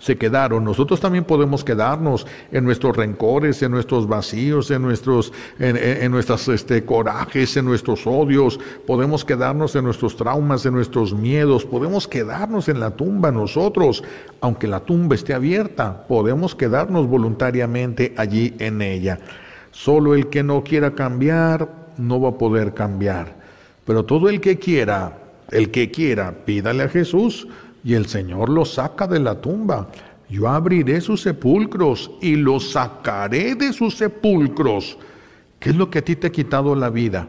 Se 0.00 0.16
quedaron. 0.16 0.64
Nosotros 0.64 0.98
también 0.98 1.24
podemos 1.24 1.62
quedarnos 1.62 2.26
en 2.50 2.64
nuestros 2.64 2.96
rencores, 2.96 3.62
en 3.62 3.70
nuestros 3.70 4.08
vacíos, 4.08 4.70
en 4.70 4.82
nuestros, 4.82 5.32
en, 5.58 6.10
nuestras 6.10 6.48
este, 6.48 6.84
corajes, 6.84 7.56
en 7.56 7.66
nuestros 7.66 8.06
odios. 8.06 8.58
Podemos 8.86 9.24
quedarnos 9.24 9.76
en 9.76 9.84
nuestros 9.84 10.16
traumas, 10.16 10.64
en 10.66 10.72
nuestros 10.72 11.14
miedos. 11.14 11.64
Podemos 11.66 12.08
quedarnos 12.08 12.68
en 12.68 12.80
la 12.80 12.90
tumba 12.90 13.30
nosotros, 13.30 14.02
aunque 14.40 14.66
la 14.66 14.80
tumba 14.80 15.14
esté 15.14 15.34
abierta. 15.34 16.06
Podemos 16.08 16.54
quedarnos 16.54 17.06
voluntariamente 17.06 18.14
allí 18.16 18.54
en 18.58 18.80
ella. 18.80 19.20
Solo 19.70 20.14
el 20.14 20.28
que 20.28 20.42
no 20.42 20.64
quiera 20.64 20.94
cambiar 20.94 21.68
no 21.98 22.20
va 22.20 22.30
a 22.30 22.38
poder 22.38 22.72
cambiar. 22.72 23.38
Pero 23.84 24.04
todo 24.04 24.30
el 24.30 24.40
que 24.40 24.58
quiera, 24.58 25.18
el 25.50 25.70
que 25.70 25.90
quiera, 25.90 26.32
pídale 26.46 26.84
a 26.84 26.88
Jesús 26.88 27.46
y 27.82 27.94
el 27.94 28.06
Señor 28.06 28.48
los 28.48 28.74
saca 28.74 29.06
de 29.06 29.20
la 29.20 29.40
tumba. 29.40 29.88
Yo 30.28 30.48
abriré 30.48 31.00
sus 31.00 31.22
sepulcros 31.22 32.10
y 32.20 32.36
los 32.36 32.72
sacaré 32.72 33.54
de 33.54 33.72
sus 33.72 33.96
sepulcros. 33.96 34.96
¿Qué 35.58 35.70
es 35.70 35.76
lo 35.76 35.90
que 35.90 35.98
a 35.98 36.04
ti 36.04 36.16
te 36.16 36.28
ha 36.28 36.32
quitado 36.32 36.74
la 36.74 36.90
vida? 36.90 37.28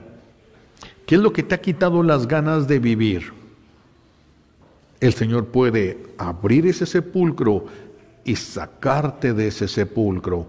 ¿Qué 1.05 1.15
es 1.15 1.21
lo 1.21 1.33
que 1.33 1.43
te 1.43 1.55
ha 1.55 1.61
quitado 1.61 2.03
las 2.03 2.27
ganas 2.27 2.67
de 2.67 2.79
vivir? 2.79 3.33
El 4.99 5.13
Señor 5.13 5.47
puede 5.47 5.97
abrir 6.17 6.67
ese 6.67 6.85
sepulcro 6.85 7.65
y 8.23 8.35
sacarte 8.35 9.33
de 9.33 9.47
ese 9.47 9.67
sepulcro. 9.67 10.47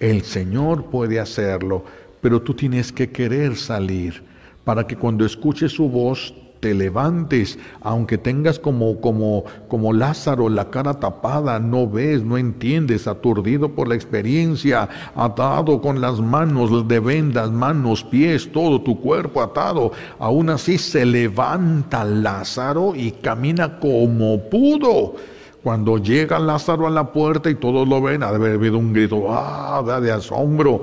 El 0.00 0.22
Señor 0.22 0.86
puede 0.86 1.20
hacerlo, 1.20 1.84
pero 2.20 2.40
tú 2.40 2.54
tienes 2.54 2.90
que 2.90 3.10
querer 3.10 3.56
salir 3.56 4.22
para 4.64 4.86
que 4.86 4.96
cuando 4.96 5.26
escuches 5.26 5.72
su 5.72 5.88
voz 5.88 6.34
te 6.62 6.74
levantes, 6.74 7.58
aunque 7.80 8.18
tengas 8.18 8.60
como, 8.60 9.00
como, 9.00 9.42
como 9.66 9.92
Lázaro 9.92 10.48
la 10.48 10.70
cara 10.70 10.94
tapada, 10.94 11.58
no 11.58 11.88
ves, 11.88 12.22
no 12.22 12.38
entiendes, 12.38 13.08
aturdido 13.08 13.70
por 13.70 13.88
la 13.88 13.96
experiencia, 13.96 14.88
atado 15.16 15.80
con 15.80 16.00
las 16.00 16.20
manos 16.20 16.86
de 16.86 17.00
vendas, 17.00 17.50
manos, 17.50 18.04
pies, 18.04 18.52
todo 18.52 18.80
tu 18.80 19.00
cuerpo 19.00 19.42
atado. 19.42 19.90
Aún 20.20 20.50
así 20.50 20.78
se 20.78 21.04
levanta 21.04 22.04
Lázaro 22.04 22.94
y 22.94 23.10
camina 23.10 23.80
como 23.80 24.38
pudo. 24.48 25.16
Cuando 25.64 25.98
llega 25.98 26.38
Lázaro 26.38 26.86
a 26.86 26.90
la 26.90 27.12
puerta 27.12 27.50
y 27.50 27.56
todos 27.56 27.88
lo 27.88 28.00
ven, 28.00 28.22
ha 28.22 28.30
de 28.30 28.36
haber 28.36 28.52
habido 28.52 28.78
un 28.78 28.92
grito 28.92 29.26
ah, 29.30 29.82
de 30.00 30.12
asombro. 30.12 30.82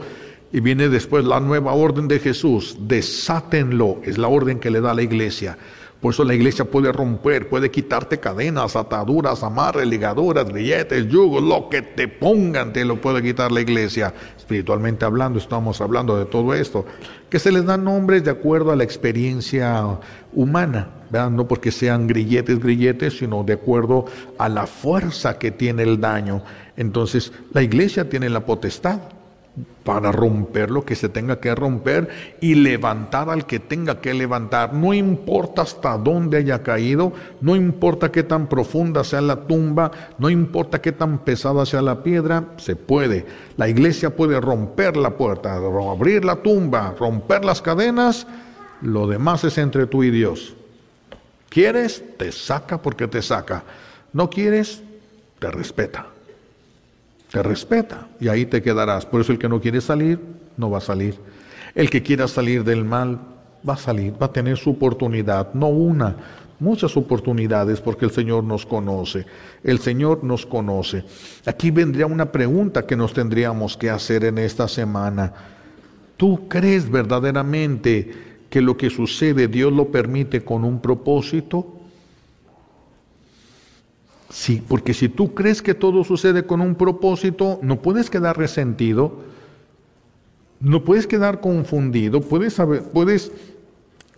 Y 0.51 0.61
viene 0.61 0.89
después 0.89 1.25
la 1.25 1.39
nueva 1.39 1.73
orden 1.73 2.07
de 2.07 2.19
Jesús, 2.19 2.77
desátenlo, 2.81 3.99
es 4.03 4.17
la 4.17 4.27
orden 4.27 4.59
que 4.59 4.71
le 4.71 4.81
da 4.81 4.95
la 4.95 5.03
iglesia. 5.03 5.57
Por 6.01 6.13
eso 6.13 6.23
la 6.23 6.33
iglesia 6.33 6.63
puede 6.63 6.93
romper, 6.93 7.49
puede 7.49 7.69
quitarte 7.69 8.19
cadenas, 8.19 8.77
ataduras, 8.77 9.43
amarres, 9.43 9.85
ligaduras, 9.85 10.47
grilletes, 10.47 11.07
yugos, 11.09 11.43
lo 11.43 11.67
que 11.67 11.81
te 11.81 12.07
pongan 12.07 12.71
te 12.71 12.85
lo 12.85 13.01
puede 13.01 13.21
quitar 13.21 13.51
la 13.51 13.59
iglesia. 13.59 14.13
Espiritualmente 14.37 15.03
hablando, 15.03 15.39
estamos 15.39 15.81
hablando 15.81 16.17
de 16.17 16.25
todo 16.25 16.53
esto. 16.53 16.85
Que 17.29 17.37
se 17.37 17.51
les 17.51 17.65
dan 17.65 17.83
nombres 17.83 18.23
de 18.23 18.31
acuerdo 18.31 18.71
a 18.71 18.77
la 18.77 18.85
experiencia 18.85 19.99
humana, 20.33 20.87
¿verdad? 21.11 21.31
no 21.31 21.49
porque 21.49 21.69
sean 21.69 22.07
grilletes, 22.07 22.59
grilletes, 22.59 23.17
sino 23.17 23.43
de 23.43 23.53
acuerdo 23.53 24.05
a 24.37 24.47
la 24.47 24.67
fuerza 24.67 25.37
que 25.37 25.51
tiene 25.51 25.83
el 25.83 25.99
daño. 25.99 26.41
Entonces, 26.77 27.33
la 27.51 27.61
iglesia 27.61 28.09
tiene 28.09 28.29
la 28.29 28.45
potestad 28.45 28.99
para 29.83 30.11
romper 30.11 30.69
lo 30.69 30.85
que 30.85 30.95
se 30.95 31.09
tenga 31.09 31.39
que 31.39 31.55
romper 31.55 32.09
y 32.41 32.53
levantar 32.53 33.29
al 33.29 33.47
que 33.47 33.59
tenga 33.59 34.01
que 34.01 34.13
levantar. 34.13 34.73
No 34.73 34.93
importa 34.93 35.63
hasta 35.63 35.97
dónde 35.97 36.37
haya 36.37 36.61
caído, 36.61 37.11
no 37.41 37.55
importa 37.55 38.11
qué 38.11 38.21
tan 38.21 38.47
profunda 38.47 39.03
sea 39.03 39.21
la 39.21 39.47
tumba, 39.47 39.89
no 40.19 40.29
importa 40.29 40.79
qué 40.79 40.91
tan 40.91 41.17
pesada 41.19 41.65
sea 41.65 41.81
la 41.81 42.03
piedra, 42.03 42.43
se 42.57 42.75
puede. 42.75 43.25
La 43.57 43.67
iglesia 43.67 44.15
puede 44.15 44.39
romper 44.39 44.95
la 44.95 45.17
puerta, 45.17 45.55
abrir 45.55 46.23
la 46.23 46.35
tumba, 46.35 46.93
romper 46.99 47.43
las 47.43 47.61
cadenas, 47.61 48.27
lo 48.81 49.07
demás 49.07 49.43
es 49.43 49.57
entre 49.57 49.87
tú 49.87 50.03
y 50.03 50.11
Dios. 50.11 50.55
¿Quieres? 51.49 52.03
Te 52.17 52.31
saca 52.31 52.79
porque 52.79 53.07
te 53.07 53.23
saca. 53.23 53.63
¿No 54.13 54.29
quieres? 54.29 54.83
Te 55.39 55.49
respeta 55.49 56.05
te 57.31 57.43
respeta 57.43 58.07
y 58.19 58.27
ahí 58.27 58.45
te 58.45 58.61
quedarás. 58.61 59.05
Por 59.05 59.21
eso 59.21 59.31
el 59.31 59.39
que 59.39 59.49
no 59.49 59.61
quiere 59.61 59.81
salir, 59.81 60.19
no 60.57 60.69
va 60.69 60.79
a 60.79 60.81
salir. 60.81 61.15
El 61.75 61.89
que 61.89 62.01
quiera 62.01 62.27
salir 62.27 62.63
del 62.63 62.83
mal, 62.83 63.19
va 63.67 63.73
a 63.73 63.77
salir, 63.77 64.13
va 64.21 64.27
a 64.27 64.33
tener 64.33 64.57
su 64.57 64.71
oportunidad, 64.71 65.53
no 65.53 65.67
una, 65.67 66.15
muchas 66.59 66.97
oportunidades 66.97 67.81
porque 67.81 68.05
el 68.05 68.11
Señor 68.11 68.43
nos 68.43 68.65
conoce. 68.65 69.25
El 69.63 69.79
Señor 69.79 70.23
nos 70.23 70.45
conoce. 70.45 71.03
Aquí 71.45 71.71
vendría 71.71 72.05
una 72.05 72.31
pregunta 72.31 72.85
que 72.85 72.95
nos 72.95 73.13
tendríamos 73.13 73.77
que 73.77 73.89
hacer 73.89 74.25
en 74.25 74.37
esta 74.39 74.67
semana. 74.67 75.33
¿Tú 76.17 76.47
crees 76.49 76.89
verdaderamente 76.89 78.39
que 78.49 78.61
lo 78.61 78.75
que 78.75 78.89
sucede 78.89 79.47
Dios 79.47 79.71
lo 79.71 79.89
permite 79.89 80.43
con 80.43 80.65
un 80.65 80.81
propósito? 80.81 81.78
Sí, 84.29 84.63
porque 84.65 84.93
si 84.93 85.09
tú 85.09 85.33
crees 85.33 85.61
que 85.61 85.73
todo 85.73 86.03
sucede 86.03 86.45
con 86.45 86.61
un 86.61 86.75
propósito, 86.75 87.59
no 87.63 87.81
puedes 87.81 88.09
quedar 88.09 88.37
resentido, 88.37 89.21
no 90.59 90.83
puedes 90.83 91.07
quedar 91.07 91.41
confundido, 91.41 92.21
puedes, 92.21 92.53
saber, 92.53 92.83
puedes 92.83 93.31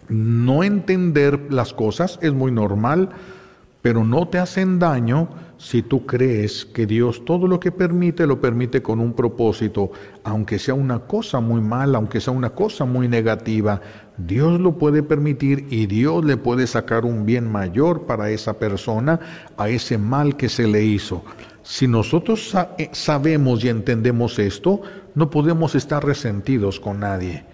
no 0.10 0.64
entender 0.64 1.48
las 1.50 1.74
cosas, 1.74 2.20
es 2.22 2.34
muy 2.34 2.52
normal, 2.52 3.10
pero 3.82 4.04
no 4.04 4.28
te 4.28 4.38
hacen 4.38 4.80
daño 4.80 5.30
si 5.62 5.84
tú 5.84 6.08
crees 6.08 6.66
que 6.66 6.88
Dios 6.88 7.24
todo 7.24 7.46
lo 7.46 7.60
que 7.60 7.72
permite 7.72 8.26
lo 8.26 8.42
permite 8.42 8.82
con 8.82 9.00
un 9.00 9.14
propósito, 9.14 9.92
aunque 10.24 10.58
sea 10.58 10.74
una 10.74 11.02
cosa 11.02 11.40
muy 11.40 11.62
mala, 11.62 12.00
aunque 12.00 12.20
sea 12.20 12.34
una 12.34 12.50
cosa 12.50 12.84
muy 12.84 13.08
negativa, 13.08 13.80
Dios 14.18 14.60
lo 14.60 14.80
puede 14.80 15.04
permitir 15.04 15.68
y 15.70 15.86
Dios 15.86 16.26
le 16.26 16.36
puede 16.36 16.66
sacar 16.66 17.06
un 17.06 17.28
bien 17.28 17.52
mayor 17.52 18.08
para 18.08 18.32
esa 18.32 18.58
persona 18.58 19.20
a 19.56 19.70
ese 19.70 20.00
mal 20.00 20.36
que 20.36 20.50
se 20.50 20.68
le 20.68 20.84
hizo. 20.84 21.24
Si 21.62 21.88
nosotros 21.88 22.58
eh, 22.80 22.90
sabemos 22.92 23.64
y 23.64 23.70
entendemos 23.70 24.40
esto, 24.40 24.82
no 25.14 25.30
podemos 25.30 25.76
estar 25.76 26.04
resentidos 26.04 26.80
con 26.80 27.02
nadie. 27.02 27.46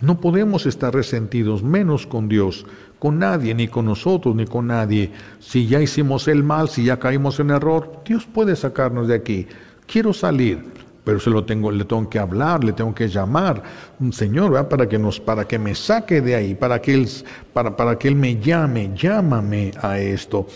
No 0.00 0.20
podemos 0.20 0.66
estar 0.66 0.94
resentidos, 0.94 1.64
menos 1.64 2.06
con 2.06 2.28
Dios, 2.28 2.64
con 2.98 3.18
nadie, 3.18 3.54
ni 3.54 3.68
con 3.68 3.86
nosotros, 3.86 4.34
ni 4.34 4.46
con 4.46 4.66
nadie. 4.66 5.10
Si 5.38 5.66
ya 5.66 5.80
hicimos 5.80 6.28
el 6.28 6.42
mal, 6.42 6.68
si 6.68 6.84
ya 6.84 6.98
caímos 6.98 7.38
en 7.40 7.50
error, 7.50 8.02
Dios 8.04 8.26
puede 8.26 8.56
sacarnos 8.56 9.08
de 9.08 9.14
aquí. 9.14 9.46
Quiero 9.86 10.12
salir, 10.12 10.64
pero 11.04 11.20
se 11.20 11.30
lo 11.30 11.44
tengo, 11.44 11.70
le 11.70 11.84
tengo 11.84 12.08
que 12.10 12.18
hablar, 12.18 12.62
le 12.62 12.72
tengo 12.72 12.94
que 12.94 13.08
llamar, 13.08 13.62
Señor, 14.10 14.68
para 14.68 14.88
que 14.88 14.98
nos, 14.98 15.18
para 15.18 15.46
que 15.46 15.58
me 15.58 15.74
saque 15.74 16.20
de 16.20 16.34
ahí, 16.34 16.54
para 16.54 16.82
que 16.82 16.94
él, 16.94 17.08
para, 17.52 17.76
para 17.76 17.98
que 17.98 18.08
él 18.08 18.14
me 18.14 18.36
llame, 18.36 18.90
llámame 18.94 19.70
a 19.80 19.98
esto. 19.98 20.46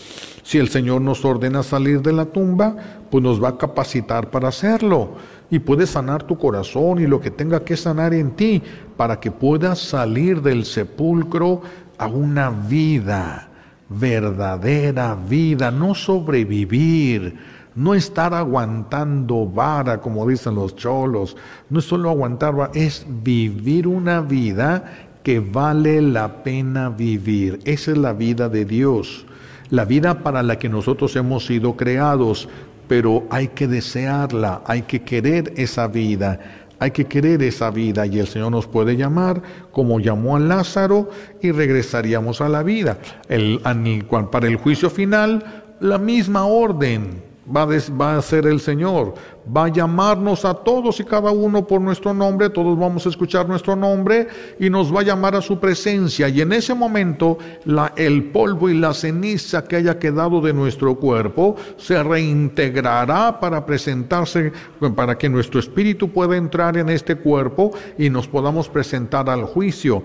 Si 0.43 0.59
el 0.59 0.69
Señor 0.69 1.01
nos 1.01 1.25
ordena 1.25 1.63
salir 1.63 2.01
de 2.01 2.13
la 2.13 2.25
tumba, 2.25 2.75
pues 3.09 3.23
nos 3.23 3.43
va 3.43 3.49
a 3.49 3.57
capacitar 3.57 4.29
para 4.29 4.49
hacerlo 4.49 5.15
y 5.49 5.59
puede 5.59 5.85
sanar 5.85 6.23
tu 6.23 6.37
corazón 6.37 6.99
y 6.99 7.05
lo 7.05 7.21
que 7.21 7.29
tenga 7.29 7.63
que 7.63 7.77
sanar 7.77 8.13
en 8.13 8.31
ti 8.31 8.61
para 8.97 9.19
que 9.19 9.29
puedas 9.29 9.79
salir 9.79 10.41
del 10.41 10.65
sepulcro 10.65 11.61
a 11.97 12.07
una 12.07 12.49
vida, 12.49 13.49
verdadera 13.89 15.15
vida, 15.15 15.71
no 15.71 15.95
sobrevivir, 15.95 17.35
no 17.75 17.93
estar 17.93 18.33
aguantando 18.33 19.45
vara, 19.47 19.99
como 19.99 20.27
dicen 20.27 20.55
los 20.55 20.75
cholos, 20.75 21.35
no 21.69 21.79
es 21.79 21.85
solo 21.85 22.09
aguantar 22.09 22.55
vara, 22.55 22.71
es 22.73 23.05
vivir 23.23 23.87
una 23.87 24.21
vida 24.21 25.07
que 25.23 25.39
vale 25.39 26.01
la 26.01 26.43
pena 26.43 26.89
vivir. 26.89 27.59
Esa 27.65 27.91
es 27.91 27.97
la 27.97 28.13
vida 28.13 28.49
de 28.49 28.65
Dios, 28.65 29.25
la 29.69 29.85
vida 29.85 30.19
para 30.21 30.43
la 30.43 30.59
que 30.59 30.69
nosotros 30.69 31.15
hemos 31.15 31.45
sido 31.45 31.75
creados, 31.75 32.49
pero 32.87 33.23
hay 33.29 33.47
que 33.47 33.67
desearla, 33.67 34.61
hay 34.65 34.83
que 34.83 35.01
querer 35.01 35.53
esa 35.55 35.87
vida, 35.87 36.39
hay 36.83 36.91
que 36.91 37.05
querer 37.05 37.41
esa 37.43 37.71
vida 37.71 38.05
y 38.05 38.19
el 38.19 38.27
Señor 38.27 38.51
nos 38.51 38.67
puede 38.67 38.97
llamar 38.97 39.41
como 39.71 40.01
llamó 40.01 40.35
a 40.35 40.39
Lázaro 40.39 41.09
y 41.41 41.51
regresaríamos 41.51 42.41
a 42.41 42.49
la 42.49 42.61
vida. 42.61 42.97
El, 43.29 43.61
para 44.29 44.47
el 44.47 44.57
juicio 44.57 44.89
final, 44.89 45.63
la 45.79 45.97
misma 45.97 46.45
orden 46.45 47.23
va 47.45 47.63
a, 47.63 47.67
va 47.91 48.17
a 48.17 48.21
ser 48.21 48.45
el 48.45 48.59
Señor. 48.59 49.13
Va 49.45 49.65
a 49.65 49.67
llamarnos 49.67 50.45
a 50.45 50.53
todos 50.53 50.99
y 50.99 51.03
cada 51.03 51.31
uno 51.31 51.67
por 51.67 51.81
nuestro 51.81 52.13
nombre, 52.13 52.49
todos 52.49 52.79
vamos 52.79 53.05
a 53.05 53.09
escuchar 53.09 53.47
nuestro 53.49 53.75
nombre 53.75 54.27
y 54.57 54.69
nos 54.69 54.93
va 54.93 55.01
a 55.01 55.03
llamar 55.03 55.35
a 55.35 55.41
su 55.41 55.59
presencia. 55.59 56.29
Y 56.29 56.39
en 56.41 56.53
ese 56.53 56.73
momento 56.73 57.37
la, 57.65 57.91
el 57.97 58.31
polvo 58.31 58.69
y 58.69 58.79
la 58.79 58.93
ceniza 58.93 59.63
que 59.65 59.75
haya 59.75 59.99
quedado 59.99 60.39
de 60.39 60.53
nuestro 60.53 60.95
cuerpo 60.95 61.57
se 61.75 62.01
reintegrará 62.01 63.39
para 63.39 63.65
presentarse, 63.65 64.53
para 64.95 65.17
que 65.17 65.27
nuestro 65.27 65.59
espíritu 65.59 66.09
pueda 66.09 66.37
entrar 66.37 66.77
en 66.77 66.89
este 66.89 67.15
cuerpo 67.15 67.71
y 67.97 68.09
nos 68.09 68.27
podamos 68.27 68.69
presentar 68.69 69.29
al 69.29 69.43
juicio. 69.43 70.03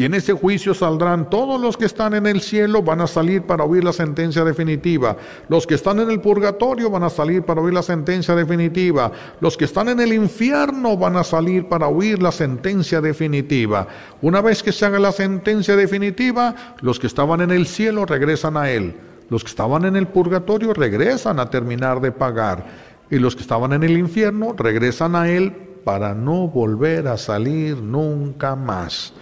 Y 0.00 0.06
en 0.06 0.14
ese 0.14 0.32
juicio 0.32 0.72
saldrán 0.72 1.28
todos 1.28 1.60
los 1.60 1.76
que 1.76 1.84
están 1.84 2.14
en 2.14 2.26
el 2.26 2.40
cielo, 2.40 2.82
van 2.82 3.02
a 3.02 3.06
salir 3.06 3.42
para 3.42 3.64
oír 3.64 3.84
la 3.84 3.92
sentencia 3.92 4.42
definitiva. 4.44 5.14
Los 5.50 5.66
que 5.66 5.74
están 5.74 6.00
en 6.00 6.10
el 6.10 6.22
purgatorio 6.22 6.88
van 6.88 7.02
a 7.02 7.10
salir 7.10 7.42
para 7.42 7.60
oír 7.60 7.74
la 7.74 7.82
sentencia 7.82 8.34
definitiva. 8.34 9.12
Los 9.42 9.58
que 9.58 9.66
están 9.66 9.90
en 9.90 10.00
el 10.00 10.14
infierno 10.14 10.96
van 10.96 11.18
a 11.18 11.22
salir 11.22 11.68
para 11.68 11.88
oír 11.88 12.22
la 12.22 12.32
sentencia 12.32 13.02
definitiva. 13.02 13.86
Una 14.22 14.40
vez 14.40 14.62
que 14.62 14.72
se 14.72 14.86
haga 14.86 14.98
la 14.98 15.12
sentencia 15.12 15.76
definitiva, 15.76 16.54
los 16.80 16.98
que 16.98 17.06
estaban 17.06 17.42
en 17.42 17.50
el 17.50 17.66
cielo 17.66 18.06
regresan 18.06 18.56
a 18.56 18.70
Él. 18.70 18.96
Los 19.28 19.44
que 19.44 19.50
estaban 19.50 19.84
en 19.84 19.96
el 19.96 20.08
purgatorio 20.08 20.72
regresan 20.72 21.38
a 21.38 21.50
terminar 21.50 22.00
de 22.00 22.10
pagar. 22.10 22.64
Y 23.10 23.18
los 23.18 23.36
que 23.36 23.42
estaban 23.42 23.74
en 23.74 23.82
el 23.82 23.98
infierno 23.98 24.54
regresan 24.56 25.14
a 25.14 25.28
Él 25.28 25.52
para 25.84 26.14
no 26.14 26.48
volver 26.48 27.06
a 27.06 27.18
salir 27.18 27.76
nunca 27.82 28.56
más. 28.56 29.12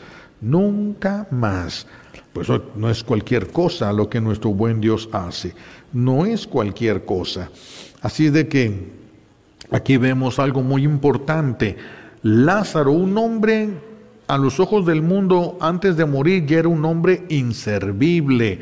Nunca 0.41 1.26
más. 1.30 1.86
Pues 2.32 2.49
no 2.76 2.91
es 2.91 3.03
cualquier 3.03 3.49
cosa 3.49 3.93
lo 3.93 4.09
que 4.09 4.20
nuestro 4.20 4.51
buen 4.51 4.80
Dios 4.80 5.09
hace. 5.12 5.55
No 5.93 6.26
es 6.26 6.47
cualquier 6.47 7.05
cosa. 7.05 7.51
Así 8.01 8.30
de 8.30 8.49
que 8.49 8.93
aquí 9.70 9.97
vemos 9.97 10.39
algo 10.39 10.62
muy 10.62 10.84
importante. 10.84 11.76
Lázaro, 12.22 12.93
un 12.93 13.16
hombre 13.18 13.70
a 14.28 14.36
los 14.36 14.61
ojos 14.61 14.84
del 14.86 15.03
mundo 15.03 15.57
antes 15.61 15.97
de 15.97 16.05
morir 16.05 16.47
ya 16.47 16.59
era 16.59 16.68
un 16.68 16.84
hombre 16.84 17.24
inservible, 17.30 18.61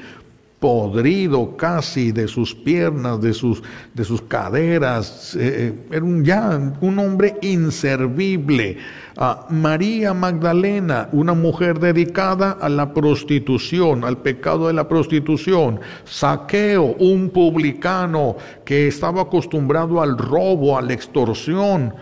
podrido 0.60 1.56
casi 1.56 2.12
de 2.12 2.28
sus 2.28 2.54
piernas, 2.54 3.20
de 3.20 3.34
sus, 3.34 3.62
de 3.92 4.04
sus 4.04 4.22
caderas, 4.22 5.34
eh, 5.36 5.74
eh, 5.74 5.86
era 5.90 6.04
un, 6.04 6.24
ya 6.24 6.72
un 6.80 6.98
hombre 6.98 7.36
inservible. 7.42 8.78
Ah, 9.18 9.46
María 9.50 10.14
Magdalena, 10.14 11.08
una 11.12 11.34
mujer 11.34 11.78
dedicada 11.78 12.52
a 12.52 12.68
la 12.68 12.94
prostitución, 12.94 14.04
al 14.04 14.18
pecado 14.18 14.68
de 14.68 14.72
la 14.72 14.88
prostitución. 14.88 15.80
Saqueo, 16.04 16.96
un 16.98 17.30
publicano 17.30 18.36
que 18.64 18.88
estaba 18.88 19.22
acostumbrado 19.22 20.00
al 20.00 20.16
robo, 20.16 20.78
a 20.78 20.82
la 20.82 20.94
extorsión. 20.94 21.94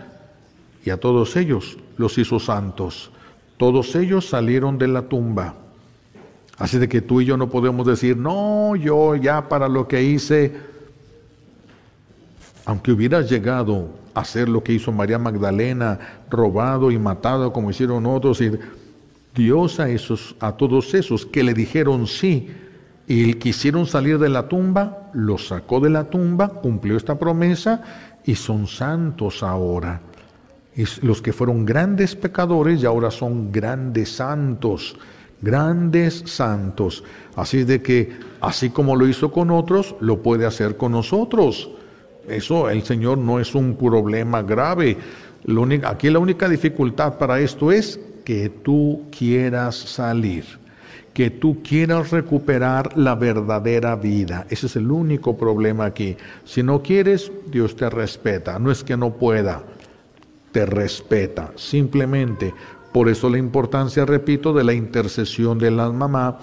Y 0.85 0.91
a 0.91 0.97
todos 0.97 1.35
ellos 1.35 1.77
los 1.97 2.17
hizo 2.17 2.39
santos. 2.39 3.11
Todos 3.57 3.95
ellos 3.95 4.29
salieron 4.29 4.77
de 4.77 4.87
la 4.87 5.01
tumba 5.03 5.55
Así 6.57 6.77
de 6.77 6.87
que 6.87 7.01
tú 7.01 7.21
y 7.21 7.25
yo 7.25 7.35
no 7.35 7.49
podemos 7.49 7.85
decir, 7.85 8.15
no, 8.15 8.75
yo 8.75 9.15
ya 9.15 9.49
para 9.49 9.67
lo 9.67 9.87
que 9.87 10.03
hice, 10.03 10.55
aunque 12.65 12.91
hubieras 12.91 13.29
llegado 13.29 13.89
a 14.13 14.21
hacer 14.21 14.47
lo 14.47 14.63
que 14.63 14.73
hizo 14.73 14.91
María 14.91 15.19
Magdalena, 15.19 15.99
robado 16.29 16.91
y 16.91 16.97
matado 16.97 17.51
como 17.51 17.71
hicieron 17.71 18.05
otros, 18.05 18.39
y 18.39 18.51
Dios 19.35 19.81
a 19.81 19.89
esos, 19.89 20.35
a 20.39 20.53
todos 20.53 20.93
esos 20.93 21.25
que 21.25 21.43
le 21.43 21.53
dijeron 21.53 22.07
sí 22.07 22.49
y 23.05 23.33
quisieron 23.35 23.85
salir 23.85 24.17
de 24.17 24.29
la 24.29 24.47
tumba, 24.47 25.09
los 25.13 25.49
sacó 25.49 25.81
de 25.81 25.89
la 25.89 26.05
tumba, 26.05 26.47
cumplió 26.47 26.95
esta 26.95 27.19
promesa 27.19 27.83
y 28.23 28.35
son 28.35 28.65
santos 28.65 29.43
ahora. 29.43 30.01
Y 30.75 30.85
los 31.05 31.21
que 31.21 31.33
fueron 31.33 31.65
grandes 31.65 32.15
pecadores 32.15 32.81
y 32.81 32.85
ahora 32.85 33.11
son 33.11 33.51
grandes 33.51 34.15
santos 34.15 34.95
grandes 35.41 36.23
santos. 36.25 37.03
Así 37.35 37.63
de 37.63 37.81
que, 37.81 38.17
así 38.41 38.69
como 38.69 38.95
lo 38.95 39.07
hizo 39.07 39.31
con 39.31 39.51
otros, 39.51 39.95
lo 39.99 40.21
puede 40.21 40.45
hacer 40.45 40.77
con 40.77 40.93
nosotros. 40.93 41.69
Eso, 42.27 42.69
el 42.69 42.83
Señor 42.83 43.17
no 43.17 43.39
es 43.39 43.53
un 43.55 43.75
problema 43.75 44.41
grave. 44.41 44.97
aquí 45.83 46.09
la 46.09 46.19
única 46.19 46.49
dificultad 46.49 47.17
para 47.17 47.39
esto 47.39 47.71
es 47.71 47.99
que 48.23 48.49
tú 48.49 49.03
quieras 49.15 49.75
salir, 49.75 50.43
que 51.13 51.29
tú 51.29 51.61
quieras 51.61 52.09
recuperar 52.09 52.97
la 52.97 53.15
verdadera 53.15 53.95
vida. 53.95 54.47
Ese 54.49 54.65
es 54.65 54.75
el 54.75 54.89
único 54.89 55.37
problema 55.37 55.85
aquí. 55.85 56.17
Si 56.43 56.63
no 56.63 56.81
quieres, 56.81 57.31
Dios 57.51 57.75
te 57.75 57.89
respeta. 57.89 58.57
No 58.57 58.71
es 58.71 58.83
que 58.83 58.97
no 58.97 59.13
pueda, 59.13 59.63
te 60.51 60.65
respeta. 60.65 61.51
Simplemente 61.55 62.53
por 62.95 63.09
eso 63.09 63.29
la 63.29 63.37
importancia, 63.37 64.05
repito, 64.05 64.53
de 64.53 64.63
la 64.63 64.71
intercesión 64.71 65.59
de 65.59 65.69
la 65.69 65.89
mamá 65.89 66.37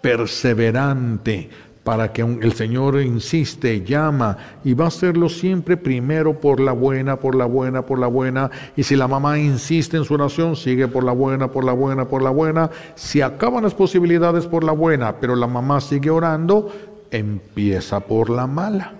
perseverante, 0.00 1.48
para 1.84 2.12
que 2.12 2.22
el 2.22 2.52
Señor 2.54 3.00
insiste, 3.00 3.84
llama 3.84 4.36
y 4.64 4.74
va 4.74 4.86
a 4.86 4.88
hacerlo 4.88 5.28
siempre 5.28 5.76
primero 5.76 6.40
por 6.40 6.58
la 6.58 6.72
buena, 6.72 7.20
por 7.20 7.36
la 7.36 7.44
buena, 7.44 7.86
por 7.86 8.00
la 8.00 8.08
buena. 8.08 8.50
Y 8.74 8.82
si 8.82 8.96
la 8.96 9.06
mamá 9.06 9.38
insiste 9.38 9.96
en 9.96 10.02
su 10.02 10.14
oración, 10.14 10.56
sigue 10.56 10.88
por 10.88 11.04
la 11.04 11.12
buena, 11.12 11.52
por 11.52 11.64
la 11.64 11.72
buena, 11.72 12.08
por 12.08 12.20
la 12.20 12.30
buena. 12.30 12.68
Si 12.96 13.20
acaban 13.20 13.62
las 13.62 13.74
posibilidades 13.74 14.44
por 14.48 14.64
la 14.64 14.72
buena, 14.72 15.20
pero 15.20 15.36
la 15.36 15.46
mamá 15.46 15.80
sigue 15.80 16.10
orando, 16.10 16.68
empieza 17.12 18.00
por 18.00 18.28
la 18.28 18.48
mala. 18.48 18.92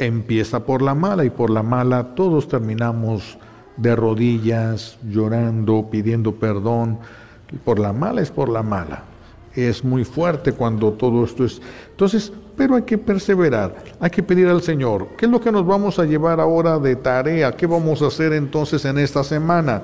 Empieza 0.00 0.58
por 0.58 0.82
la 0.82 0.96
mala 0.96 1.24
y 1.24 1.30
por 1.30 1.50
la 1.50 1.62
mala 1.62 2.16
todos 2.16 2.48
terminamos 2.48 3.38
de 3.78 3.96
rodillas, 3.96 4.98
llorando, 5.08 5.88
pidiendo 5.90 6.34
perdón. 6.34 6.98
Por 7.64 7.78
la 7.78 7.92
mala 7.92 8.20
es 8.20 8.30
por 8.30 8.48
la 8.48 8.62
mala. 8.62 9.04
Es 9.54 9.82
muy 9.82 10.04
fuerte 10.04 10.52
cuando 10.52 10.92
todo 10.92 11.24
esto 11.24 11.44
es... 11.44 11.60
Entonces, 11.90 12.32
pero 12.56 12.74
hay 12.74 12.82
que 12.82 12.98
perseverar, 12.98 13.74
hay 14.00 14.10
que 14.10 14.22
pedir 14.22 14.48
al 14.48 14.62
Señor. 14.62 15.08
¿Qué 15.16 15.26
es 15.26 15.30
lo 15.30 15.40
que 15.40 15.52
nos 15.52 15.66
vamos 15.66 15.98
a 15.98 16.04
llevar 16.04 16.40
ahora 16.40 16.78
de 16.78 16.96
tarea? 16.96 17.52
¿Qué 17.52 17.66
vamos 17.66 18.02
a 18.02 18.08
hacer 18.08 18.32
entonces 18.32 18.84
en 18.84 18.98
esta 18.98 19.24
semana? 19.24 19.82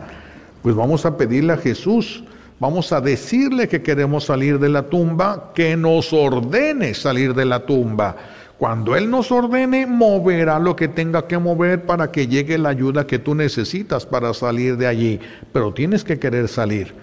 Pues 0.63 0.75
vamos 0.75 1.07
a 1.07 1.17
pedirle 1.17 1.53
a 1.53 1.57
Jesús, 1.57 2.25
vamos 2.59 2.93
a 2.93 3.01
decirle 3.01 3.69
que 3.69 3.83
queremos 3.83 4.25
salir 4.25 4.59
de 4.59 4.69
la 4.69 4.83
tumba, 4.83 5.53
que 5.55 5.77
nos 5.77 6.13
ordene 6.13 6.95
salir 6.95 7.35
de 7.35 7.45
la 7.45 7.65
tumba 7.65 8.17
cuando 8.59 8.95
Él 8.95 9.11
nos 9.11 9.33
ordene, 9.33 9.87
moverá 9.87 10.59
lo 10.59 10.77
que 10.77 10.89
tenga 10.89 11.27
que 11.27 11.39
mover 11.39 11.85
para 11.87 12.13
que 12.13 12.29
llegue 12.29 12.57
la 12.57 12.69
ayuda 12.69 13.07
que 13.07 13.19
tú 13.19 13.35
necesitas 13.35 14.07
para 14.07 14.33
salir 14.33 14.77
de 14.77 14.87
allí. 14.87 15.21
Pero 15.53 15.73
tienes 15.73 16.05
que 16.05 16.19
querer 16.19 16.49
salir. 16.49 16.95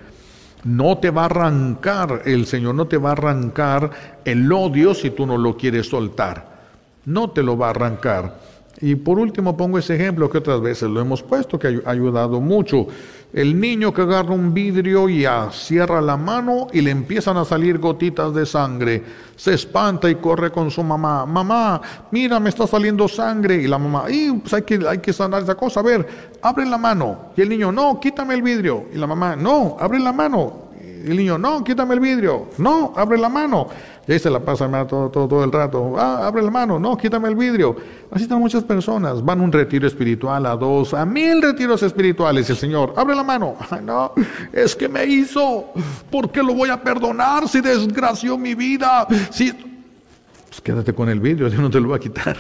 No 0.64 0.98
te 1.00 1.10
va 1.10 1.24
a 1.24 1.26
arrancar, 1.26 2.22
el 2.26 2.46
Señor 2.46 2.76
no 2.76 2.88
te 2.88 2.98
va 2.98 3.10
a 3.10 3.14
arrancar 3.14 3.92
el 4.24 4.52
odio 4.52 4.94
si 4.94 5.10
tú 5.10 5.26
no 5.26 5.38
lo 5.38 5.58
quieres 5.58 5.90
soltar. 5.90 6.62
No 7.06 7.32
te 7.32 7.44
lo 7.44 7.58
va 7.58 7.68
a 7.68 7.72
arrancar. 7.72 8.40
Y 8.82 8.96
por 8.96 9.20
último 9.20 9.56
pongo 9.56 9.78
ese 9.78 9.96
ejemplo 9.96 10.30
que 10.30 10.40
otras 10.40 10.60
veces 10.60 10.90
lo 10.90 11.00
hemos 11.00 11.22
puesto, 11.22 11.60
que 11.60 11.82
ha 11.86 11.90
ayudado 11.90 12.42
mucho. 12.42 12.88
El 13.32 13.60
niño 13.60 13.94
que 13.94 14.02
agarra 14.02 14.34
un 14.34 14.54
vidrio 14.54 15.08
y 15.08 15.26
cierra 15.52 16.02
la 16.02 16.18
mano 16.18 16.68
y 16.74 16.82
le 16.82 16.90
empiezan 16.90 17.38
a 17.38 17.46
salir 17.46 17.78
gotitas 17.78 18.34
de 18.34 18.46
sangre. 18.46 19.04
Se 19.36 19.54
espanta 19.54 20.10
y 20.10 20.16
corre 20.16 20.52
con 20.52 20.72
su 20.72 20.84
mamá. 20.84 21.28
Mamá, 21.28 21.80
mira, 22.10 22.40
me 22.40 22.50
está 22.50 22.66
saliendo 22.66 23.08
sangre. 23.08 23.62
Y 23.62 23.68
la 23.68 23.78
mamá, 23.78 24.06
y 24.10 24.32
pues 24.34 24.54
hay 24.54 24.64
que, 24.64 24.80
hay 24.88 24.98
que 24.98 25.14
sanar 25.14 25.44
esa 25.44 25.56
cosa. 25.56 25.80
A 25.80 25.84
ver, 25.84 26.08
abre 26.42 26.66
la 26.66 26.78
mano. 26.78 27.32
Y 27.38 27.42
el 27.42 27.50
niño, 27.50 27.72
no, 27.72 28.00
quítame 28.00 28.34
el 28.34 28.42
vidrio. 28.42 28.86
Y 28.94 28.98
la 28.98 29.06
mamá, 29.06 29.36
no, 29.36 29.78
abre 29.80 30.00
la 30.00 30.12
mano. 30.12 30.71
El 31.06 31.18
niño, 31.18 31.38
no, 31.38 31.64
quítame 31.64 31.94
el 31.94 32.00
vidrio. 32.00 32.50
No, 32.58 32.94
abre 32.96 33.18
la 33.18 33.30
mano. 33.30 33.68
Y 34.08 34.14
ahí 34.14 34.20
se 34.20 34.30
la 34.30 34.40
pasa 34.40 34.68
todo, 34.88 35.10
todo, 35.10 35.28
todo 35.28 35.44
el 35.44 35.52
rato. 35.52 35.96
Ah, 35.98 36.28
abre 36.28 36.42
la 36.42 36.52
mano, 36.52 36.80
no, 36.80 36.98
quítame 36.98 37.30
el 37.30 37.36
vidrio. 37.36 37.76
Así 38.12 38.24
están 38.24 38.40
muchas 38.40 38.64
personas. 38.64 39.24
Van 39.24 39.40
a 39.40 39.44
un 39.44 39.52
retiro 39.52 39.88
espiritual, 39.88 40.46
a 40.46 40.56
dos, 40.56 40.94
a 40.94 41.06
mil 41.06 41.42
retiros 41.42 41.84
espirituales. 41.84 42.50
El 42.50 42.58
Señor, 42.58 42.94
abre 42.96 43.16
la 43.16 43.24
mano. 43.24 43.56
Ay, 43.70 43.82
no, 43.84 44.14
es 44.52 44.76
que 44.76 44.90
me 44.90 45.06
hizo. 45.06 45.72
¿Por 46.10 46.32
qué 46.32 46.42
lo 46.42 46.54
voy 46.54 46.70
a 46.70 46.82
perdonar 46.82 47.48
si 47.48 47.62
desgració 47.62 48.38
mi 48.38 48.56
vida? 48.56 49.08
Si... 49.30 49.52
Pues 49.52 50.62
quédate 50.62 50.94
con 50.94 51.08
el 51.10 51.20
vidrio, 51.20 51.50
Dios 51.50 51.62
no 51.62 51.70
te 51.70 51.80
lo 51.80 51.90
va 51.90 51.96
a 51.96 52.00
quitar. 52.00 52.38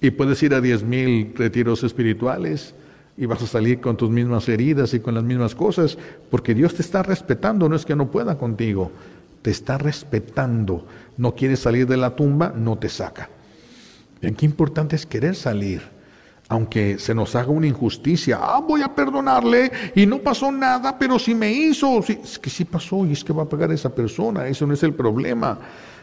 Y 0.00 0.10
puedes 0.10 0.42
ir 0.42 0.54
a 0.54 0.60
diez 0.60 0.82
mil 0.82 1.34
retiros 1.36 1.84
espirituales 1.84 2.74
y 3.18 3.26
vas 3.26 3.42
a 3.42 3.46
salir 3.46 3.80
con 3.80 3.96
tus 3.96 4.08
mismas 4.08 4.48
heridas 4.48 4.94
y 4.94 5.00
con 5.00 5.14
las 5.14 5.24
mismas 5.24 5.54
cosas, 5.54 5.98
porque 6.30 6.54
Dios 6.54 6.74
te 6.74 6.82
está 6.82 7.02
respetando, 7.02 7.68
no 7.68 7.76
es 7.76 7.84
que 7.84 7.96
no 7.96 8.10
pueda 8.10 8.38
contigo 8.38 8.90
te 9.42 9.50
está 9.50 9.78
respetando, 9.78 10.86
no 11.16 11.34
quiere 11.34 11.56
salir 11.56 11.86
de 11.86 11.96
la 11.96 12.14
tumba, 12.14 12.52
no 12.54 12.76
te 12.76 12.88
saca. 12.88 13.28
Bien, 14.20 14.34
qué 14.34 14.46
importante 14.46 14.96
es 14.96 15.06
querer 15.06 15.34
salir, 15.36 15.82
aunque 16.48 16.98
se 16.98 17.14
nos 17.14 17.34
haga 17.36 17.48
una 17.48 17.66
injusticia. 17.66 18.38
Ah, 18.40 18.60
voy 18.60 18.82
a 18.82 18.94
perdonarle 18.94 19.70
y 19.94 20.06
no 20.06 20.18
pasó 20.18 20.50
nada, 20.50 20.98
pero 20.98 21.18
si 21.18 21.34
me 21.34 21.52
hizo, 21.52 22.00
es 22.00 22.38
que 22.38 22.50
sí 22.50 22.64
pasó 22.64 23.06
y 23.06 23.12
es 23.12 23.22
que 23.22 23.32
va 23.32 23.44
a 23.44 23.48
pagar 23.48 23.70
esa 23.70 23.94
persona, 23.94 24.46
eso 24.48 24.66
no 24.66 24.74
es 24.74 24.82
el 24.82 24.94
problema. 24.94 25.58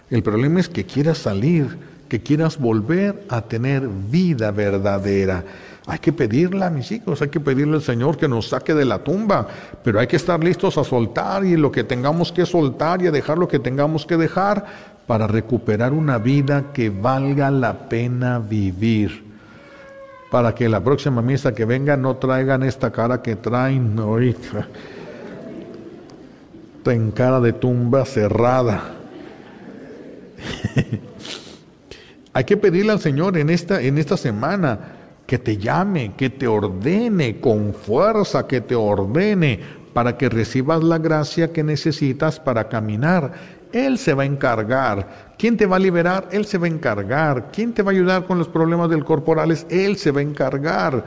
El 0.10 0.24
problema 0.24 0.60
es 0.60 0.70
que 0.70 0.86
quieras 0.86 1.18
salir, 1.18 1.78
que 2.08 2.22
quieras 2.22 2.58
volver 2.58 3.26
a 3.28 3.42
tener 3.42 3.88
vida 3.88 4.52
verdadera. 4.52 5.44
Hay 5.88 6.00
que 6.00 6.12
pedirle 6.12 6.66
a 6.66 6.72
mis 6.72 6.92
hijos, 6.92 7.22
hay 7.22 7.30
que 7.30 7.40
pedirle 7.40 7.76
al 7.76 7.84
Señor 7.84 8.18
que 8.18 8.28
nos 8.28 8.50
saque 8.50 8.74
de 8.74 8.86
la 8.86 9.04
tumba, 9.04 9.48
pero 9.84 10.00
hay 10.00 10.08
que 10.08 10.16
estar 10.16 10.44
listos 10.44 10.80
a 10.80 10.84
soltar 10.84 11.46
y 11.46 11.58
lo 11.58 11.72
que 11.72 11.84
tengamos 11.84 12.32
que 12.32 12.46
soltar 12.48 13.04
y 13.04 13.08
a 13.08 13.12
dejar 13.12 13.38
lo 13.38 13.48
que 13.48 13.60
tengamos 13.60 14.06
que 14.06 14.18
dejar 14.18 14.66
para 15.06 15.28
recuperar 15.28 15.94
una 15.94 16.18
vida 16.18 16.72
que 16.74 16.90
valga 16.90 17.52
la 17.52 17.88
pena 17.88 18.40
vivir. 18.40 19.24
Para 20.32 20.56
que 20.56 20.68
la 20.68 20.84
próxima 20.84 21.22
misa 21.22 21.54
que 21.54 21.66
venga 21.66 21.96
no 21.96 22.16
traigan 22.16 22.64
esta 22.64 22.92
cara 22.92 23.22
que 23.22 23.36
traen 23.36 24.00
ahorita. 24.00 24.68
en 26.86 27.12
cara 27.12 27.40
de 27.40 27.54
tumba 27.54 28.06
cerrada. 28.06 28.96
Hay 32.34 32.44
que 32.44 32.58
pedirle 32.58 32.92
al 32.92 33.00
Señor 33.00 33.38
en 33.38 33.52
esta, 33.52 33.82
en 33.82 34.00
esta 34.00 34.18
semana 34.18 34.95
que 35.26 35.40
te 35.40 35.58
llame, 35.58 36.14
que 36.16 36.30
te 36.30 36.48
ordene 36.48 37.40
con 37.40 37.74
fuerza, 37.74 38.48
que 38.48 38.62
te 38.62 38.76
ordene 38.76 39.60
para 39.94 40.18
que 40.18 40.30
recibas 40.30 40.84
la 40.84 40.98
gracia 40.98 41.54
que 41.54 41.64
necesitas 41.64 42.40
para 42.40 42.68
caminar. 42.68 43.34
Él 43.72 43.98
se 43.98 44.14
va 44.14 44.24
a 44.24 44.26
encargar. 44.26 45.34
¿Quién 45.38 45.58
te 45.58 45.66
va 45.66 45.78
a 45.78 45.80
liberar? 45.80 46.30
Él 46.32 46.46
se 46.46 46.58
va 46.58 46.66
a 46.66 46.70
encargar. 46.70 47.50
¿Quién 47.52 47.74
te 47.74 47.82
va 47.82 47.92
a 47.92 47.94
ayudar 47.94 48.26
con 48.26 48.38
los 48.38 48.48
problemas 48.48 48.90
del 48.90 49.04
corporales? 49.04 49.66
Él 49.70 49.98
se 49.98 50.12
va 50.12 50.20
a 50.20 50.24
encargar. 50.24 51.06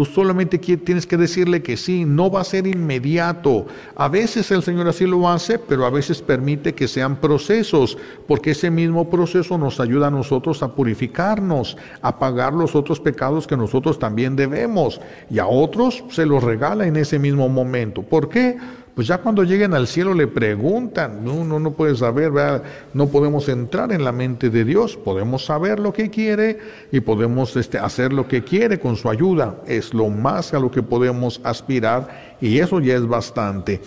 Tú 0.00 0.06
solamente 0.06 0.56
tienes 0.56 1.06
que 1.06 1.18
decirle 1.18 1.62
que 1.62 1.76
sí, 1.76 2.06
no 2.06 2.30
va 2.30 2.40
a 2.40 2.44
ser 2.44 2.66
inmediato. 2.66 3.66
A 3.94 4.08
veces 4.08 4.50
el 4.50 4.62
Señor 4.62 4.88
así 4.88 5.06
lo 5.06 5.28
hace, 5.28 5.58
pero 5.58 5.84
a 5.84 5.90
veces 5.90 6.22
permite 6.22 6.74
que 6.74 6.88
sean 6.88 7.16
procesos, 7.16 7.98
porque 8.26 8.52
ese 8.52 8.70
mismo 8.70 9.10
proceso 9.10 9.58
nos 9.58 9.78
ayuda 9.78 10.06
a 10.06 10.10
nosotros 10.10 10.62
a 10.62 10.74
purificarnos, 10.74 11.76
a 12.00 12.18
pagar 12.18 12.54
los 12.54 12.74
otros 12.74 12.98
pecados 12.98 13.46
que 13.46 13.58
nosotros 13.58 13.98
también 13.98 14.36
debemos, 14.36 15.02
y 15.28 15.38
a 15.38 15.46
otros 15.46 16.02
se 16.08 16.24
los 16.24 16.42
regala 16.42 16.86
en 16.86 16.96
ese 16.96 17.18
mismo 17.18 17.50
momento. 17.50 18.00
¿Por 18.00 18.30
qué? 18.30 18.56
Pues 18.94 19.06
ya 19.06 19.18
cuando 19.18 19.44
lleguen 19.44 19.74
al 19.74 19.86
cielo 19.86 20.14
le 20.14 20.26
preguntan, 20.26 21.24
no, 21.24 21.44
no, 21.44 21.58
no 21.60 21.72
puede 21.72 21.96
saber, 21.96 22.32
no 22.92 23.08
podemos 23.08 23.48
entrar 23.48 23.92
en 23.92 24.04
la 24.04 24.12
mente 24.12 24.50
de 24.50 24.64
Dios, 24.64 24.96
podemos 24.96 25.44
saber 25.44 25.78
lo 25.78 25.92
que 25.92 26.10
quiere 26.10 26.58
y 26.90 27.00
podemos 27.00 27.56
este, 27.56 27.78
hacer 27.78 28.12
lo 28.12 28.26
que 28.26 28.42
quiere 28.42 28.80
con 28.80 28.96
su 28.96 29.08
ayuda, 29.08 29.56
es 29.66 29.94
lo 29.94 30.08
más 30.08 30.52
a 30.54 30.58
lo 30.58 30.70
que 30.70 30.82
podemos 30.82 31.40
aspirar 31.44 32.36
y 32.40 32.58
eso 32.58 32.80
ya 32.80 32.96
es 32.96 33.06
bastante. 33.06 33.80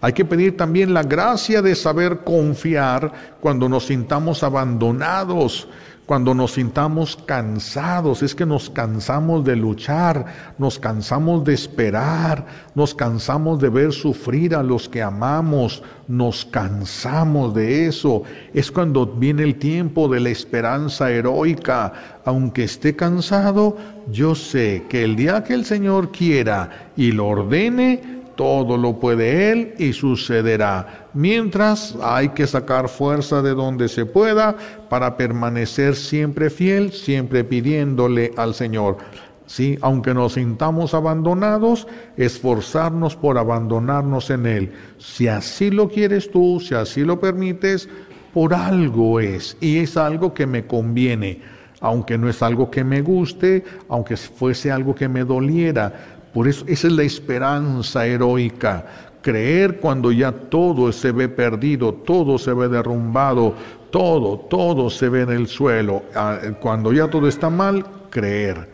Hay 0.00 0.12
que 0.12 0.24
pedir 0.26 0.56
también 0.56 0.92
la 0.92 1.02
gracia 1.02 1.62
de 1.62 1.74
saber 1.74 2.18
confiar 2.24 3.38
cuando 3.40 3.68
nos 3.70 3.86
sintamos 3.86 4.42
abandonados, 4.42 5.66
cuando 6.06 6.34
nos 6.34 6.52
sintamos 6.52 7.16
cansados, 7.16 8.22
es 8.22 8.34
que 8.34 8.44
nos 8.44 8.68
cansamos 8.68 9.42
de 9.42 9.56
luchar, 9.56 10.26
nos 10.58 10.78
cansamos 10.78 11.44
de 11.44 11.54
esperar, 11.54 12.44
nos 12.74 12.94
cansamos 12.94 13.58
de 13.58 13.70
ver 13.70 13.92
sufrir 13.92 14.54
a 14.54 14.62
los 14.62 14.86
que 14.86 15.00
amamos, 15.00 15.82
nos 16.06 16.44
cansamos 16.44 17.54
de 17.54 17.86
eso. 17.86 18.22
Es 18.52 18.70
cuando 18.70 19.06
viene 19.06 19.44
el 19.44 19.54
tiempo 19.54 20.06
de 20.08 20.20
la 20.20 20.28
esperanza 20.28 21.10
heroica. 21.10 22.20
Aunque 22.26 22.64
esté 22.64 22.94
cansado, 22.94 23.76
yo 24.10 24.34
sé 24.34 24.84
que 24.90 25.04
el 25.04 25.16
día 25.16 25.42
que 25.42 25.54
el 25.54 25.64
Señor 25.64 26.12
quiera 26.12 26.90
y 26.96 27.12
lo 27.12 27.28
ordene, 27.28 28.24
todo 28.36 28.76
lo 28.76 28.98
puede 29.00 29.52
Él 29.52 29.74
y 29.78 29.94
sucederá. 29.94 31.03
Mientras 31.14 31.96
hay 32.02 32.30
que 32.30 32.44
sacar 32.46 32.88
fuerza 32.88 33.40
de 33.40 33.54
donde 33.54 33.88
se 33.88 34.04
pueda 34.04 34.56
para 34.88 35.16
permanecer 35.16 35.94
siempre 35.94 36.50
fiel, 36.50 36.92
siempre 36.92 37.44
pidiéndole 37.44 38.32
al 38.36 38.52
Señor. 38.54 38.98
Sí, 39.46 39.78
aunque 39.80 40.12
nos 40.12 40.32
sintamos 40.32 40.92
abandonados, 40.92 41.86
esforzarnos 42.16 43.14
por 43.14 43.38
abandonarnos 43.38 44.30
en 44.30 44.46
Él. 44.46 44.72
Si 44.98 45.28
así 45.28 45.70
lo 45.70 45.88
quieres 45.88 46.30
tú, 46.32 46.60
si 46.60 46.74
así 46.74 47.02
lo 47.02 47.20
permites, 47.20 47.88
por 48.32 48.52
algo 48.52 49.20
es, 49.20 49.56
y 49.60 49.78
es 49.78 49.96
algo 49.96 50.34
que 50.34 50.46
me 50.46 50.66
conviene, 50.66 51.40
aunque 51.80 52.18
no 52.18 52.28
es 52.28 52.42
algo 52.42 52.68
que 52.68 52.82
me 52.82 53.02
guste, 53.02 53.62
aunque 53.88 54.16
fuese 54.16 54.72
algo 54.72 54.96
que 54.96 55.08
me 55.08 55.22
doliera, 55.22 55.92
por 56.32 56.48
eso 56.48 56.64
esa 56.66 56.88
es 56.88 56.92
la 56.92 57.04
esperanza 57.04 58.04
heroica. 58.04 59.12
Creer 59.24 59.80
cuando 59.80 60.12
ya 60.12 60.32
todo 60.32 60.92
se 60.92 61.10
ve 61.10 61.30
perdido, 61.30 61.94
todo 61.94 62.36
se 62.36 62.52
ve 62.52 62.68
derrumbado, 62.68 63.54
todo, 63.90 64.38
todo 64.38 64.90
se 64.90 65.08
ve 65.08 65.22
en 65.22 65.30
el 65.30 65.46
suelo. 65.46 66.02
Ah, 66.14 66.38
cuando 66.60 66.92
ya 66.92 67.08
todo 67.08 67.26
está 67.26 67.48
mal, 67.48 67.86
creer, 68.10 68.68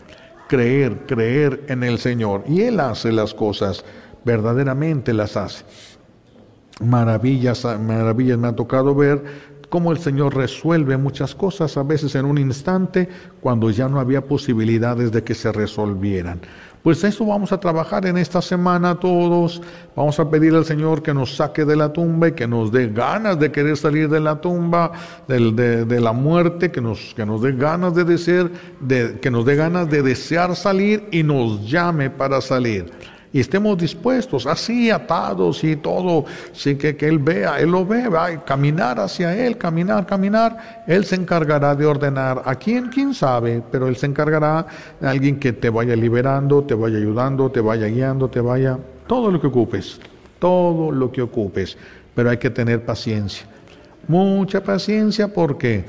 creer, 0.49 1.05
creer 1.07 1.63
en 1.69 1.83
el 1.83 1.99
Señor. 1.99 2.43
Y 2.49 2.63
Él 2.63 2.81
hace 2.81 3.13
las 3.13 3.33
cosas, 3.33 3.85
verdaderamente 4.25 5.13
las 5.13 5.37
hace. 5.37 5.63
Maravillas, 6.81 7.63
maravillas 7.79 8.37
me 8.37 8.49
ha 8.49 8.53
tocado 8.53 8.93
ver 8.93 9.23
cómo 9.69 9.93
el 9.93 9.99
Señor 9.99 10.35
resuelve 10.35 10.97
muchas 10.97 11.33
cosas, 11.33 11.77
a 11.77 11.83
veces 11.83 12.13
en 12.15 12.25
un 12.25 12.37
instante, 12.37 13.07
cuando 13.39 13.69
ya 13.69 13.87
no 13.87 14.01
había 14.01 14.19
posibilidades 14.19 15.13
de 15.13 15.23
que 15.23 15.33
se 15.33 15.49
resolvieran. 15.53 16.41
Pues 16.83 17.03
eso 17.03 17.25
vamos 17.25 17.51
a 17.51 17.59
trabajar 17.59 18.07
en 18.07 18.17
esta 18.17 18.41
semana 18.41 18.95
todos. 18.95 19.61
Vamos 19.95 20.19
a 20.19 20.29
pedir 20.29 20.55
al 20.55 20.65
Señor 20.65 21.03
que 21.03 21.13
nos 21.13 21.35
saque 21.35 21.63
de 21.63 21.75
la 21.75 21.93
tumba 21.93 22.29
y 22.29 22.31
que 22.31 22.47
nos 22.47 22.71
dé 22.71 22.87
ganas 22.87 23.39
de 23.39 23.51
querer 23.51 23.77
salir 23.77 24.09
de 24.09 24.19
la 24.19 24.41
tumba, 24.41 24.91
de, 25.27 25.99
la 26.01 26.11
muerte, 26.11 26.71
que 26.71 26.81
nos, 26.81 27.13
que 27.13 27.25
nos 27.25 27.41
dé 27.41 27.51
ganas 27.51 27.93
de 27.93 28.03
desear, 28.03 28.49
de, 28.79 29.19
que 29.19 29.29
nos 29.29 29.45
dé 29.45 29.55
ganas 29.55 29.89
de 29.89 30.01
desear 30.01 30.55
salir 30.55 31.07
y 31.11 31.21
nos 31.21 31.69
llame 31.69 32.09
para 32.09 32.41
salir 32.41 32.91
y 33.33 33.39
estemos 33.39 33.77
dispuestos, 33.77 34.45
así 34.45 34.91
atados 34.91 35.63
y 35.63 35.77
todo, 35.77 36.25
sin 36.51 36.77
que, 36.77 36.97
que 36.97 37.07
Él 37.07 37.19
vea, 37.19 37.59
Él 37.59 37.71
lo 37.71 37.85
ve, 37.85 38.09
va, 38.09 38.43
caminar 38.43 38.99
hacia 38.99 39.33
Él, 39.35 39.57
caminar, 39.57 40.05
caminar, 40.05 40.83
Él 40.85 41.05
se 41.05 41.15
encargará 41.15 41.73
de 41.75 41.85
ordenar. 41.85 42.41
¿A 42.45 42.55
quién? 42.55 42.89
¿Quién 42.89 43.13
sabe? 43.13 43.63
Pero 43.71 43.87
Él 43.87 43.95
se 43.95 44.07
encargará 44.07 44.65
de 44.99 45.07
alguien 45.07 45.39
que 45.39 45.53
te 45.53 45.69
vaya 45.69 45.95
liberando, 45.95 46.63
te 46.63 46.73
vaya 46.73 46.97
ayudando, 46.97 47.49
te 47.49 47.61
vaya 47.61 47.87
guiando, 47.87 48.29
te 48.29 48.41
vaya, 48.41 48.77
todo 49.07 49.31
lo 49.31 49.39
que 49.39 49.47
ocupes, 49.47 49.99
todo 50.39 50.91
lo 50.91 51.11
que 51.11 51.21
ocupes, 51.21 51.77
pero 52.13 52.29
hay 52.29 52.37
que 52.37 52.49
tener 52.49 52.83
paciencia, 52.83 53.45
mucha 54.07 54.61
paciencia 54.61 55.33
porque 55.33 55.85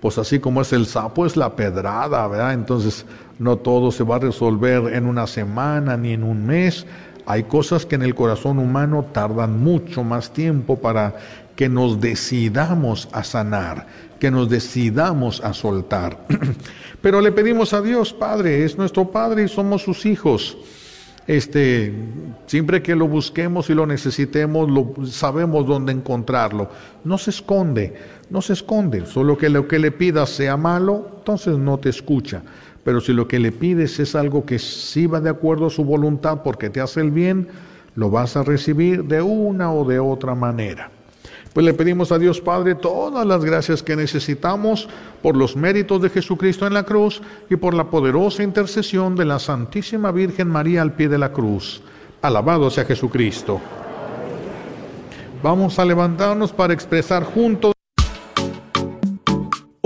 pues 0.00 0.18
así 0.18 0.38
como 0.38 0.60
es 0.60 0.72
el 0.72 0.86
sapo, 0.86 1.26
es 1.26 1.36
la 1.36 1.56
pedrada, 1.56 2.28
¿verdad? 2.28 2.52
Entonces, 2.52 3.04
no 3.38 3.56
todo 3.58 3.90
se 3.90 4.04
va 4.04 4.16
a 4.16 4.20
resolver 4.20 4.94
en 4.94 5.06
una 5.06 5.26
semana 5.26 5.96
ni 5.96 6.12
en 6.12 6.22
un 6.22 6.46
mes. 6.46 6.86
Hay 7.26 7.44
cosas 7.44 7.84
que 7.84 7.96
en 7.96 8.02
el 8.02 8.14
corazón 8.14 8.58
humano 8.58 9.06
tardan 9.12 9.58
mucho 9.58 10.04
más 10.04 10.32
tiempo 10.32 10.76
para 10.76 11.16
que 11.56 11.68
nos 11.68 12.00
decidamos 12.00 13.08
a 13.12 13.24
sanar, 13.24 13.86
que 14.20 14.30
nos 14.30 14.48
decidamos 14.48 15.40
a 15.42 15.52
soltar. 15.52 16.26
Pero 17.00 17.20
le 17.20 17.32
pedimos 17.32 17.72
a 17.72 17.82
Dios, 17.82 18.12
Padre, 18.12 18.64
es 18.64 18.78
nuestro 18.78 19.10
Padre 19.10 19.44
y 19.44 19.48
somos 19.48 19.82
sus 19.82 20.06
hijos. 20.06 20.56
Este, 21.26 21.92
siempre 22.46 22.82
que 22.82 22.94
lo 22.94 23.08
busquemos 23.08 23.68
y 23.68 23.74
lo 23.74 23.86
necesitemos, 23.86 24.70
lo, 24.70 25.06
sabemos 25.06 25.66
dónde 25.66 25.92
encontrarlo. 25.92 26.70
No 27.02 27.18
se 27.18 27.30
esconde, 27.30 27.94
no 28.30 28.40
se 28.40 28.52
esconde. 28.52 29.06
Solo 29.06 29.36
que 29.36 29.48
lo 29.48 29.66
que 29.66 29.80
le 29.80 29.90
pidas 29.90 30.30
sea 30.30 30.56
malo, 30.56 31.16
entonces 31.18 31.58
no 31.58 31.78
te 31.78 31.88
escucha. 31.88 32.42
Pero 32.86 33.00
si 33.00 33.12
lo 33.12 33.26
que 33.26 33.40
le 33.40 33.50
pides 33.50 33.98
es 33.98 34.14
algo 34.14 34.46
que 34.46 34.60
sí 34.60 35.08
va 35.08 35.20
de 35.20 35.28
acuerdo 35.28 35.66
a 35.66 35.70
su 35.70 35.84
voluntad 35.84 36.42
porque 36.44 36.70
te 36.70 36.80
hace 36.80 37.00
el 37.00 37.10
bien, 37.10 37.48
lo 37.96 38.10
vas 38.10 38.36
a 38.36 38.44
recibir 38.44 39.02
de 39.02 39.20
una 39.20 39.72
o 39.72 39.84
de 39.84 39.98
otra 39.98 40.36
manera. 40.36 40.92
Pues 41.52 41.66
le 41.66 41.74
pedimos 41.74 42.12
a 42.12 42.18
Dios 42.20 42.40
Padre 42.40 42.76
todas 42.76 43.26
las 43.26 43.44
gracias 43.44 43.82
que 43.82 43.96
necesitamos 43.96 44.88
por 45.20 45.36
los 45.36 45.56
méritos 45.56 46.00
de 46.00 46.10
Jesucristo 46.10 46.64
en 46.64 46.74
la 46.74 46.84
cruz 46.84 47.20
y 47.50 47.56
por 47.56 47.74
la 47.74 47.90
poderosa 47.90 48.44
intercesión 48.44 49.16
de 49.16 49.24
la 49.24 49.40
Santísima 49.40 50.12
Virgen 50.12 50.46
María 50.46 50.80
al 50.80 50.92
pie 50.92 51.08
de 51.08 51.18
la 51.18 51.32
cruz. 51.32 51.82
Alabado 52.22 52.70
sea 52.70 52.84
Jesucristo. 52.84 53.60
Vamos 55.42 55.76
a 55.80 55.84
levantarnos 55.84 56.52
para 56.52 56.72
expresar 56.72 57.24
juntos. 57.24 57.75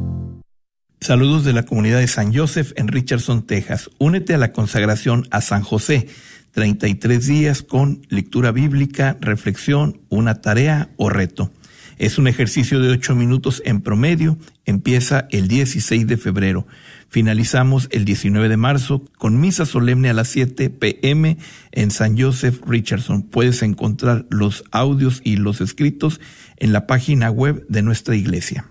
Saludos 1.03 1.43
de 1.43 1.51
la 1.51 1.63
comunidad 1.63 1.97
de 1.97 2.07
San 2.07 2.31
Joseph 2.31 2.73
en 2.75 2.87
Richardson, 2.87 3.47
Texas. 3.47 3.89
Únete 3.97 4.35
a 4.35 4.37
la 4.37 4.51
consagración 4.51 5.27
a 5.31 5.41
San 5.41 5.63
José. 5.63 6.07
33 6.51 7.25
días 7.25 7.63
con 7.63 8.05
lectura 8.09 8.51
bíblica, 8.51 9.17
reflexión, 9.19 9.99
una 10.09 10.41
tarea 10.41 10.91
o 10.97 11.09
reto. 11.09 11.51
Es 11.97 12.19
un 12.19 12.27
ejercicio 12.27 12.79
de 12.79 12.89
8 12.89 13.15
minutos 13.15 13.63
en 13.65 13.81
promedio. 13.81 14.37
Empieza 14.65 15.25
el 15.31 15.47
16 15.47 16.05
de 16.05 16.17
febrero. 16.17 16.67
Finalizamos 17.09 17.87
el 17.89 18.05
19 18.05 18.47
de 18.47 18.57
marzo 18.57 19.03
con 19.17 19.39
misa 19.39 19.65
solemne 19.65 20.11
a 20.11 20.13
las 20.13 20.27
7 20.27 20.69
pm 20.69 21.37
en 21.71 21.89
San 21.89 22.15
Joseph 22.15 22.61
Richardson. 22.67 23.23
Puedes 23.23 23.63
encontrar 23.63 24.27
los 24.29 24.63
audios 24.69 25.21
y 25.23 25.37
los 25.37 25.61
escritos 25.61 26.21
en 26.57 26.73
la 26.73 26.85
página 26.85 27.31
web 27.31 27.65
de 27.69 27.81
nuestra 27.81 28.15
iglesia. 28.15 28.70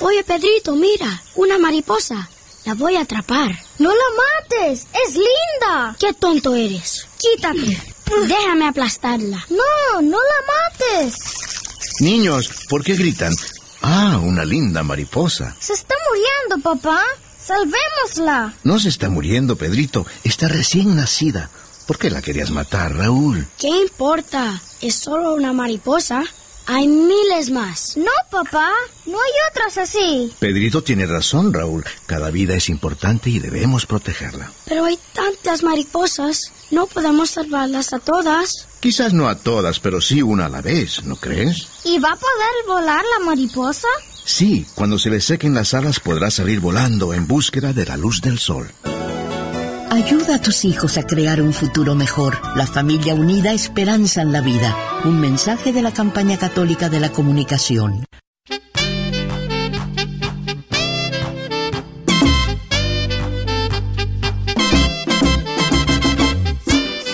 Oye, 0.00 0.22
Pedrito, 0.22 0.74
mira, 0.76 1.22
una 1.34 1.58
mariposa. 1.58 2.28
La 2.64 2.74
voy 2.74 2.96
a 2.96 3.00
atrapar. 3.02 3.50
No 3.78 3.90
la 3.90 3.96
mates, 4.42 4.86
es 5.06 5.14
linda. 5.14 5.96
Qué 5.98 6.12
tonto 6.12 6.54
eres. 6.54 7.06
Quítate. 7.16 7.80
Déjame 8.28 8.68
aplastarla. 8.68 9.44
No, 9.50 10.02
no 10.02 10.18
la 10.18 10.98
mates. 11.00 11.16
Niños, 12.00 12.50
¿por 12.68 12.84
qué 12.84 12.94
gritan? 12.94 13.34
Ah, 13.82 14.20
una 14.22 14.44
linda 14.44 14.82
mariposa. 14.82 15.56
Se 15.58 15.72
está 15.72 15.94
muriendo, 16.08 16.70
papá. 16.70 17.02
Salvémosla. 17.44 18.54
No 18.64 18.78
se 18.78 18.88
está 18.90 19.08
muriendo, 19.08 19.56
Pedrito. 19.56 20.06
Está 20.22 20.48
recién 20.48 20.94
nacida. 20.94 21.50
¿Por 21.86 21.98
qué 21.98 22.10
la 22.10 22.20
querías 22.22 22.50
matar, 22.50 22.94
Raúl? 22.94 23.48
¿Qué 23.58 23.68
importa? 23.68 24.60
Es 24.80 24.94
solo 24.96 25.34
una 25.34 25.52
mariposa. 25.52 26.24
Hay 26.70 26.86
miles 26.86 27.50
más. 27.50 27.96
No, 27.96 28.10
papá. 28.30 28.70
No 29.06 29.16
hay 29.16 29.30
otras 29.50 29.78
así. 29.78 30.30
Pedrito 30.38 30.82
tiene 30.82 31.06
razón, 31.06 31.54
Raúl. 31.54 31.82
Cada 32.04 32.30
vida 32.30 32.54
es 32.56 32.68
importante 32.68 33.30
y 33.30 33.38
debemos 33.38 33.86
protegerla. 33.86 34.52
Pero 34.66 34.84
hay 34.84 34.98
tantas 35.14 35.62
mariposas. 35.62 36.52
No 36.70 36.86
podemos 36.86 37.30
salvarlas 37.30 37.94
a 37.94 38.00
todas. 38.00 38.68
Quizás 38.80 39.14
no 39.14 39.28
a 39.28 39.38
todas, 39.38 39.80
pero 39.80 40.02
sí 40.02 40.20
una 40.20 40.44
a 40.44 40.50
la 40.50 40.60
vez, 40.60 41.04
¿no 41.04 41.16
crees? 41.16 41.68
¿Y 41.84 41.98
va 41.98 42.10
a 42.10 42.16
poder 42.16 42.66
volar 42.66 43.02
la 43.18 43.24
mariposa? 43.24 43.88
Sí, 44.26 44.66
cuando 44.74 44.98
se 44.98 45.08
le 45.08 45.22
sequen 45.22 45.54
las 45.54 45.72
alas 45.72 46.00
podrá 46.00 46.30
salir 46.30 46.60
volando 46.60 47.14
en 47.14 47.26
búsqueda 47.26 47.72
de 47.72 47.86
la 47.86 47.96
luz 47.96 48.20
del 48.20 48.38
sol. 48.38 48.70
Ayuda 49.90 50.34
a 50.34 50.38
tus 50.40 50.66
hijos 50.66 50.98
a 50.98 51.06
crear 51.06 51.40
un 51.40 51.54
futuro 51.54 51.94
mejor. 51.94 52.38
La 52.56 52.66
familia 52.66 53.14
unida 53.14 53.52
esperanza 53.52 54.20
en 54.20 54.32
la 54.32 54.42
vida. 54.42 54.76
Un 55.04 55.18
mensaje 55.18 55.72
de 55.72 55.80
la 55.80 55.92
campaña 55.92 56.36
católica 56.36 56.90
de 56.90 57.00
la 57.00 57.10
comunicación. 57.10 58.04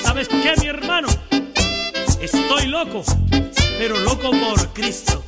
¿Sabes 0.02 0.28
qué, 0.28 0.54
mi 0.60 0.66
hermano? 0.66 1.08
Estoy 2.20 2.66
loco, 2.66 3.04
pero 3.78 3.98
loco 4.00 4.30
por 4.30 4.72
Cristo. 4.72 5.22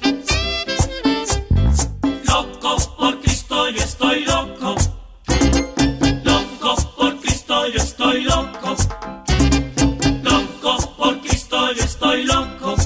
Loco 2.26 2.76
por 2.98 3.20
Cristo, 3.20 3.70
yo 3.70 3.82
estoy 3.82 4.24
loco. 4.24 4.85
Estoy 8.06 8.24
loco. 8.24 8.76
Loco 10.22 10.94
por 10.96 11.20
Cristo, 11.22 11.72
yo 11.72 11.82
estoy 11.82 12.24
loco. 12.24 12.76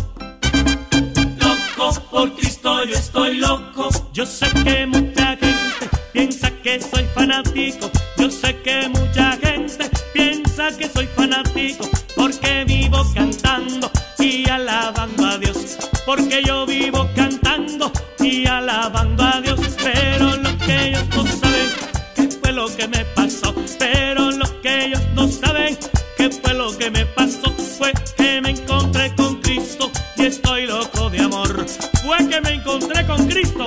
Loco 1.38 2.00
por 2.10 2.34
Cristo, 2.36 2.84
yo 2.84 2.94
estoy 2.94 3.36
loco. 3.36 3.90
Yo 4.14 4.24
sé 4.24 4.46
que 4.64 4.86
mucha 4.86 5.36
gente 5.36 5.90
piensa 6.12 6.50
que 6.62 6.80
soy 6.80 7.04
fanático. 7.14 7.90
Yo 8.16 8.30
sé 8.30 8.56
que 8.62 8.88
mucha 8.88 9.36
gente 9.42 9.90
piensa 10.14 10.74
que 10.78 10.88
soy 10.88 11.06
fanático, 11.08 11.88
porque 12.16 12.64
vivo 12.66 13.04
cantando 13.14 13.90
y 14.18 14.48
alabando 14.48 15.26
a 15.26 15.36
Dios. 15.36 15.76
Porque 16.06 16.42
yo 16.46 16.64
vivo 16.64 17.06
cantando 17.14 17.92
y 18.20 18.46
alabando 18.46 19.22
a 19.22 19.40
Dios. 19.42 19.60
Pero 19.82 20.36
lo 20.36 20.56
que 20.58 20.88
ellos 20.88 21.04
no 21.14 21.26
saben, 21.26 21.68
qué 22.14 22.28
fue 22.40 22.52
lo 22.52 22.74
que 22.74 22.88
me 22.88 23.04
pasó. 23.16 23.39
Saben, 25.28 25.76
qué 26.16 26.30
fue 26.30 26.54
lo 26.54 26.76
que 26.76 26.90
me 26.90 27.06
pasó. 27.06 27.52
Fue 27.78 27.92
que 28.16 28.40
me 28.40 28.50
encontré 28.50 29.14
con 29.14 29.40
Cristo 29.40 29.90
y 30.16 30.26
estoy 30.26 30.66
loco 30.66 31.10
de 31.10 31.20
amor. 31.20 31.66
Fue 32.04 32.28
que 32.28 32.40
me 32.40 32.54
encontré 32.54 33.06
con 33.06 33.26
Cristo 33.26 33.66